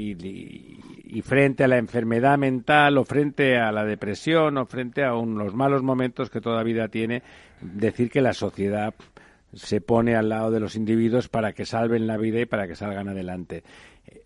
[1.09, 5.37] y frente a la enfermedad mental o frente a la depresión o frente a un-
[5.37, 7.23] los malos momentos que toda vida tiene,
[7.61, 8.93] decir que la sociedad
[9.53, 12.75] se pone al lado de los individuos para que salven la vida y para que
[12.75, 13.63] salgan adelante.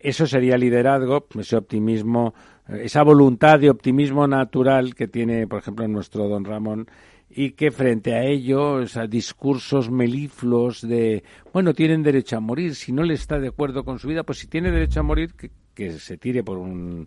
[0.00, 2.34] Eso sería liderazgo, ese optimismo,
[2.68, 6.88] eh, esa voluntad de optimismo natural que tiene, por ejemplo, nuestro don Ramón
[7.34, 12.74] y que frente a ello, o sea, discursos melifluos de, bueno, tienen derecho a morir,
[12.74, 15.32] si no le está de acuerdo con su vida, pues si tiene derecho a morir,
[15.32, 17.06] que, que se tire por un,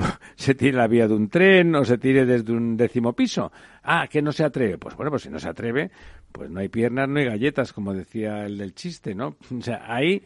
[0.36, 3.52] se tire la vía de un tren o se tire desde un décimo piso.
[3.82, 4.78] Ah, que no se atreve.
[4.78, 5.90] Pues bueno, pues si no se atreve,
[6.32, 9.36] pues no hay piernas, no hay galletas, como decía el del chiste, ¿no?
[9.58, 10.22] O sea, ahí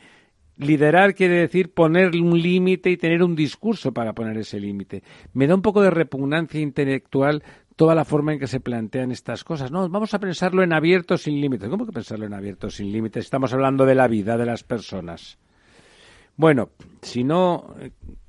[0.56, 5.02] liderar quiere decir poner un límite y tener un discurso para poner ese límite.
[5.32, 7.42] Me da un poco de repugnancia intelectual
[7.74, 9.72] toda la forma en que se plantean estas cosas.
[9.72, 11.68] No, vamos a pensarlo en abierto sin límites.
[11.68, 13.24] ¿Cómo que pensarlo en abierto sin límites?
[13.24, 15.38] Estamos hablando de la vida de las personas.
[16.36, 16.70] Bueno,
[17.02, 17.74] si no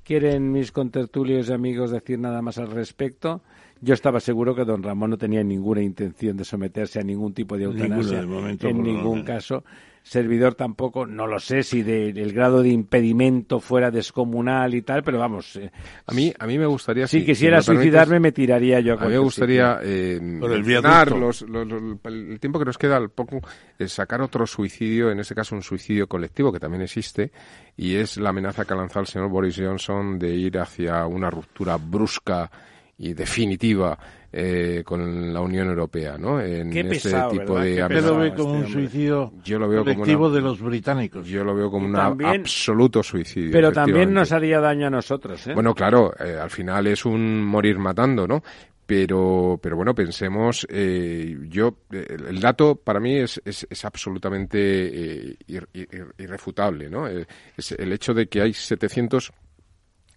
[0.06, 3.42] quieren mis contertulios y amigos decir nada más al respecto,
[3.86, 7.56] yo estaba seguro que don Ramón no tenía ninguna intención de someterse a ningún tipo
[7.56, 9.26] de Ninguno, eutanasia de momento, en ningún menos.
[9.26, 9.64] caso.
[10.02, 15.02] Servidor tampoco, no lo sé si de- del grado de impedimento fuera descomunal y tal,
[15.02, 15.72] pero vamos, eh,
[16.06, 17.08] A mí, a mí me gustaría...
[17.08, 19.80] si si- quisiera si me permites, suicidarme me tiraría yo a A mí me gustaría
[19.82, 21.18] eh, Por el mencionar viaducto.
[21.18, 23.40] los- los- los- el tiempo que nos queda al poco,
[23.80, 27.32] eh, sacar otro suicidio, en este caso un suicidio colectivo que también existe,
[27.76, 31.30] y es la amenaza que ha lanzado el señor Boris Johnson de ir hacia una
[31.30, 32.48] ruptura brusca
[32.98, 33.98] y definitiva
[34.32, 36.40] eh, con la Unión Europea, ¿no?
[36.40, 37.64] En Qué ese pesado, tipo ¿verdad?
[37.88, 38.72] de pesado lo ve este como un hombre.
[38.72, 41.26] suicidio Yo lo veo como colectivo una- de los británicos.
[41.26, 43.52] Yo lo veo como un absoluto suicidio.
[43.52, 45.54] Pero también nos haría daño a nosotros, ¿eh?
[45.54, 48.42] Bueno, claro, eh, al final es un morir matando, ¿no?
[48.84, 53.84] Pero, pero bueno, pensemos, eh, yo, eh, el, el dato para mí es, es, es
[53.84, 57.08] absolutamente eh, ir- ir- irrefutable, ¿no?
[57.08, 59.32] Eh, es el hecho de que hay 700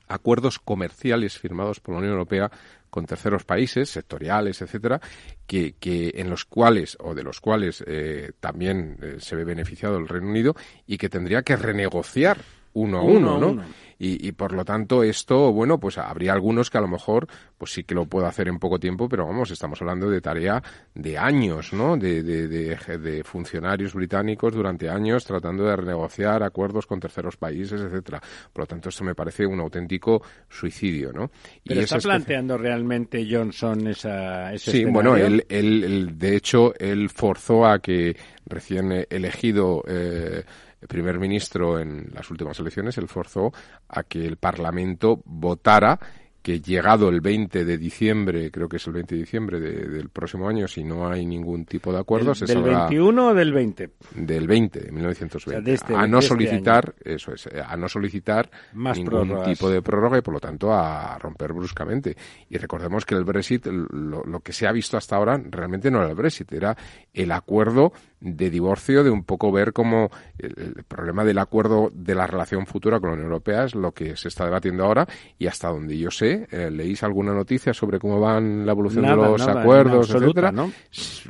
[0.10, 2.52] acuerdos comerciales firmados por la Unión Europea
[2.90, 5.00] con terceros países, sectoriales, etcétera,
[5.48, 9.98] que, que en los cuales o de los cuales eh, también eh, se ve beneficiado
[9.98, 10.56] el Reino Unido
[10.88, 12.40] y que tendría que renegociar
[12.74, 13.48] uno a Uno ¿no?
[13.50, 13.64] uno.
[14.02, 17.28] Y, y por lo tanto esto, bueno, pues habría algunos que a lo mejor
[17.58, 20.64] pues sí que lo puedo hacer en poco tiempo, pero vamos, estamos hablando de tarea
[20.96, 21.98] de años, ¿no?
[21.98, 27.82] De, de, de, de funcionarios británicos durante años tratando de renegociar acuerdos con terceros países,
[27.82, 28.22] etcétera.
[28.54, 31.30] Por lo tanto, esto me parece un auténtico suicidio, ¿no?
[31.66, 34.94] Pero Y está especie- planteando realmente Johnson esa, ese Sí, escenario?
[34.94, 38.16] bueno, él, él, él, de hecho, él forzó a que
[38.46, 40.44] recién elegido eh,
[40.88, 43.52] primer ministro en las últimas elecciones, él forzó
[43.88, 46.00] a que el Parlamento votara
[46.42, 50.10] que llegado el 20 de diciembre, creo que es el 20 de diciembre de- del
[50.10, 53.34] próximo año, si no hay ningún tipo de acuerdo, ¿Del, se del saldrá 21 o
[53.34, 53.90] del 20?
[54.16, 57.76] del 20 de 1920 O sea, de este- a no este solicitar eso es a
[57.76, 59.48] no solicitar Más ningún prórrogas.
[59.50, 62.16] tipo de prórroga y por lo tanto a romper bruscamente
[62.50, 66.00] y recordemos que el Brexit lo, lo que se ha visto hasta ahora realmente no
[66.00, 66.76] era el Brexit era
[67.14, 67.92] el acuerdo
[68.22, 72.66] de divorcio de un poco ver cómo el, el problema del acuerdo de la relación
[72.66, 75.08] futura con la Unión Europea es lo que se está debatiendo ahora
[75.38, 79.26] y hasta donde yo sé eh, leéis alguna noticia sobre cómo van la evolución Nada,
[79.26, 80.72] de los nada, acuerdos absoluta, etcétera ¿no?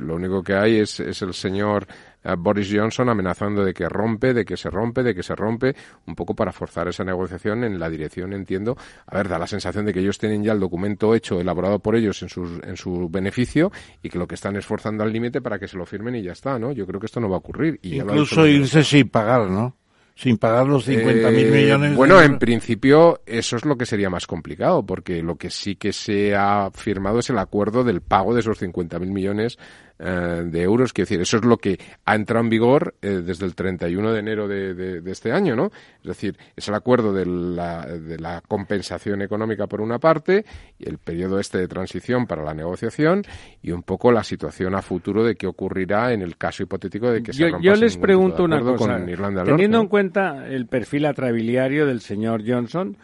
[0.04, 1.86] lo único que hay es, es el señor
[2.22, 5.74] eh, Boris Johnson amenazando de que rompe, de que se rompe, de que se rompe,
[6.06, 8.76] un poco para forzar esa negociación en la dirección, entiendo.
[9.06, 11.96] A ver, da la sensación de que ellos tienen ya el documento hecho, elaborado por
[11.96, 13.72] ellos en su, en su beneficio
[14.02, 16.32] y que lo que están esforzando al límite para que se lo firmen y ya
[16.32, 16.72] está, ¿no?
[16.72, 17.78] Yo creo que esto no va a ocurrir.
[17.82, 19.76] Y Incluso irse sin pagar, ¿no?
[20.14, 21.96] Sin pagar los 50.000 Eh, millones.
[21.96, 25.76] Bueno, de- en principio eso es lo que sería más complicado, porque lo que sí
[25.76, 29.58] que se ha firmado es el acuerdo del pago de esos 50.000 millones
[30.02, 30.92] eh, de euros.
[30.92, 34.18] Quiero decir, eso es lo que ha entrado en vigor eh, desde el 31 de
[34.20, 35.66] enero de, de- de este año, ¿no?
[36.00, 40.44] Es decir, es el acuerdo de la, de la compensación económica por una parte
[40.78, 43.22] y el periodo este de transición para la negociación
[43.62, 47.22] y un poco la situación a futuro de qué ocurrirá en el caso hipotético de
[47.22, 48.76] que se Yo, rompa yo les pregunto una cosa.
[48.98, 52.96] con Irlanda del Teniendo Norte, en cuenta el perfil atrabiliario del señor Johnson,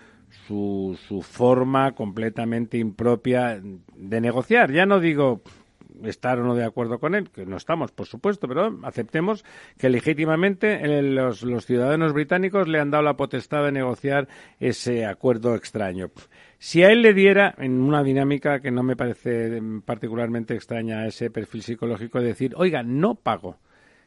[0.47, 3.60] su, su forma completamente impropia
[3.97, 5.43] de negociar, ya no digo
[6.05, 9.44] estar o no de acuerdo con él, que no estamos, por supuesto, pero aceptemos
[9.78, 14.28] que legítimamente eh, los, los ciudadanos británicos le han dado la potestad de negociar
[14.60, 16.10] ese acuerdo extraño.
[16.59, 21.01] Si a él le diera, en una dinámica que no me parece mm, particularmente extraña
[21.01, 23.59] a ese perfil psicológico, de decir, oiga, no pago,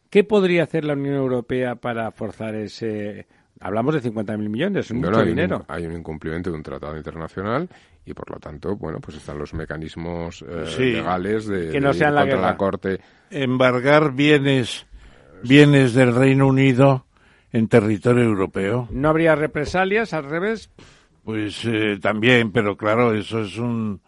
[0.10, 3.28] ¿Qué podría hacer la Unión Europea para forzar ese...
[3.62, 5.66] Hablamos de 50.000 millones, es mucho no, hay, un, dinero.
[5.68, 7.68] hay un incumplimiento de un tratado internacional
[8.06, 10.92] y por lo tanto, bueno, pues están los mecanismos eh, Sí.
[10.94, 12.52] legales de, Que no de sean la contra guerra.
[12.52, 13.00] la Corte.
[13.30, 14.86] embargar bienes,
[15.44, 17.06] bienes del Reino Unido
[17.52, 18.88] en territorio europeo.
[18.92, 20.70] ¿No habría represalias al revés?
[21.26, 24.00] Pues eh, también, pero claro, eso es un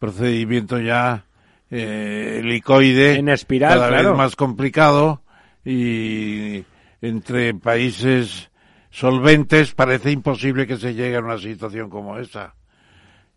[0.00, 1.24] procedimiento ya
[1.70, 4.08] eh, helicoide, En espiral, cada claro.
[4.10, 5.22] vez más complicado
[5.64, 6.64] y
[7.00, 8.50] entre países
[8.96, 12.54] solventes parece imposible que se llegue a una situación como esa.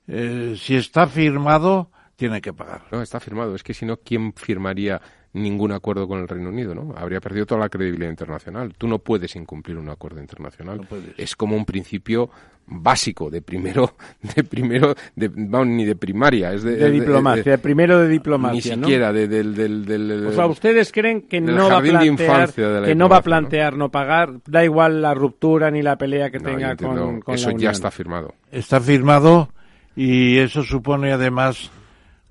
[0.07, 2.84] Eh, si está firmado, tiene que pagar.
[2.91, 3.56] No, está firmado.
[3.56, 5.02] Es que si no, ¿quién firmaría
[5.34, 6.73] ningún acuerdo con el Reino Unido?
[6.73, 6.95] ¿no?
[6.98, 8.73] Habría perdido toda la credibilidad internacional.
[8.77, 10.77] Tú no puedes incumplir un acuerdo internacional.
[10.77, 11.19] No puedes.
[11.19, 12.30] Es como un principio
[12.72, 13.96] básico de primero,
[14.36, 18.14] de primero, de, vamos, ni de primaria, es de, De es diplomacia, primero de ni
[18.14, 18.84] diplomacia, ¿no?
[18.84, 22.06] siquiera de- del, del, del- O sea, ¿ustedes creen que no va a de plantear,
[22.14, 23.24] infancia de la que no va a ¿no?
[23.24, 24.34] plantear no pagar?
[24.46, 27.58] Da igual la ruptura ni la pelea que No, tenga entiendo, con, con eso la
[27.58, 28.36] ya está firmado.
[28.52, 29.50] Está firmado
[29.96, 31.72] y eso supone además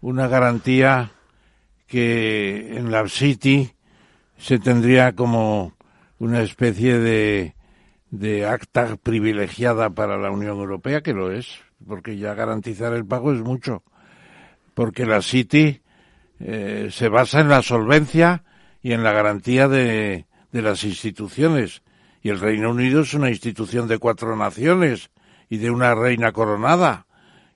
[0.01, 1.11] una garantía
[1.87, 3.71] que en la City
[4.37, 5.73] se tendría como
[6.19, 7.55] una especie de,
[8.11, 13.33] de acta privilegiada para la Unión Europea, que lo es, porque ya garantizar el pago
[13.33, 13.83] es mucho.
[14.75, 15.83] Porque la City
[16.41, 18.45] eh, se basa en la solvencia
[18.83, 21.83] y en la garantía de, de las instituciones.
[22.23, 25.11] Y el Reino Unido es una institución de cuatro naciones
[25.49, 27.07] y de una reina coronada.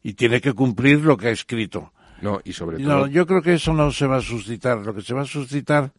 [0.03, 1.93] Y tiene que cumplir lo que ha escrito.
[2.21, 3.01] No, y sobre todo...
[3.01, 4.79] No, yo creo que eso no se va a suscitar.
[4.79, 5.93] Lo que se va a suscitar,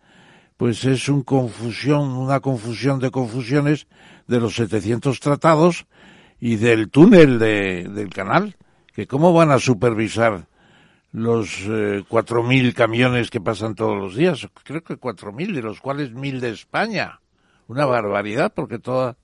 [0.58, 3.88] pues es un confusión, una confusión de confusiones
[4.28, 5.86] de los 700 tratados
[6.40, 8.56] y del túnel de, del canal.
[8.94, 10.46] Que cómo van a supervisar
[11.12, 14.48] los eh, 4.000 camiones que pasan todos los días.
[14.64, 17.20] Creo que 4.000, de los cuales 1.000 de España.
[17.68, 19.16] Una barbaridad, porque todas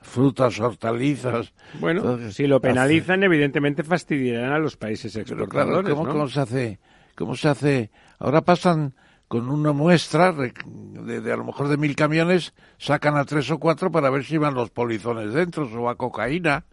[0.00, 1.52] frutas, hortalizas.
[1.80, 6.12] Bueno, todo- si lo penalizan, evidentemente fastidiarán a los países Pero claro, exportadores, ¿cómo, ¿no?
[6.12, 6.78] cómo se hace?
[7.14, 7.90] ¿Cómo se hace?
[8.18, 8.94] Ahora pasan
[9.28, 13.50] con una muestra de, de- de a lo mejor de mil camiones, sacan a tres
[13.50, 16.64] o cuatro para ver si van los polizones dentro o a cocaína.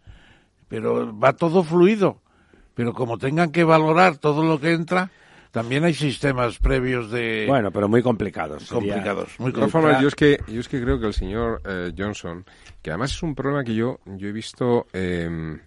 [0.67, 2.21] Pero va todo fluido.
[2.73, 5.11] Pero como tengan que valorar todo lo que entra,
[5.51, 8.69] también hay sistemas previos de Bueno, pero muy complicados.
[8.69, 10.01] complicados, muy complicados.
[10.01, 12.45] yo es que, yo es que creo que el señor eh, Johnson,
[12.81, 15.59] que además es un problema que yo, yo he visto eh,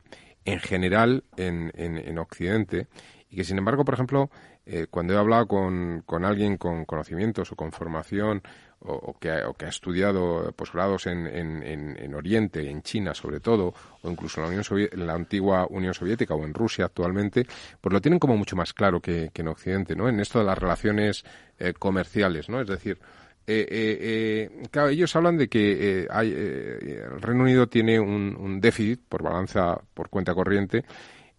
[0.46, 2.86] en general en, en, en Occidente,
[3.34, 4.30] y que sin embargo, por ejemplo,
[4.64, 8.42] eh, cuando he hablado con, con alguien con conocimientos o con formación,
[8.86, 13.12] o, que, ha, o que ha estudiado posgrados en, en, en, en Oriente, en China
[13.12, 16.84] sobre todo, o incluso en la, Unión en la antigua Unión Soviética o en Rusia
[16.84, 17.44] actualmente,
[17.80, 20.08] pues lo tienen como mucho más claro que, que en Occidente, ¿no?
[20.08, 21.24] En esto de las relaciones
[21.58, 22.60] eh, comerciales, ¿no?
[22.60, 22.98] Es decir,
[23.46, 28.58] eh, eh, eh, claro, ellos hablan de que eh, hay, el Reino Unido tiene un
[28.60, 30.84] déficit por balanza, por cuenta corriente,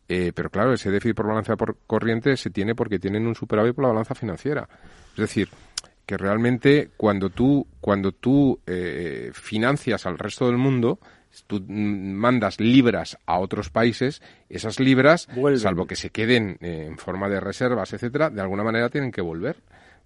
[0.07, 3.73] eh, pero claro, ese déficit por balanza por corriente se tiene porque tienen un superávit
[3.75, 4.67] por la balanza financiera.
[5.11, 5.49] Es decir,
[6.05, 10.99] que realmente cuando tú, cuando tú eh, financias al resto del mundo,
[11.47, 15.59] tú mandas libras a otros países, esas libras, Vuelven.
[15.59, 19.21] salvo que se queden eh, en forma de reservas, etcétera, de alguna manera tienen que
[19.21, 19.57] volver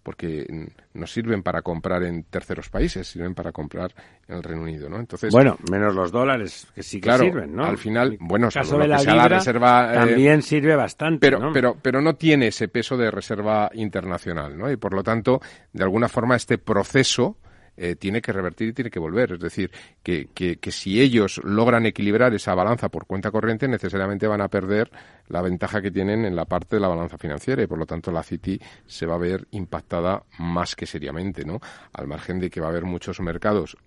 [0.01, 0.45] porque
[0.93, 3.93] no sirven para comprar en terceros países, sirven para comprar
[4.27, 4.99] en el Reino Unido, ¿no?
[4.99, 7.65] Entonces, Bueno, menos los dólares, que sí que Claro, sirven, ¿no?
[7.65, 9.95] al final, En bueno, el caso de lo la que sea la libra, reserva, eh,
[9.95, 11.51] también sirve bastante, pero, ¿no?
[11.53, 14.71] pero, pero no tiene ese peso de reserva internacional, ¿no?
[14.71, 15.41] Y por lo tanto,
[15.73, 17.37] de alguna forma, este proceso
[17.81, 19.31] eh, tiene que revertir y tiene que volver.
[19.31, 19.71] Es decir,
[20.03, 24.49] que, que, que si ellos logran equilibrar esa balanza por cuenta corriente, necesariamente van a
[24.49, 24.91] perder
[25.29, 28.11] la ventaja que tienen en la parte de la balanza financiera y por lo tanto
[28.11, 31.61] la City se va a ver impactada más que seriamente, ¿no?
[31.93, 33.77] Al margen de que va a haber muchos mercados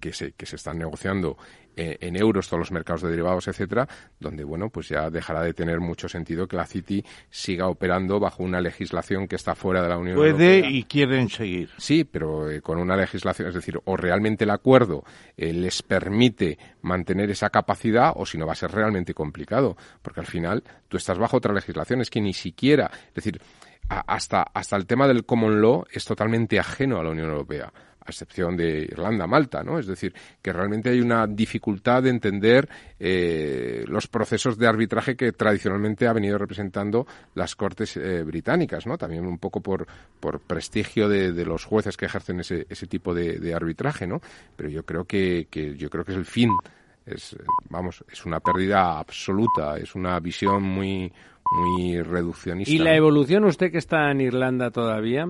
[0.00, 1.36] que se, que se están negociando
[1.78, 3.88] en, en euros todos los mercados de derivados, etcétera,
[4.20, 8.42] donde bueno, pues ya dejará de tener mucho sentido que la City siga operando bajo
[8.42, 10.70] una legislación que está fuera de la Unión Puede Europea.
[10.70, 11.70] y quieren seguir.
[11.78, 15.04] Sí, pero eh, con una legislación, es decir, o realmente el acuerdo
[15.36, 20.20] eh, les permite mantener esa capacidad o si no va a ser realmente complicado, porque
[20.20, 23.40] al final tú estás bajo otra legislación, es que ni siquiera, es decir,
[23.88, 27.72] a- hasta, hasta el tema del common law es totalmente ajeno a la Unión Europea
[28.08, 29.78] a excepción de Irlanda, Malta, ¿no?
[29.78, 32.68] Es decir, que realmente hay una dificultad de entender
[32.98, 38.96] eh, los procesos de arbitraje que tradicionalmente ha venido representando las Cortes eh, británicas, ¿no?
[38.96, 39.86] También un poco por,
[40.20, 44.20] por prestigio de, de los jueces que ejercen ese, ese tipo de, de arbitraje, ¿no?
[44.56, 46.50] Pero yo creo que, que yo creo que es el fin
[47.06, 47.34] es
[47.70, 51.10] vamos es una pérdida absoluta es una visión muy
[51.50, 55.26] muy reduccionista Y la evolución, usted que está en Irlanda todavía,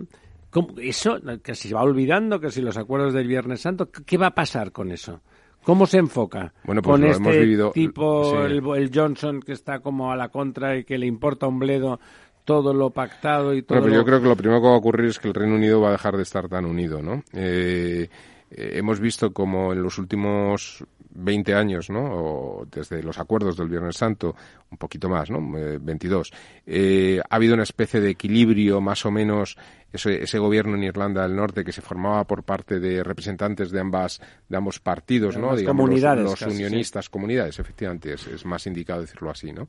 [0.50, 4.28] ¿cómo- eso que se va olvidando, que si los acuerdos del Viernes Santo, ¿qué va
[4.28, 5.20] a pasar con eso?
[5.64, 6.54] ¿Cómo se enfoca?
[6.64, 8.36] Bueno, pues con lo este hemos vivido- tipo, sí.
[8.52, 12.00] el, el Johnson, que está como a la contra y que le importa un bledo
[12.44, 14.74] todo lo pactado y todo Bueno, pero lo- yo creo que lo primero que va
[14.74, 17.22] a ocurrir es que el Reino Unido va a dejar de estar tan unido, ¿no?
[17.34, 18.08] Eh,
[18.50, 22.00] eh, hemos visto como en los últimos 20 años, ¿no?
[22.00, 24.34] O desde los acuerdos del Viernes Santo,
[24.70, 25.38] un poquito más, ¿no?
[25.58, 26.32] Eh, 22.
[26.66, 29.56] eh, ha habido una especie de equilibrio más o menos
[29.92, 33.80] ese, ese gobierno en Irlanda del Norte que se formaba por parte de representantes de
[33.80, 35.56] ambas de ambos partidos, De ¿no?
[35.56, 36.56] Digamos, comunidades los, casi, sí.
[36.56, 39.66] unionistas, comunidades, efectivamente, es, es más indicado decirlo así, ¿no?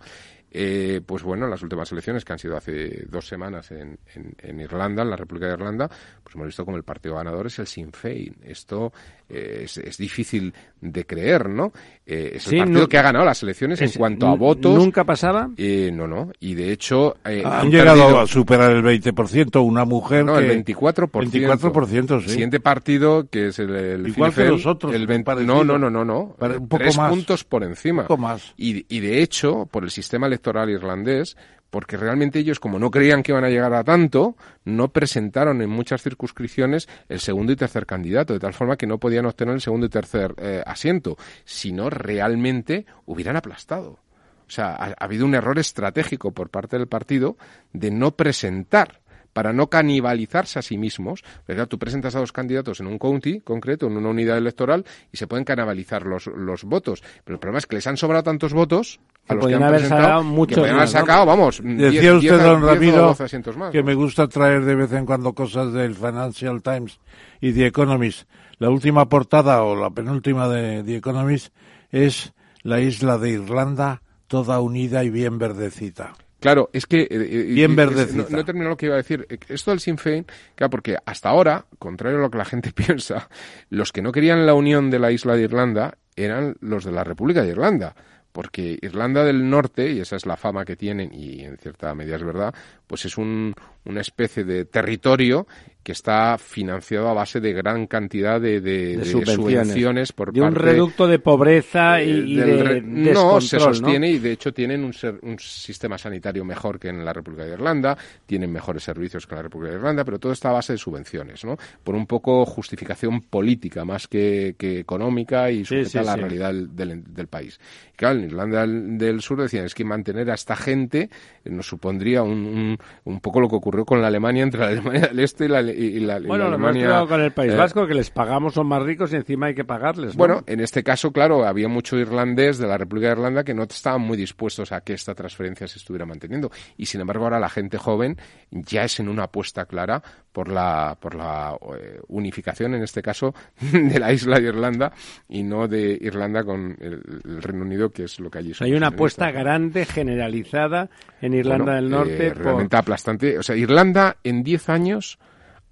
[0.52, 4.34] Eh, pues bueno, en las últimas elecciones que han sido hace dos semanas en, en-
[4.42, 5.88] en Irlanda, en la República de Irlanda,
[6.24, 8.36] pues hemos visto como el partido ganador es el Sinn Féin.
[8.44, 8.92] Esto
[9.30, 10.52] eh, es, es difícil
[10.82, 11.72] de creer, ¿no?
[12.06, 14.76] Eh, es Sí, el partido que ha ganado las elecciones es- en cuanto a votos.
[14.76, 15.50] ¿Nunca pasaba?
[15.58, 16.32] Eh, no, no.
[16.40, 17.16] Y de hecho...
[17.24, 20.52] Han llegado perdido- a superar el 20%, una mujer no, que...
[20.52, 21.10] el 24%.
[21.12, 22.30] 24%, sí.
[22.30, 25.64] Siguiente partido, que es el, el Igual que los otros, El 20 parecido.
[25.64, 26.36] no, no, no, no, no.
[26.40, 27.10] Un poco Tres más.
[27.12, 28.02] puntos por encima.
[28.04, 28.54] Un poco más.
[28.58, 30.39] Y, y de hecho, por el sistema electoral
[30.70, 31.38] irlandés,
[31.70, 34.36] porque realmente ellos, como no creían que iban a llegar a tanto,
[34.66, 38.98] no presentaron en muchas circunscripciones el segundo y tercer candidato, de tal forma que no
[38.98, 44.00] podían obtener el segundo y tercer eh, asiento, si no realmente hubieran aplastado.
[44.48, 47.38] O sea, ha, ha habido un error estratégico por parte del partido
[47.72, 49.00] de no presentar
[49.34, 51.24] para no canibalizarse a sí mismos.
[51.46, 55.18] Claro, tú presentas a dos candidatos en un county concreto, en una unidad electoral, y
[55.18, 57.04] se pueden canibalizar los, los votos.
[57.24, 59.00] Pero el problema es que les han sobrado tantos votos
[59.30, 62.14] a Que los que han haber sacado que muchos podían haber sacado, vamos, Decía 10,
[62.16, 63.72] usted, 10, don 10 o Ramiro, 12 asientos más.
[63.72, 63.84] que ¿no?
[63.86, 67.00] me gusta traer de vez en cuando cosas del Financial Times
[67.40, 68.28] y The Economist.
[68.58, 71.54] La última portada o la penúltima de The Economist
[71.92, 72.34] es
[72.64, 76.14] la isla de Irlanda toda unida y bien verdecita.
[76.40, 77.02] Claro, es que...
[77.02, 78.24] eh, eh, Bien verdecita.
[78.24, 79.28] No, no he terminado lo que iba a decir.
[79.50, 80.26] Esto del Sinn Féin,
[80.56, 83.30] claro, porque hasta ahora, contrario a lo que la gente piensa,
[83.70, 87.04] los que no querían la unión de la isla de Irlanda eran los de la
[87.04, 87.96] República de Irlanda.
[88.32, 92.16] Porque Irlanda del Norte, y esa es la fama que tienen, y en cierta medida
[92.16, 92.54] es verdad,
[92.88, 95.48] pues es un, una especie de territorio
[95.90, 99.36] que está financiado a base de gran cantidad de, de- De de subvenciones.
[99.36, 103.60] subvenciones por de un parte reducto de pobreza y, eh, y del de no se
[103.60, 104.16] sostiene ¿no?
[104.16, 107.54] y de hecho tienen un, ser- un sistema sanitario mejor que en la República de
[107.54, 107.98] Irlanda
[108.28, 110.78] tienen mejores servicios que en la República de Irlanda pero todo está a base de
[110.78, 116.04] subvenciones no por un poco justificación política más que, que económica y sujeta sí, a
[116.04, 116.20] la sí.
[116.22, 117.60] realidad del, del- del país
[117.96, 121.10] Y claro en Irlanda del, del Sur decían es que mantener a esta gente
[121.44, 124.68] eh, nos supondría un, un, un poco lo que ocurrió con la Alemania entre la
[124.68, 127.56] Alemania del Este y la, y y la, y Bueno, Alemania con el País eh,
[127.56, 130.16] Vasco, que les pagamos, son más ricos y encima hay que pagarles.
[130.16, 130.18] ¿no?
[130.18, 133.64] bueno, en este caso, claro, había mucho irlandés de la República de Irlanda que no
[133.64, 136.52] estaban muy dispuestos a que esta transferencia se estuviera manteniendo.
[136.78, 138.18] Y sin embargo, ahora la gente joven
[138.52, 140.02] ya es en una apuesta clara
[140.32, 143.34] por la, por la eh, unificación, en este caso,
[143.72, 144.92] de la isla de Irlanda
[145.28, 148.74] y no de Irlanda con el, el Reino Unido, que es lo que allí hay
[148.74, 150.90] una apuesta grande, generalizada
[151.22, 152.28] en Irlanda Bueno, del Norte.
[152.28, 153.38] eh, por- realmente aplastante.
[153.38, 155.20] O sea, Irlanda en 10 años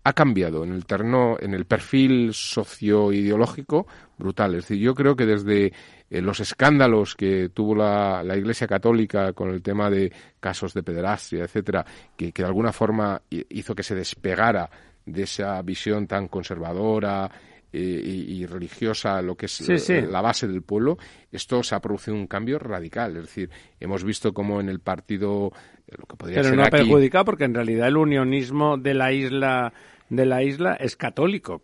[0.08, 4.56] ha cambiado en el terreno, en el perfil socioideológico brutal.
[4.56, 5.74] Es decir, yo creo que desde
[6.10, 10.84] eh, los escándalos que tuvo la, la Iglesia Católica con el tema de casos de
[10.84, 11.86] pederastia, etcétera,
[12.16, 14.70] que, que de alguna forma hi- hizo que se despegara
[15.06, 17.30] de esa visión tan conservadora
[17.72, 20.02] eh, y, y religiosa, lo que es Sí, eh, sí.
[20.02, 20.98] la base del pueblo,
[21.32, 23.16] esto se ha producido un cambio radical.
[23.18, 25.52] Es decir, hemos visto como en el partido,
[25.98, 29.12] lo que podría pero ser no ha perjudicado porque en realidad el unionismo de la
[29.12, 29.74] isla
[30.10, 31.64] de la isla es católico.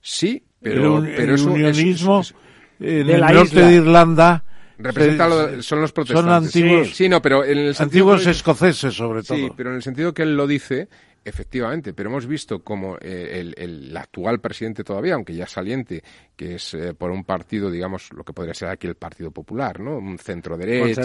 [0.00, 2.34] Sí, el, pero, un- pero el es un- es- unionismo es-
[2.80, 3.66] en de el la norte isla.
[3.68, 4.44] de Irlanda
[4.78, 6.24] representa se- lo- son los protestantes.
[6.52, 9.38] Son antiguos, Sí, no, pero en el sentido antiguos que- escoceses sobre todo.
[9.38, 10.88] Sí, pero en el sentido que él lo dice,
[11.24, 16.02] efectivamente, pero hemos visto como eh, el, el actual presidente todavía, aunque ya saliente,
[16.36, 19.80] que es eh, por un partido, digamos, lo que podría ser aquí el Partido Popular,
[19.80, 19.96] ¿no?
[19.96, 21.02] Un centro derecha,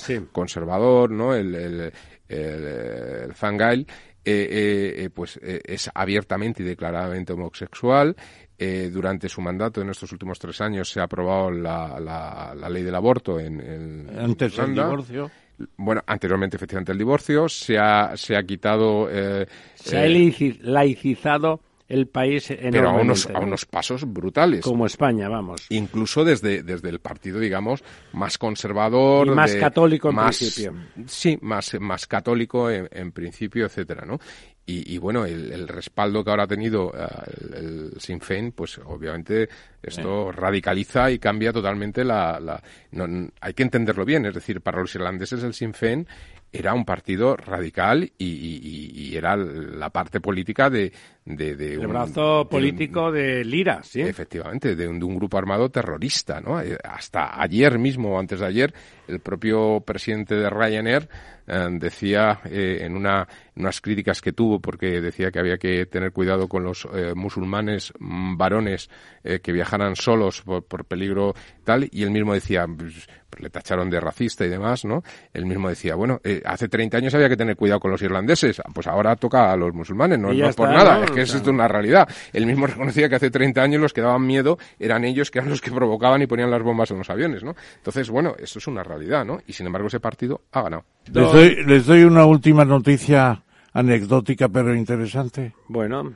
[0.00, 0.20] sí.
[0.30, 1.34] conservador, ¿no?
[1.34, 1.92] El, el,
[2.28, 3.86] el, el Van Gaal,
[4.24, 8.14] eh, eh, eh, pues eh, es abiertamente y declaradamente homosexual.
[8.58, 12.68] Eh, durante su mandato, en estos últimos tres años, se ha aprobado la, la, la
[12.68, 15.30] ley del aborto en, en Antes del divorcio.
[15.76, 17.48] Bueno, anteriormente, efectivamente, el divorcio.
[17.48, 19.08] Se ha, se ha quitado.
[19.10, 21.60] eh, Se ha eh, laici- laicizado
[21.92, 23.40] el país pero a unos, a ¿no?
[23.40, 24.62] unos pasos brutales.
[24.62, 25.66] Como España, vamos.
[25.68, 29.26] Incluso desde, desde el partido, digamos, más conservador.
[29.26, 30.74] Y más de- católico en más- principio.
[31.06, 34.18] Sí, más, más católico en, en principio, etcétera, ¿no?
[34.64, 37.04] Y, y bueno, el, el respaldo que ahora ha tenido eh,
[37.40, 37.54] el,
[37.92, 39.48] el Sinn Féin, pues obviamente
[39.82, 42.38] esto radicaliza y cambia totalmente la...
[42.38, 42.62] la-
[42.92, 46.06] no- hay que entenderlo bien, es decir, para los irlandeses el Sinn Féin
[46.52, 50.92] era un partido radical y, y- y- era la parte política de...
[51.24, 54.02] de, de El un- brazo de político de Lira, ¿sí?
[54.02, 56.60] Efectivamente, de un, de un grupo armado terrorista, ¿no?
[56.60, 58.74] Eh, Hasta ayer mismo, o antes de ayer,
[59.08, 61.08] el propio presidente de Ryanair
[61.46, 63.26] eh, decía eh, en, una,
[63.56, 67.92] unas críticas que tuvo, porque decía que había que tener cuidado con los eh, musulmanes
[67.98, 68.88] mm, varones
[69.22, 71.32] que viajaran solos por, por peligro
[71.62, 75.02] tal, y él mismo decía, pues, pues le tacharon de racista y demás, ¿no?
[75.32, 78.60] Él mismo decía, bueno, eh, hace 30 años había que tener cuidado con los irlandeses,
[78.74, 81.04] pues ahora toca a los musulmanes, no, por nada, ¿no?
[81.04, 82.08] es que es una realidad.
[82.32, 85.50] Él mismo reconocía que hace 30 años los que daban miedo eran ellos que eran
[85.50, 87.54] los que provocaban y ponían las bombas en los aviones, ¿no?
[87.76, 89.40] Entonces, bueno, esto es una realidad, ¿no?
[89.46, 90.84] Y sin embargo ese partido ha ganado.
[91.06, 95.54] Les doy, les doy una última noticia anecdótica pero interesante.
[95.68, 96.14] Bueno,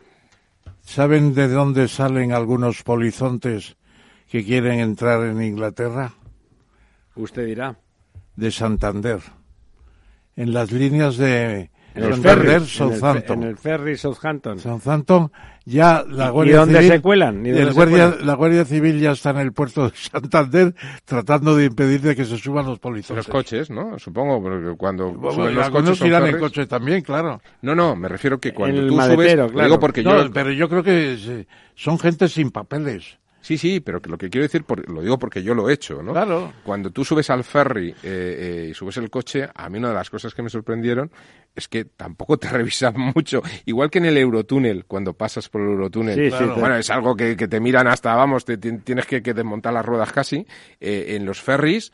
[0.86, 3.76] ¿Saben de dónde salen algunos polizontes
[4.30, 6.12] que quieren entrar en Inglaterra?
[7.14, 7.76] usted dirá.
[8.36, 9.20] De Santander.
[10.36, 13.42] En las líneas de En el Santander, ferry, en el, Southampton.
[13.42, 14.58] en el ferry Southampton.
[14.58, 15.32] Southampton,
[15.64, 17.46] ya la ¿Y- y Guardia dónde Civil, se cuelan?
[17.46, 18.26] ¿Y dónde el se guardia- cuelan?
[18.26, 20.74] la Guardia Civil ya está en el puerto de Santander
[21.06, 23.26] tratando de impedir de que se suban los Los polizontes.
[23.28, 23.98] coches, ¿no?
[23.98, 27.40] Supongo, porque cuando Bueno, suben los coches son irán en ferries- coche también, claro.
[27.62, 29.34] No, no, me refiero que cuando el tú subes...
[29.34, 29.50] claro.
[29.64, 30.30] digo porque No, yo...
[30.30, 33.16] pero yo creo que son gente sin papeles.
[33.46, 35.72] Sí, sí, pero que lo que quiero decir, por- lo digo porque yo lo he
[35.72, 36.10] hecho, ¿no?
[36.10, 36.52] Claro.
[36.64, 39.94] Cuando tú subes al ferry eh, eh, y subes el coche, a mí una de
[39.94, 41.12] las cosas que me sorprendieron
[41.54, 43.42] es que tampoco te revisan mucho.
[43.64, 46.16] Igual que en el Eurotúnel, cuando pasas por el Eurotúnel.
[46.16, 46.56] Sí, sí, Claro.
[46.56, 49.72] Bueno, es algo que, que te miran hasta, vamos, te, ti- tienes que, que desmontar
[49.72, 50.44] las ruedas casi.
[50.80, 51.92] Eh, en los ferries,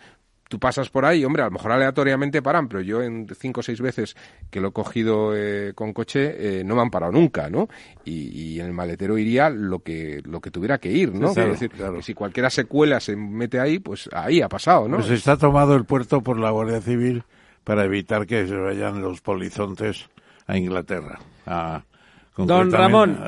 [0.52, 3.62] tú pasas por ahí, hombre, a lo mejor aleatoriamente paran, pero yo en cinco o
[3.62, 4.14] seis veces
[4.50, 7.70] que lo he cogido eh, con coche, eh, no me han parado nunca, ¿no?
[8.04, 11.28] Y, en el maletero iría lo que, lo que tuviera que ir, ¿no?
[11.28, 11.94] Sí, claro, decir, claro.
[11.94, 14.98] que si cualquiera secuela se mete ahí, pues ahí ha pasado, ¿no?
[14.98, 17.24] Pues está tomado el puerto por la Guardia Civil
[17.64, 20.10] para evitar que se vayan los polizontes
[20.46, 21.18] a Inglaterra.
[21.46, 21.82] a-
[22.36, 23.18] Don Ramón.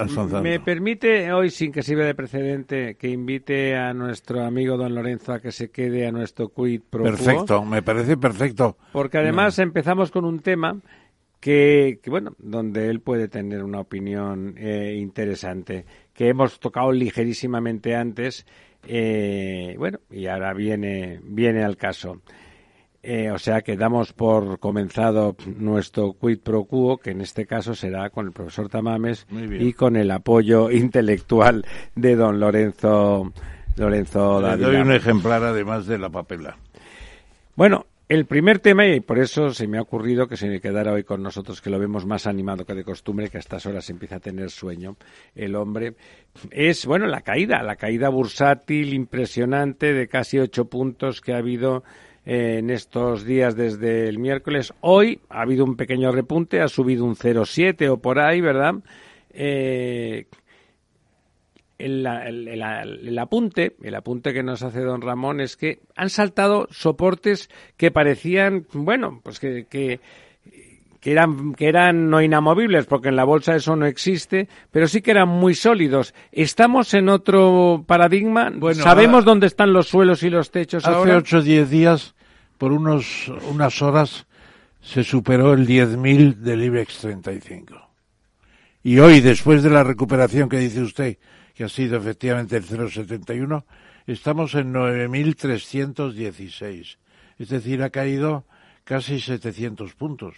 [0.43, 5.35] ¿me permite hoy, sin que sirva de precedente, que invite a nuestro amigo don Lorenzo
[5.35, 7.11] a que se quede a nuestro quid pro quo?
[7.11, 8.79] Perfecto, me parece perfecto.
[8.93, 10.81] Porque además empezamos con un tema
[11.39, 17.95] que, que, bueno, donde él puede tener una opinión eh, interesante, que hemos tocado ligerísimamente
[17.95, 18.47] antes,
[18.87, 22.23] eh, bueno, y ahora viene, viene al caso.
[23.07, 27.75] Eh, o sea que damos por comenzado nuestro quid pro quo, que en este caso
[27.75, 33.31] será con el profesor Tamames y con el apoyo intelectual de don Lorenzo
[33.77, 36.57] Lorenzo Le doy un ejemplar además de la papela.
[37.57, 40.93] Bueno, el primer tema, y por eso se me ha ocurrido que se me quedara
[40.93, 43.91] hoy con nosotros, que lo vemos más animado que de costumbre, que a estas horas
[43.91, 44.97] empieza a tener sueño
[45.35, 45.95] el hombre,
[46.51, 51.85] es, bueno, la caída, la caída bursátil impresionante de casi ocho puntos que ha habido
[52.27, 54.73] en estos días desde el miércoles.
[54.81, 58.75] Hoy ha habido un pequeño repunte, ha subido un 0,7 o por ahí, ¿verdad?
[59.31, 60.27] Eh,
[61.79, 67.91] el, apunte, el apunte que nos hace don Ramón es que han saltado soportes que
[67.91, 70.01] parecían, bueno, pues que,
[71.05, 75.03] que eran, que eran no inamovibles, porque en la bolsa eso no existe, pero sí
[75.03, 76.15] que eran muy sólidos.
[76.33, 78.51] ¿Estamos en otro paradigma?
[78.57, 81.19] Bueno, ¿Sabemos ahora- dónde están los suelos y los techos Hace ahora?
[81.19, 82.15] ocho o diez días,
[82.57, 84.27] por unos, unas horas,
[84.81, 87.75] se superó el 10.000 del IBEX 35.
[88.83, 91.19] Y hoy, después de la recuperación que dice usted,
[91.55, 93.65] que ha sido efectivamente el 0,71,
[94.07, 96.97] estamos en 9.316.
[97.39, 98.47] Es decir, ha caído
[98.85, 100.35] casi 700 puntos,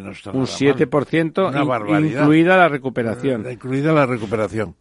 [0.00, 0.76] que no está Un nada mal.
[0.78, 3.46] 7%, Una in- incluida la recuperación.
[3.46, 4.74] Eh, Incluida la recuperación.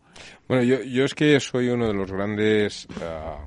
[0.48, 3.45] Bueno, yo, yo es que soy uno de los grandes ah,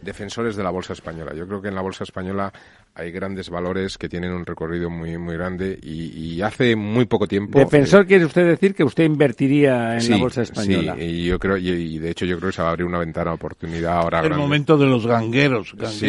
[0.00, 1.32] defensores de la bolsa española.
[1.34, 2.52] Yo creo que en la bolsa española
[2.94, 7.26] hay grandes valores que tienen un recorrido muy muy grande y, y hace muy poco
[7.26, 7.58] tiempo.
[7.58, 10.94] Defensor eh, quiere usted decir que usted invertiría en sí, la bolsa española.
[10.98, 12.86] Sí, y yo creo y, y de hecho yo creo que se va a abrir
[12.86, 14.18] una ventana de oportunidad ahora.
[14.20, 14.42] El grande.
[14.42, 15.72] momento de los gangueros.
[15.74, 16.06] gangueros Sí,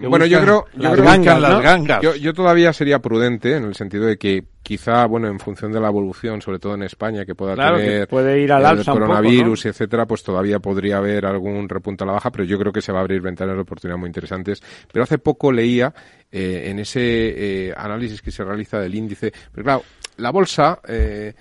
[0.00, 2.02] que bueno, yo creo, yo las creo gangas, que- las gangas.
[2.02, 5.80] Yo, yo todavía sería prudente en el sentido de que quizá, bueno, en función de
[5.80, 8.66] la evolución, sobre todo en España, que pueda Claro, que tener puede ir al el
[8.66, 12.44] alza un poco, coronavirus, etcétera, pues todavía podría haber algún repunte a la baja, pero
[12.44, 14.62] yo creo que se va a abrir ventanas de oportunidad muy interesantes.
[14.92, 15.92] Pero hace poco leía
[16.32, 17.00] eh, en ese
[17.68, 19.82] eh, análisis que se realiza del índice, pero claro,
[20.16, 21.34] la bolsa eh,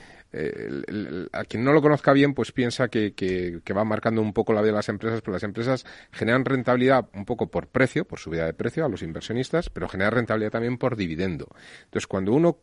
[1.33, 4.61] a quien no lo conozca bien, pues piensa que, que- va marcando un poco la
[4.61, 8.45] vida de las empresas, pero las empresas generan rentabilidad un poco por precio, por subida
[8.45, 11.47] de precio a los inversionistas, pero generan rentabilidad también por dividendo.
[11.85, 12.57] Entonces, cuando uno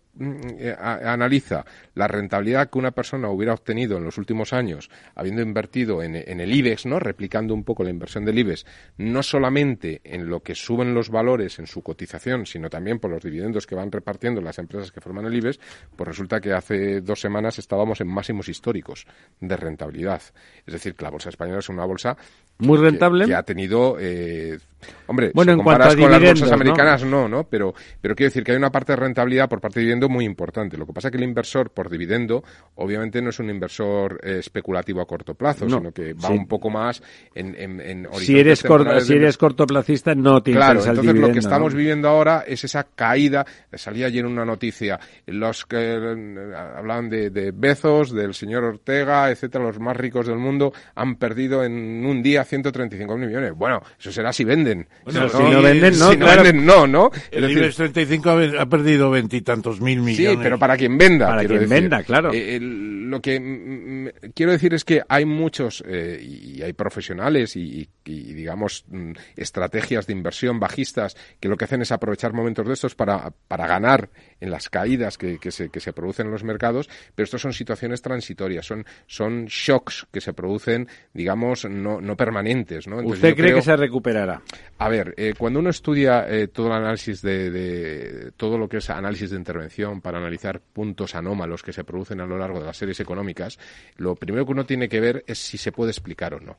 [0.78, 1.64] analiza
[1.94, 6.40] la rentabilidad que una persona hubiera obtenido en los últimos años, habiendo invertido en, en
[6.40, 6.98] el IBEX, ¿no?
[6.98, 8.66] replicando un poco la inversión del IBEX,
[8.98, 13.22] no solamente en lo que suben los valores en su cotización, sino también por los
[13.22, 15.58] dividendos que van repartiendo las empresas que forman el IBEX,
[15.96, 19.06] pues resulta que hace dos semanas estábamos en máximos históricos
[19.40, 20.22] de rentabilidad.
[20.66, 22.16] Es decir, que la bolsa española es una bolsa
[22.58, 23.26] Muy que- rentable.
[23.26, 24.58] que, ha tenido eh,
[25.06, 28.14] hombre Bueno, si en cuanto comparas a con las bolsas americanas no no pero pero
[28.14, 30.86] quiero decir que hay una parte de rentabilidad por parte de dividendo muy importante lo
[30.86, 32.42] que pasa es que el inversor por dividendo
[32.76, 36.34] obviamente no es un inversor eh, especulativo a corto plazo No, sino que va sí.
[36.34, 37.02] un poco más
[37.34, 38.68] en, en, en Si eres, si
[39.14, 42.64] de eres cortoplacista, no te Claro, interesa el entonces lo que estamos viviendo ahora es
[42.64, 43.44] esa caída.
[43.72, 49.64] Salía ayer una noticia, los que eh, hablaban de, de Bezos, del señor Ortega, etcétera,
[49.64, 53.52] los más ricos del mundo han perdido en un día 135 mil millones.
[53.54, 54.88] Bueno, eso será si venden.
[55.04, 56.42] Bueno, Si si no venden, no, si no claro.
[56.42, 57.10] venden, no, ¿no?
[57.30, 60.32] El decir, IBEX 35 ha, ha perdido veintitantos mil millones.
[60.32, 61.26] Sí, pero para quien venda.
[61.28, 61.68] Para quien decir.
[61.68, 62.32] venda, claro.
[62.32, 67.60] Eh, el- lo que quiero decir es que hay muchos eh, y hay profesionales y,
[67.80, 72.66] y- y, digamos mm, estrategias de inversión bajistas que lo que hacen es aprovechar momentos
[72.66, 76.32] de estos para, para ganar en las caídas que, que se, que se producen en
[76.32, 82.00] los mercados, pero estos son situaciones transitorias, son, son shocks que se producen, digamos, no,
[82.00, 82.86] no permanentes.
[82.86, 83.00] ¿no?
[83.00, 84.42] Entonces, ¿Usted cree creo- que se recuperará?
[84.78, 88.78] a ver, eh, cuando uno estudia eh, todo el análisis de, de- todo lo que
[88.78, 92.66] es análisis de intervención para analizar puntos anómalos que se producen a lo largo de
[92.66, 93.58] las series económicas,
[93.96, 96.56] lo primero que uno tiene que ver es si se puede explicar o no.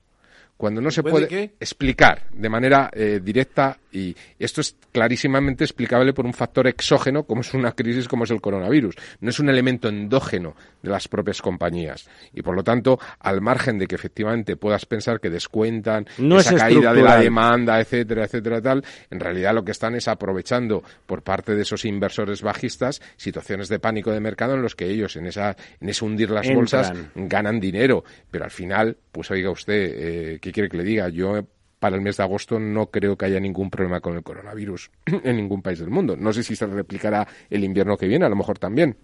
[0.59, 6.25] Cuando no se ¿Puede explicar de manera eh, directa y esto es clarísimamente explicable por
[6.25, 8.95] un factor exógeno como es una crisis como es el coronavirus.
[9.21, 13.79] No es un elemento endógeno de las propias compañías y por lo tanto al margen
[13.79, 18.25] de que efectivamente puedas pensar que descuentan No esa es caída de la demanda, etcétera,
[18.25, 23.01] etcétera, tal, en realidad lo que están es aprovechando por parte de esos inversores bajistas
[23.15, 26.45] situaciones de pánico de mercado en los que ellos en esa en ese hundir las
[26.45, 26.57] Entran.
[26.57, 31.09] bolsas ganan dinero, pero al final, pues oiga usted, eh, ¿qué quiere que le diga?
[31.09, 31.45] Yo eh,
[31.79, 35.35] para el mes de agosto no creo que haya ningún problema con el coronavirus en
[35.35, 36.17] ningún país del mundo.
[36.17, 38.97] No sé si se replicará el invierno que viene, a lo mejor también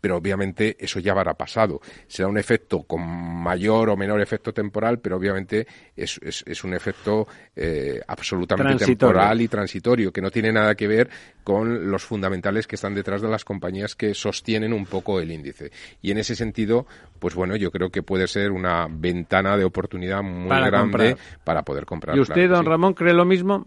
[0.00, 1.80] pero obviamente eso ya habrá pasado.
[2.06, 6.74] Será un efecto con mayor o menor efecto temporal, pero obviamente es, es- es un
[6.74, 7.26] efecto
[7.56, 9.12] eh, absolutamente Transitorio.
[9.14, 11.08] temporal y transitorio, que no tiene nada que ver
[11.42, 15.70] con los fundamentales que están detrás de las compañías que sostienen un poco el índice.
[16.00, 16.86] Y en ese sentido,
[17.18, 21.18] pues bueno, yo creo que puede ser una ventana de oportunidad muy Para grande comprar.
[21.44, 22.16] para poder comprar.
[22.16, 22.68] ¿Y usted, claro don sí.
[22.70, 23.66] Ramón, cree lo mismo?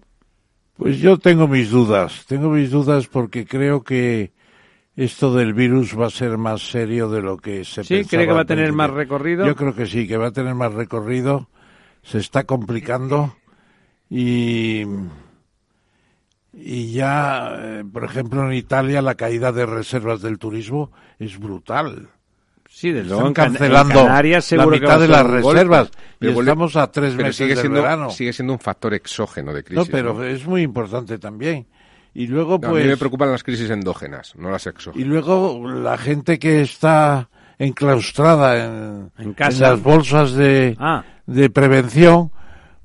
[0.75, 4.31] Pues yo tengo mis dudas, tengo mis dudas porque creo que
[4.98, 7.94] esto del virus va a ser más serio de lo que se ¿Sí?
[7.95, 9.45] pensaba ¿Cree que va a tener más recorrido?
[9.45, 11.48] Yo creo que sí, que va a tener más recorrido,
[12.03, 13.36] se está complicando
[14.10, 14.84] y,
[16.53, 22.10] y ya, eh, por ejemplo, en Italia la caída de reservas del turismo es brutal.
[22.69, 23.28] Sí, desde luego.
[23.30, 27.11] Están cancelando Canarias la mitad a de las reservas y Pero vuelve- estamos a tres
[27.14, 28.10] pero meses sigue del siendo, verano.
[28.10, 29.90] sigue siendo un factor exógeno de No, crisis.
[29.91, 30.24] pero ¿no?
[30.24, 31.65] es muy importante también.
[32.19, 35.06] Y luego, No, a pues, mí me preocupan las crisis endógenas, no las exógenas.
[35.06, 37.30] y luego la gente que está
[37.60, 39.65] enclaustrada en, En casa.
[39.65, 41.03] en las bolsas de, Ah.
[41.27, 42.31] de prevención,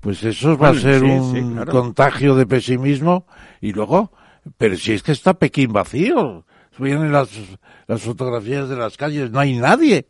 [0.01, 1.73] pues eso va a ser sí, un sí, claro.
[1.73, 3.27] contagio de pesimismo.
[3.61, 4.13] Y luego,
[4.59, 6.45] pero si es que está Pekín vacío,
[6.79, 7.31] vienen las,
[7.87, 10.09] las fotografías de las calles, no hay nadie.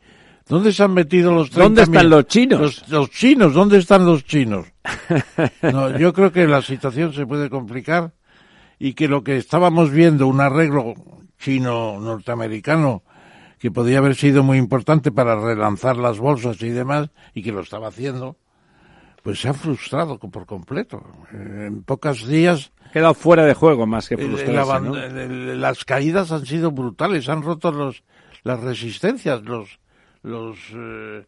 [0.49, 2.61] ¿Dónde se han metido los 30 ¿Dónde están mil- los chinos?
[2.61, 4.67] Los, los chinos, ¿dónde están los chinos?
[5.63, 8.13] No, yo creo que la situación se puede complicar
[8.85, 10.95] y que lo que estábamos viendo, un arreglo
[11.39, 13.03] chino-norteamericano,
[13.59, 17.61] que podía haber sido muy importante para relanzar las bolsas y demás, y que lo
[17.61, 18.37] estaba haciendo,
[19.23, 21.01] pues se ha frustrado por completo.
[21.33, 24.97] Eh, En pocos días Ha quedado fuera de juego más que el frustrarse, ¿no?
[24.99, 28.03] el- las caídas han sido brutales, han roto los,
[28.43, 29.79] las resistencias, los,
[30.23, 31.25] los, eh,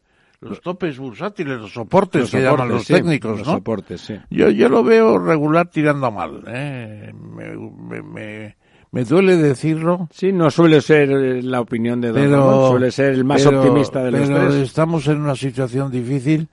[0.48, 3.54] los topes bursátiles, los soportes Los que llaman los soportes, sí, técnicos, los ¿no?
[3.54, 4.16] soportes, sí.
[4.30, 6.42] Yo, yo lo veo regular tirando a mal.
[6.46, 7.12] ¿eh?
[7.14, 8.56] Me, me, me,
[8.92, 10.08] me duele decirlo.
[10.12, 13.42] Sí, no suele ser eh, la opinión de Don Pero, Ramón, suele ser el más
[13.44, 14.54] pero- optimista de los pero tres.
[14.62, 16.48] estamos en una situación difícil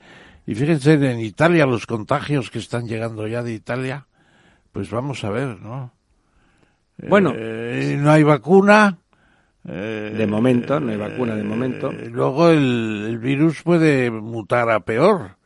[0.47, 4.07] y fíjense en Italia los contagios que están llegando ya de Italia,
[4.71, 5.91] pues vamos a ver, ¿no?
[7.09, 7.33] Bueno.
[7.35, 8.97] Eh, no hay vacuna.
[9.67, 11.91] Eh, De momento, no hay vacuna de momento.
[11.91, 15.37] eh, luego el, el virus puede mutar a peor.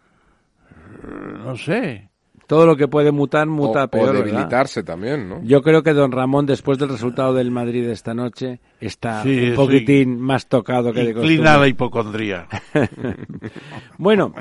[0.72, 2.10] Eh, No sé.
[2.48, 4.24] Todo lo que puede mutar, muta o, o peor, ¿verdad?
[4.26, 5.42] debilitarse también, ¿no?
[5.44, 9.30] Yo creo que Don Ramón, después del resultado del Madrid de esta noche, está Sí,
[9.30, 9.56] un sí.
[9.56, 11.70] poquitín más tocado que de Inclina a la costumbre.
[11.70, 12.48] hipocondría.
[13.98, 14.34] Bueno,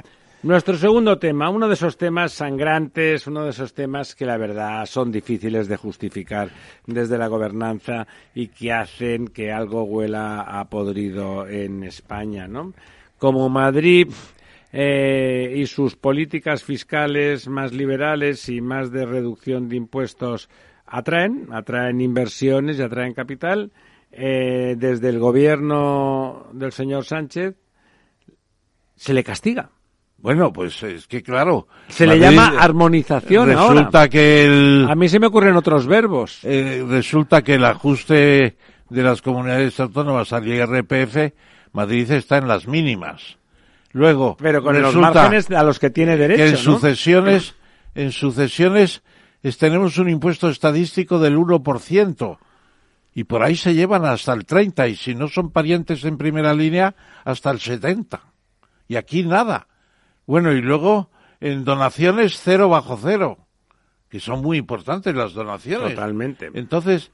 [0.45, 4.85] nuestro segundo tema, uno de esos temas sangrantes, uno de esos temas que la verdad
[4.85, 6.51] son difíciles de justificar
[6.87, 12.75] desde la gobernanza y que hacen que algo huela a podrido en España, ¿no?
[13.19, 14.09] Como Madrid
[14.71, 20.51] eh, y sus políticas fiscales más liberales y más de reducción de impuestos
[20.85, 23.73] atraen, atraen inversiones y atraen capital.
[24.17, 27.57] eh, desde el gobierno del señor Sánchez
[28.95, 29.71] se le castiga.
[30.25, 31.69] Bueno, pues es que claro.
[31.89, 34.09] Se le llama armonización Resulta ahora.
[34.09, 34.87] que el.
[34.91, 36.39] A mí se me ocurren otros verbos.
[36.45, 38.57] eh, resulta que el ajuste
[38.89, 41.35] de las comunidades autónomas al IRPF,
[41.73, 43.37] Madrid está en las mínimas.
[43.93, 46.57] Luego, Pero con los resulta márgenes a los que tiene que en derecho, ¿no?
[46.79, 47.55] sucesiones,
[47.95, 49.03] en sucesiones
[49.43, 52.39] es- tenemos un impuesto estadístico del 1%.
[53.15, 56.55] Y por ahí se llevan hasta el 30, y si no son parientes en primera
[56.55, 56.95] línea,
[57.27, 58.23] hasta el 70.
[58.89, 59.69] Y aquí nada.
[60.27, 61.11] Bueno, y luego
[61.41, 63.39] en donaciones cero bajo cero,
[64.09, 65.95] que son muy importantes las donaciones.
[65.95, 66.51] Totalmente.
[66.55, 67.11] Entonces,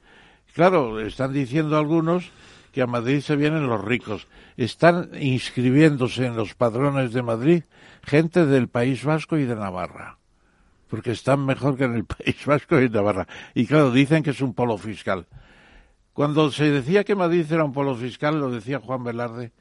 [0.53, 2.31] claro, están diciendo algunos
[2.71, 4.27] que a Madrid se vienen los ricos.
[4.55, 7.63] Están inscribiéndose en los padrones de Madrid
[8.03, 10.17] gente del País Vasco y de Navarra.
[10.87, 13.27] Porque están mejor que en el País Vasco y Navarra.
[13.53, 15.27] Y claro, dicen que es un polo fiscal.
[16.13, 19.51] Cuando se decía que Madrid era un polo fiscal, lo decía Juan Velarde,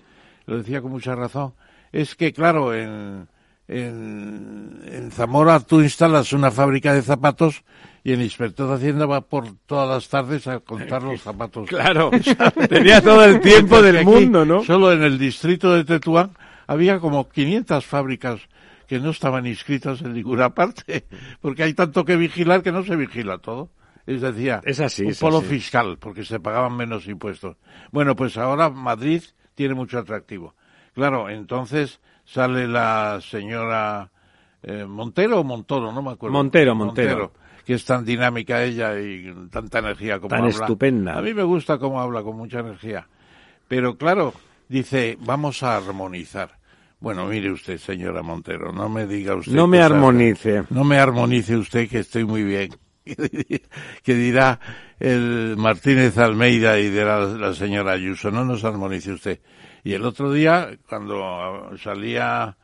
[0.47, 1.55] lo decía con mucha razón,
[1.93, 3.29] es que claro, en,
[3.71, 7.63] en, en Zamora tú instalas una fábrica de zapatos
[8.03, 11.69] y el inspector de Hacienda va por todas las tardes a contar los zapatos.
[11.69, 12.11] Claro,
[12.69, 14.65] tenía todo el tiempo del aquí, mundo, ¿no?
[14.65, 16.33] Solo en el distrito de Tetuán
[16.67, 18.41] había como 500 fábricas
[18.89, 21.05] que no estaban inscritas en ninguna parte,
[21.41, 23.71] porque hay tanto que vigilar que no se vigila todo.
[24.07, 25.47] Es decir, Es así, un es polo así.
[25.47, 27.57] fiscal, porque se pagaban menos impuestos.
[27.93, 29.23] Bueno, pues ahora Madrid
[29.55, 30.57] tiene mucho atractivo.
[30.95, 32.01] Claro, entonces
[32.33, 34.11] sale la señora
[34.63, 36.35] eh, Montero o Montoro, no me acuerdo.
[36.37, 37.33] Montero, Montero.
[37.65, 40.51] que es tan dinámica ella y tanta energía como Tan habla.
[40.51, 41.19] estupenda.
[41.19, 43.07] A mí me gusta cómo habla, con mucha energía.
[43.69, 44.35] Pero claro,
[44.69, 46.59] dice, vamos a armonizar.
[47.01, 49.53] Bueno, mire usted, señora Montero, no me diga usted.
[49.53, 50.65] No me cosas- armonice.
[50.71, 52.71] No me armonice usted, que estoy muy bien.
[53.07, 54.61] que dirá
[54.99, 59.41] el Martínez Almeida y dirá la señora Ayuso, no nos armonice usted.
[59.83, 62.57] Y el otro día, cuando salía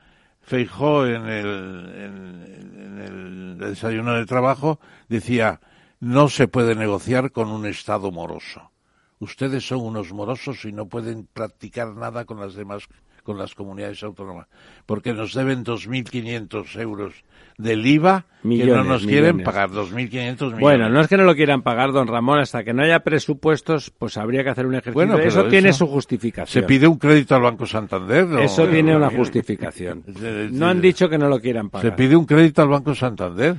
[0.47, 4.79] Feijó en el, en, el desayuno de trabajo,
[5.09, 5.61] decía,
[5.99, 8.71] no se puede negociar con un Estado moroso.
[9.19, 12.87] Ustedes son unos morosos y no pueden practicar nada con las demás,
[13.25, 14.47] con las comunidades autónomas,
[14.87, 17.25] porque nos deben 2.500 euros
[17.59, 19.45] del IVA que no Millones, nos quieren millones.
[19.45, 20.61] pagar, 2.500 millones.
[20.61, 23.91] Bueno, no es que no lo quieran pagar, don Ramón, hasta que no haya presupuestos,
[23.99, 24.95] pues habría que hacer un ejercicio.
[24.95, 26.63] Bueno, pero eso tiene eso- su justificación.
[26.63, 28.27] Se pide un crédito al Banco Santander.
[28.27, 28.39] ¿no?
[28.39, 30.05] Eso tiene una justificación.
[30.19, 31.97] Se- No han dicho que no lo quieran Se pagar.
[31.97, 33.57] pide un crédito al Banco Santander.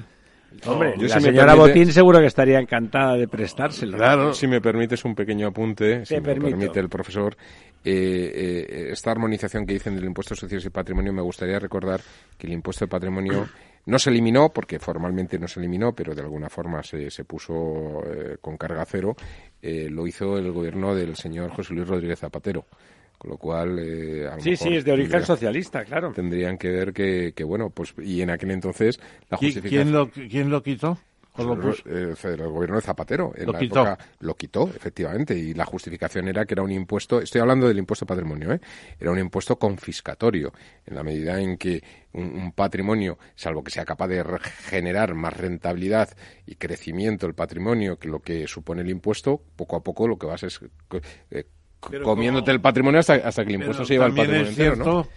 [0.66, 3.98] Hombre, Yo, la si me señora permite- Botín seguro que estaría encantada de prestárselo.
[3.98, 4.34] Claro.
[4.34, 6.58] Si me permites un pequeño apunte, si me permito.
[6.58, 7.36] permite el profesor,
[7.84, 12.00] eh, eh, esta armonización que dicen del impuesto de sociedades y patrimonio, me gustaría recordar
[12.38, 13.48] que el impuesto de patrimonio
[13.88, 18.04] no se eliminó, porque formalmente no se eliminó, pero de alguna forma se, se puso
[18.06, 19.16] eh, con carga cero,
[19.62, 22.66] eh, lo hizo el gobierno del señor José Luis Rodríguez Zapatero.
[23.18, 26.12] Con lo cual, eh, a lo Sí, mejor sí, es de origen tendría- socialista, claro.
[26.14, 29.00] Tendrían que ver que, que, bueno, pues, y en aquel entonces
[29.32, 29.84] la ¿Qui- justificación...
[29.84, 31.00] ¿Quién lo, ¿Quién lo quitó?
[31.38, 31.84] ¿O lo puso?
[31.86, 33.80] Eh, el gobierno de Zapatero en Lo la quitó.
[33.82, 37.78] época lo quitó efectivamente y la justificación era que era un impuesto estoy hablando del
[37.78, 38.62] impuesto de patrimonio ¿eh?
[39.00, 40.52] era un impuesto confiscatorio
[40.86, 41.84] en la medida en que
[42.14, 44.24] un, un patrimonio salvo que sea capaz de
[44.66, 46.10] generar más rentabilidad
[46.46, 50.26] y crecimiento el patrimonio que lo que supone el impuesto poco a poco lo que
[50.28, 50.60] vas es
[51.32, 51.44] eh,
[51.80, 54.58] comiéndote como- el patrimonio hasta, hasta que el impuesto Pero se lleva también patrimonio es
[54.60, 55.04] entero, ¿no?
[55.04, 55.10] cierto,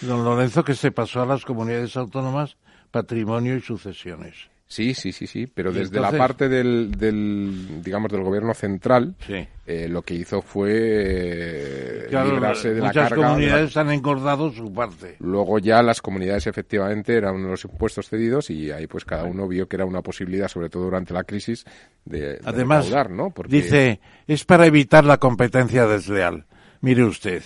[0.00, 2.56] don Lorenzo, que se pasó a las comunidades autónomas
[2.90, 4.34] patrimonio y sucesiones.
[4.70, 9.14] Sí, sí, sí, sí, pero desde entonces- la parte del, del, digamos, del gobierno central,
[9.26, 9.48] Sí.
[9.66, 13.26] eh, lo que hizo fue eh, Claro, librarse de la muchas carga.
[13.28, 15.16] comunidades han engordado su parte.
[15.20, 19.24] Luego ya las comunidades efectivamente eran uno de los impuestos cedidos y ahí pues cada
[19.24, 21.64] uno vio que era una posibilidad, sobre todo durante la crisis,
[22.04, 23.30] de, de Además, recaudar, ¿no?
[23.30, 26.44] Porque dice, es para evitar la competencia desleal.
[26.82, 27.42] Mire usted,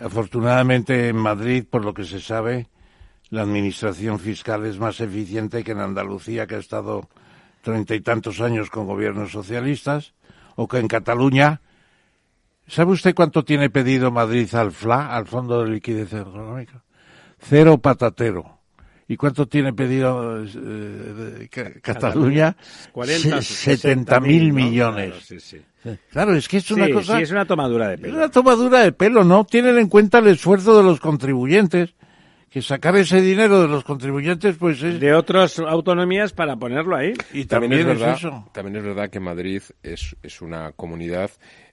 [0.00, 2.68] afortunadamente en Madrid, por lo que se sabe,
[3.30, 7.08] la administración fiscal es más eficiente que en Andalucía, que ha estado
[7.62, 10.14] treinta y tantos años con gobiernos socialistas,
[10.54, 11.60] o que en Cataluña.
[12.68, 16.82] ¿Sabe usted cuánto tiene pedido Madrid al FLA, al Fondo de Liquidez Económica?
[17.38, 18.56] Cero patatero.
[19.08, 21.48] ¿Y cuánto tiene pedido eh,
[21.80, 22.56] Cataluña?
[22.90, 25.10] 40, Se- 70 mil millones.
[25.10, 25.60] Claro, sí, sí.
[26.10, 27.16] Claro, es que es una Sí, cosa...
[27.16, 28.16] sí, es una tomadura de Es pelo.
[28.16, 29.44] una tomadura de pelo, ¿no?
[29.44, 31.94] Tienen en cuenta el esfuerzo de los contribuyentes,
[32.56, 34.98] que sacar ese dinero de los contribuyentes, pues es...
[34.98, 37.12] De otras autonomías para ponerlo ahí.
[37.34, 38.48] Y también, también, es verdad, eso.
[38.54, 41.30] también es verdad que Madrid es, es una comunidad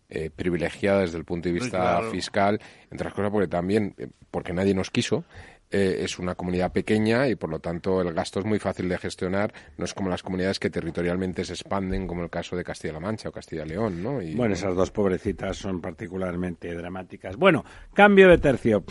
[0.10, 2.12] eh, privilegiada desde el punto de Sí, vista claro.
[2.12, 2.60] fiscal,
[2.92, 5.24] entre otras cosas porque también, eh, porque nadie nos quiso,
[5.72, 8.98] eh, es una comunidad pequeña y por lo tanto el gasto es muy fácil de
[8.98, 13.00] gestionar, no es como las comunidades que territorialmente se expanden, como el caso de Castilla-La
[13.00, 14.22] Mancha o Castilla-León, ¿no?
[14.22, 17.38] Y, Bueno, esas dos pobrecitas son particularmente dramáticas.
[17.38, 18.84] Bueno, cambio de tercio.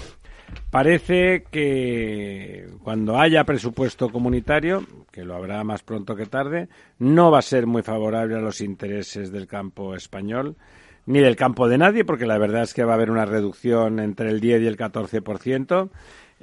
[0.71, 6.69] Parece que cuando haya presupuesto comunitario, que lo habrá más pronto que tarde,
[6.99, 10.57] no va a ser muy favorable a los intereses del campo español,
[11.05, 14.01] ni del campo de nadie, porque la verdad es que va a haber una reducción
[14.01, 15.91] entre el 10 y el 14%.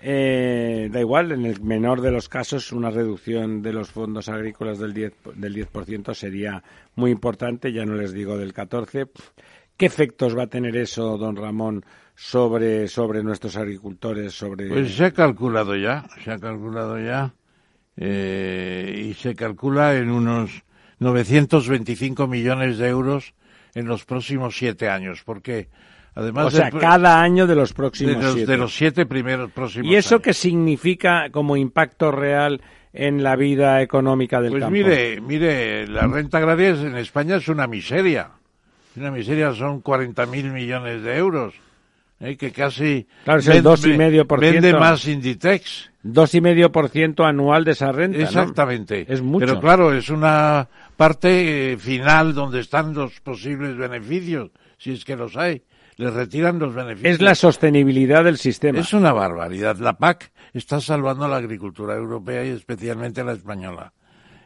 [0.01, 4.79] Eh, da igual, en el menor de los casos, una reducción de los fondos agrícolas
[4.79, 6.63] del 10%, del 10% sería
[6.95, 9.09] muy importante, ya no les digo del 14%.
[9.75, 11.85] ¿Qué efectos va a tener eso, don Ramón,
[12.21, 14.33] sobre, sobre nuestros agricultores?
[14.33, 14.67] Sobre...
[14.67, 17.33] Pues se ha calculado ya, se ha calculado ya,
[17.95, 20.63] eh, y se calcula en unos
[20.99, 23.33] 925 millones de euros
[23.73, 25.69] en los próximos siete años, porque
[26.13, 28.51] además o sea, del- cada año de los de próximos los, siete.
[28.51, 30.23] de los siete primeros próximos ¿Y eso años.
[30.23, 34.73] qué significa como impacto real en la vida económica del Pues campo?
[34.73, 38.31] mire, mire, la renta agraria en España es una miseria.
[38.97, 41.53] Una miseria son 40 mil millones de euros.
[42.19, 42.37] ¿Eh?
[42.37, 43.07] Que casi.
[43.23, 44.79] Claro, es el dos y medio por Vende ciento.
[44.79, 45.91] más Inditex.
[46.01, 48.23] Dos y medio por ciento anual de esa renta, ¿no?
[48.23, 49.05] Exactamente.
[49.11, 49.45] Es mucho.
[49.45, 55.15] Pero claro, es una parte eh, final donde están los posibles beneficios, si es que
[55.15, 55.61] los hay.
[55.97, 57.15] Les retiran los beneficios.
[57.15, 58.79] Es la sostenibilidad del sistema.
[58.79, 59.77] Es una barbaridad.
[59.79, 63.91] La PAC está salvando a la agricultura europea y especialmente a la española.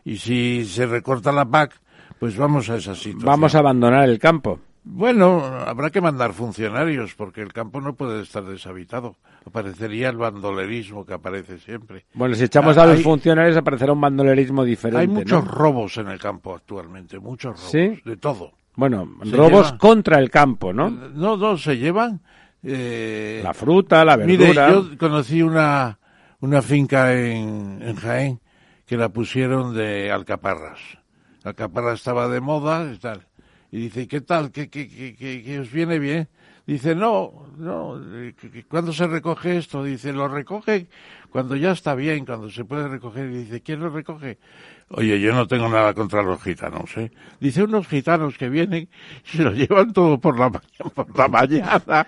[0.03, 1.79] Y si se recorta la PAC,
[2.17, 3.25] pues vamos a esa situación.
[3.25, 4.59] Vamos a abandonar el campo.
[4.85, 9.15] Bueno, habrá que mandar funcionarios porque el campo no puede estar deshabitado.
[9.45, 12.05] Aparecería el bandolerismo que aparece siempre.
[12.13, 14.99] Bueno, si echamos a los hay- funcionarios aparecerá un bandolerismo diferente.
[15.01, 15.51] Hay muchos ¿no?
[15.51, 18.01] robos en el campo actualmente, muchos robos, ¿Sí?
[18.03, 18.51] de todo.
[18.75, 20.89] Bueno, Se robos lleva- contra el campo, ¿no?
[20.89, 22.21] No, no, se llevan.
[22.61, 24.69] eh, La fruta, la Mire, verdura.
[24.71, 25.99] yo conocí una,
[26.39, 28.39] una finca en, en Jaén
[28.85, 30.79] que la pusieron de alcaparras.
[31.43, 33.27] La alcaparra estaba de moda y tal.
[33.73, 34.51] Y dice, ¿qué tal?
[34.51, 36.27] ¿Qué, qué, qué, qué- qué os viene bien?
[36.67, 38.35] Dice, no, no, eh,
[38.69, 39.83] ¿cuándo se recoge esto?
[39.83, 40.85] Dice, lo recoge
[41.31, 43.31] cuando ya está bien, cuando se puede recoger.
[43.31, 44.37] Y dice, ¿quién lo recoge?
[44.89, 47.11] Oye, yo no tengo nada contra los gitanos, ¿eh?
[47.39, 48.89] Dice, unos gitanos que vienen
[49.25, 52.05] y se lo llevan todo por la, por la mañana.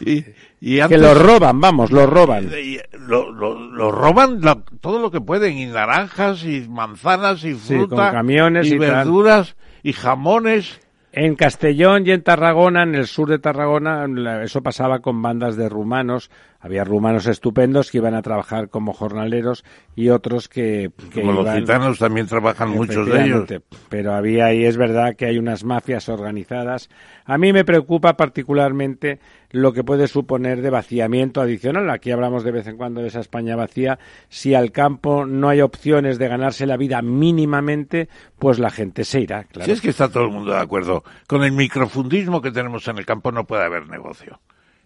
[0.00, 0.24] Y,
[0.60, 2.50] y Que lo roban, vamos, lo roban.
[2.52, 7.54] y lo, lo, lo roban la- todo lo que pueden, y naranjas, y manzanas, y
[7.54, 8.80] Sí, fruta, con camiones y tal.
[8.80, 9.54] verduras,
[9.84, 10.80] y jamones.
[11.18, 14.04] En Castellón y en Tarragona, en el sur de Tarragona,
[14.44, 16.30] eso pasaba con bandas de rumanos.
[16.60, 19.64] Había rumanos estupendos que iban a trabajar como jornaleros
[19.94, 23.48] y otros que, que Como los gitanos también trabajan muchos de ellos.
[23.88, 26.90] Pero había ahí, es verdad que hay unas mafias organizadas.
[27.24, 29.18] A mí me preocupa particularmente
[29.56, 31.88] lo que puede suponer de vaciamiento adicional.
[31.90, 33.98] Aquí hablamos de vez en cuando de esa España vacía.
[34.28, 38.08] Si al campo no hay opciones de ganarse la vida mínimamente,
[38.38, 39.44] pues la gente se irá.
[39.44, 39.64] Claro.
[39.64, 41.02] Si es que está todo el mundo de acuerdo.
[41.26, 44.40] Con el microfundismo que tenemos en el campo no puede haber negocio.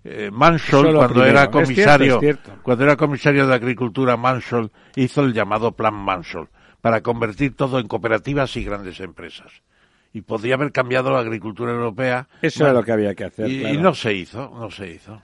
[0.04, 1.26] Eh, cuando primero.
[1.26, 2.52] era Es cierto, comisario, es cierto.
[2.62, 6.48] cuando era comisario de Agricultura, Mansell hizo el llamado Plan Mansell
[6.80, 9.62] para convertir todo en cooperativas y grandes empresas.
[10.12, 12.28] Y podría haber cambiado la agricultura europea.
[12.42, 13.48] Eso era lo que había que hacer.
[13.48, 15.22] Y, y no se hizo, no se hizo.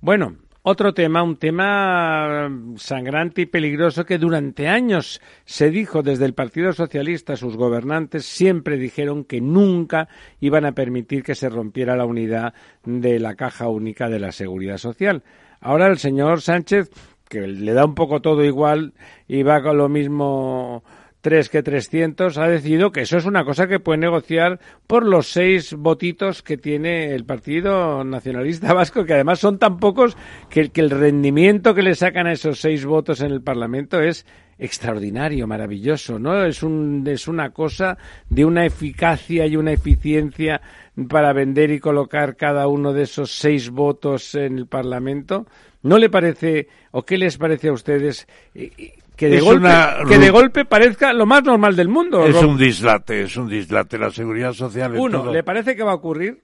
[0.00, 6.34] Bueno, otro tema, un tema sangrante y peligroso que durante años se dijo desde el
[6.34, 10.08] Partido Socialista, sus gobernantes siempre dijeron que nunca
[10.38, 12.54] iban a permitir que se rompiera la unidad
[12.84, 15.24] de la Caja Única de la Seguridad Social.
[15.60, 16.90] Ahora el señor Sánchez,
[17.28, 18.92] que le da un poco todo igual
[19.26, 20.84] y va con lo mismo
[21.22, 25.28] tres que 300, ha decidido que eso es una cosa que puede negociar por los
[25.28, 30.16] seis votitos que tiene el Partido Nacionalista Vasco, que además son tan pocos
[30.50, 34.26] que, que el rendimiento que le sacan a esos seis votos en el Parlamento es
[34.58, 36.44] extraordinario, maravilloso, ¿no?
[36.44, 40.60] Es, un, es una cosa de una eficacia y una eficiencia
[41.08, 45.46] para vender y colocar cada uno de esos seis votos en el Parlamento.
[45.82, 49.96] ¿No le parece, o qué les parece a ustedes, eh, que de, Es golpe, una
[50.08, 52.24] que de golpe parezca lo más normal del mundo?
[52.26, 53.98] Es Ro- un dislate, es un dislate.
[53.98, 54.96] La seguridad social.
[54.96, 56.42] Uno, todo- ¿le parece que va a ocurrir?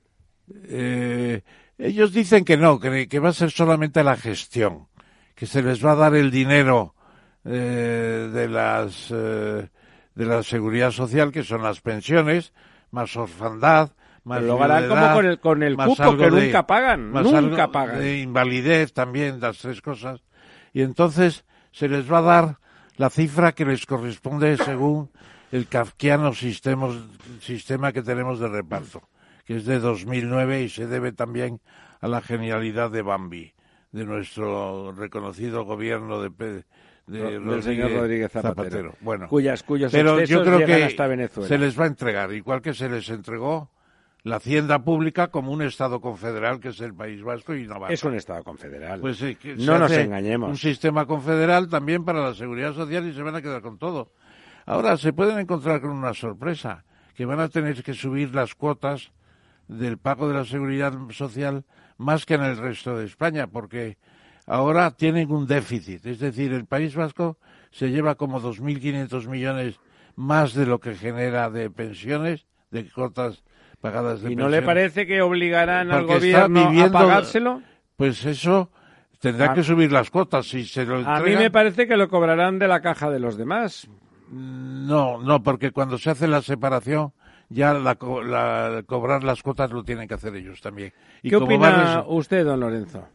[0.68, 1.42] Eh,
[1.78, 4.86] ellos dicen que no, que, que va a ser solamente la gestión,
[5.34, 6.94] que se les va a dar el dinero
[7.44, 9.68] eh, de las eh,
[10.14, 12.52] de la seguridad social, que son las pensiones,
[12.90, 13.90] más orfandad,
[14.24, 17.70] más lo harán como con el- con el cupo, que de- nunca pagan, más nunca
[17.70, 18.00] pagan.
[18.00, 20.20] De invalidez también, las tres cosas.
[20.72, 22.56] Y entonces se les va a dar
[22.96, 25.10] la cifra que les corresponde según
[25.52, 26.88] el kafkiano sistema,
[27.40, 29.02] sistema que tenemos de reparto,
[29.44, 31.60] que es de 2009 y se debe también
[32.00, 33.52] a la genialidad de Bambi,
[33.92, 36.30] de nuestro reconocido gobierno de,
[37.06, 38.94] de Del señor Rodríguez Zapatero.
[39.00, 41.48] Bueno, Cuyas- cuyos pero yo creo que hasta Venezuela.
[41.48, 43.70] se les va a entregar, igual que se les entregó
[44.28, 47.92] la hacienda pública como un Estado confederal que es el País Vasco y Navarra.
[47.92, 49.00] Es un Estado confederal.
[49.00, 50.50] Pues sí, que no nos engañemos.
[50.50, 54.12] Un sistema confederal también para la seguridad social y se van a quedar con todo.
[54.66, 56.84] Ahora se pueden encontrar con una sorpresa,
[57.14, 59.10] que van a tener que subir las cuotas
[59.66, 61.64] del pago de la seguridad social
[61.96, 63.98] más que en el resto de España, porque
[64.46, 66.06] ahora tienen un déficit.
[66.06, 67.38] Es decir, el País Vasco
[67.70, 69.80] se lleva como 2.500 millones
[70.16, 73.42] más de lo que genera de pensiones, de cuotas
[73.80, 77.62] pagadas de ¿Y no le parece que obligarán al Porque gobierno a pagárselo?
[77.96, 78.70] Pues eso
[79.20, 79.54] tendrá Ah.
[79.54, 80.46] que subir las cuotas.
[80.48, 83.36] Si se lo A mí me parece que lo cobrarán de la caja de los
[83.36, 83.88] demás.
[84.30, 87.12] No, no, porque cuando se hace la separación,
[87.48, 90.92] ya la, la- cobrar las cuotas lo tienen que hacer ellos también.
[91.22, 93.08] Y ¿Qué como opina usted, don Lorenzo?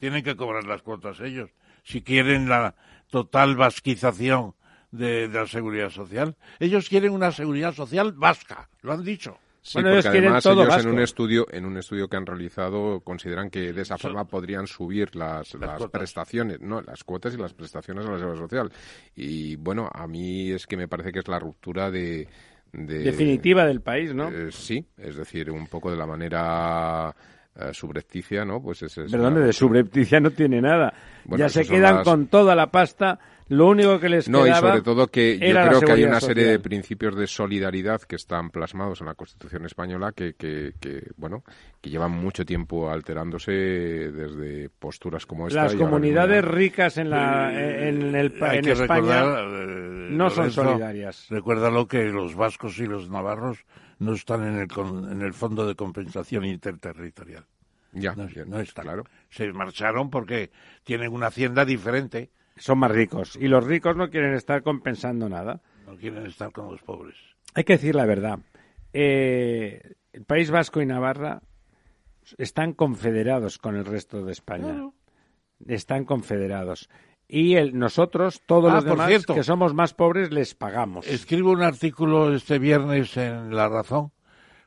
[0.00, 1.50] tienen que cobrar las cuotas ellos.
[1.84, 2.74] Si quieren la
[3.10, 4.54] total vasquización
[4.90, 6.36] de, de la seguridad social.
[6.58, 9.38] Ellos quieren una seguridad social vasca, lo han dicho.
[9.66, 13.00] Sí, Bueno, porque además todo ellos en un estudio en un estudio que han realizado
[13.00, 17.52] consideran que de esa forma podrían subir las, las prestaciones, no, las cuotas y las
[17.52, 18.70] prestaciones a la seguridad social.
[19.16, 22.28] Y bueno, a mí es que me parece que es la ruptura de,
[22.72, 24.28] de- Definitiva del país, ¿no?
[24.28, 27.12] eh, sí, es decir, un poco de la manera
[27.56, 28.62] eh, subrepticia, ¿no?
[28.62, 30.94] Pues es, es Perdón, de subrepticia no tiene nada.
[31.24, 33.18] Bueno, ya se quedan las- con toda la pasta.
[33.48, 36.20] Lo único que les No, y quedaba sobre todo que yo creo que hay una
[36.20, 41.10] serie de principios de solidaridad que están plasmados en la Constitución española que, que, que,
[41.16, 41.44] bueno,
[41.80, 45.62] que llevan mucho tiempo alterándose desde posturas como esta.
[45.64, 47.52] Las y comunidades mismo ricas en, la,
[47.88, 51.26] en, el, pa- Hay en que España recordar, eh, no son Lorenzo, solidarias.
[51.30, 53.64] Recuérdalo que los vascos y los navarros
[54.00, 57.44] no están en el, con- en el fondo de compensación interterritorial.
[57.92, 58.84] Ya, No, no están.
[58.86, 59.04] claro.
[59.30, 60.50] Se marcharon porque
[60.82, 62.30] tienen una hacienda diferente.
[62.56, 63.36] Son más ricos.
[63.36, 65.60] Y los ricos no quieren estar compensando nada.
[65.86, 67.16] No quieren estar con los pobres.
[67.54, 68.38] Hay que decir la verdad.
[68.92, 71.42] Eh, el País Vasco y Navarra
[72.38, 74.90] están confederados con el resto de España.
[75.66, 76.88] Están confederados.
[77.28, 79.34] Y el- nosotros, todos Ah, los por demás, cierto.
[79.34, 81.06] que somos más pobres, les pagamos.
[81.06, 84.12] Escribo un artículo este viernes en La Razón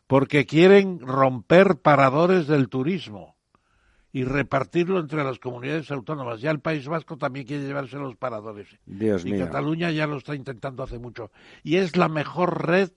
[0.08, 3.36] porque quieren romper paradores del turismo
[4.12, 6.42] y repartirlo entre las comunidades autónomas.
[6.42, 8.68] Ya el País Vasco también quiere llevarse los paradores.
[8.86, 9.46] Dios y mío.
[9.46, 11.32] Cataluña ya lo está intentando hace mucho.
[11.64, 12.90] Y es la mejor red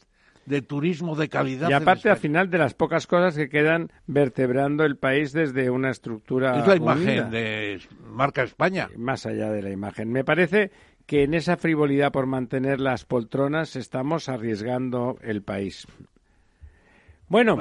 [0.46, 1.70] de turismo de calidad.
[1.70, 5.90] Y aparte, al final, de las pocas cosas que quedan vertebrando el país desde una
[5.90, 6.58] estructura.
[6.58, 6.94] Es la unida.
[6.94, 8.88] imagen de marca España.
[8.96, 10.10] Más allá de la imagen.
[10.10, 10.72] Me parece
[11.06, 15.86] que en esa frivolidad por mantener las poltronas estamos arriesgando el país.
[17.28, 17.58] Bueno,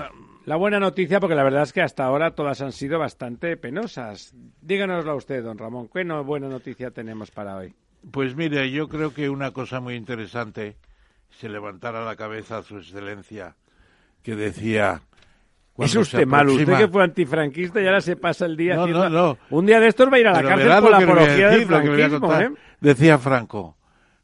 [0.52, 4.36] la buena noticia, porque la verdad es que hasta ahora todas han sido bastante penosas.
[4.60, 5.88] Díganoslo usted, don Ramón.
[5.88, 7.74] ¿Qué no- buena noticia tenemos para hoy?
[8.12, 10.76] Pues mire, yo creo que una cosa muy interesante
[11.30, 13.56] se levantara la cabeza a su excelencia
[14.24, 15.02] que decía
[15.78, 19.10] Es usted malo, usted que fue antifranquista y ahora se pasa el día No, haciendo...
[19.10, 19.38] no, no.
[19.52, 21.66] Un día de estos va a ir a la Pero cárcel por la apología del
[21.66, 22.36] franquismo.
[22.42, 22.52] ¿eh?
[22.82, 23.78] Decía Franco,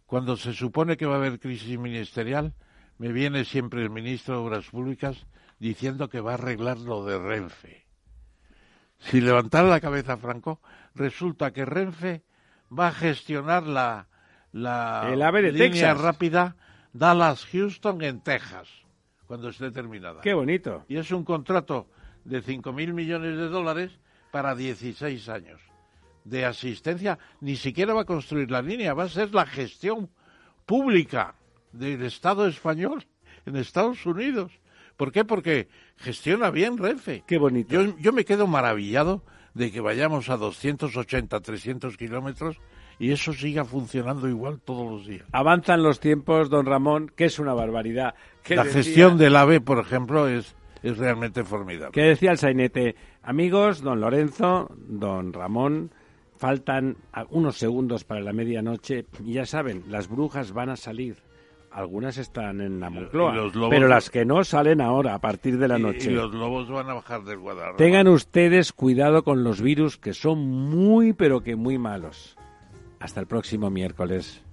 [0.05, 2.51] cuando se supone que va a haber crisis ministerial,
[2.97, 5.25] me viene siempre el ministro de Obras Públicas
[5.59, 7.85] diciendo que va a arreglar lo de Renfe.
[8.99, 10.59] Si levantara la cabeza Franco,
[10.95, 12.23] resulta que Renfe
[12.77, 14.07] va a gestionar la,
[14.51, 16.01] la El AVE de línea Texas.
[16.01, 16.55] rápida
[16.93, 18.67] Dallas-Houston en Texas,
[19.27, 20.21] cuando esté terminada.
[20.21, 20.85] Qué bonito.
[20.87, 21.87] Y es un contrato
[22.25, 23.91] de 5.000 millones de dólares
[24.31, 25.61] para 16 años
[26.23, 27.17] de asistencia.
[27.39, 30.09] Ni siquiera va a construir la línea, va a ser la gestión
[30.65, 31.35] pública
[31.71, 33.05] del Estado español
[33.45, 34.51] en Estados Unidos.
[34.97, 35.23] ¿Por qué?
[35.23, 35.67] Porque
[35.97, 37.23] gestiona bien Renfe.
[37.25, 37.69] Qué bonito.
[37.73, 42.57] Yo, yo me quedo maravillado de que vayamos a 280, 300 kilómetros
[42.99, 45.25] y eso siga funcionando igual todos los días.
[45.31, 48.15] Avanzan los tiempos, don Ramón, que es una barbaridad.
[48.43, 51.91] ¿Qué La decía- gestión del AVE, por ejemplo, es, es realmente formidable.
[51.91, 55.91] Que decía el sainete, amigos, don Lorenzo, don Ramón,
[56.37, 56.97] faltan
[57.29, 61.17] unos segundos para la medianoche y ya saben, las brujas van a salir.
[61.77, 65.67] Algunas están en la Moncloa, lobos- pero las que no salen ahora, a partir de
[65.67, 66.11] la Y- noche.
[66.11, 67.77] Y, los lobos van a bajar del Guadarrama.
[67.77, 72.35] Tengan ustedes cuidado con los virus que son muy, pero que muy malos.
[72.99, 74.43] Hasta el próximo miércoles.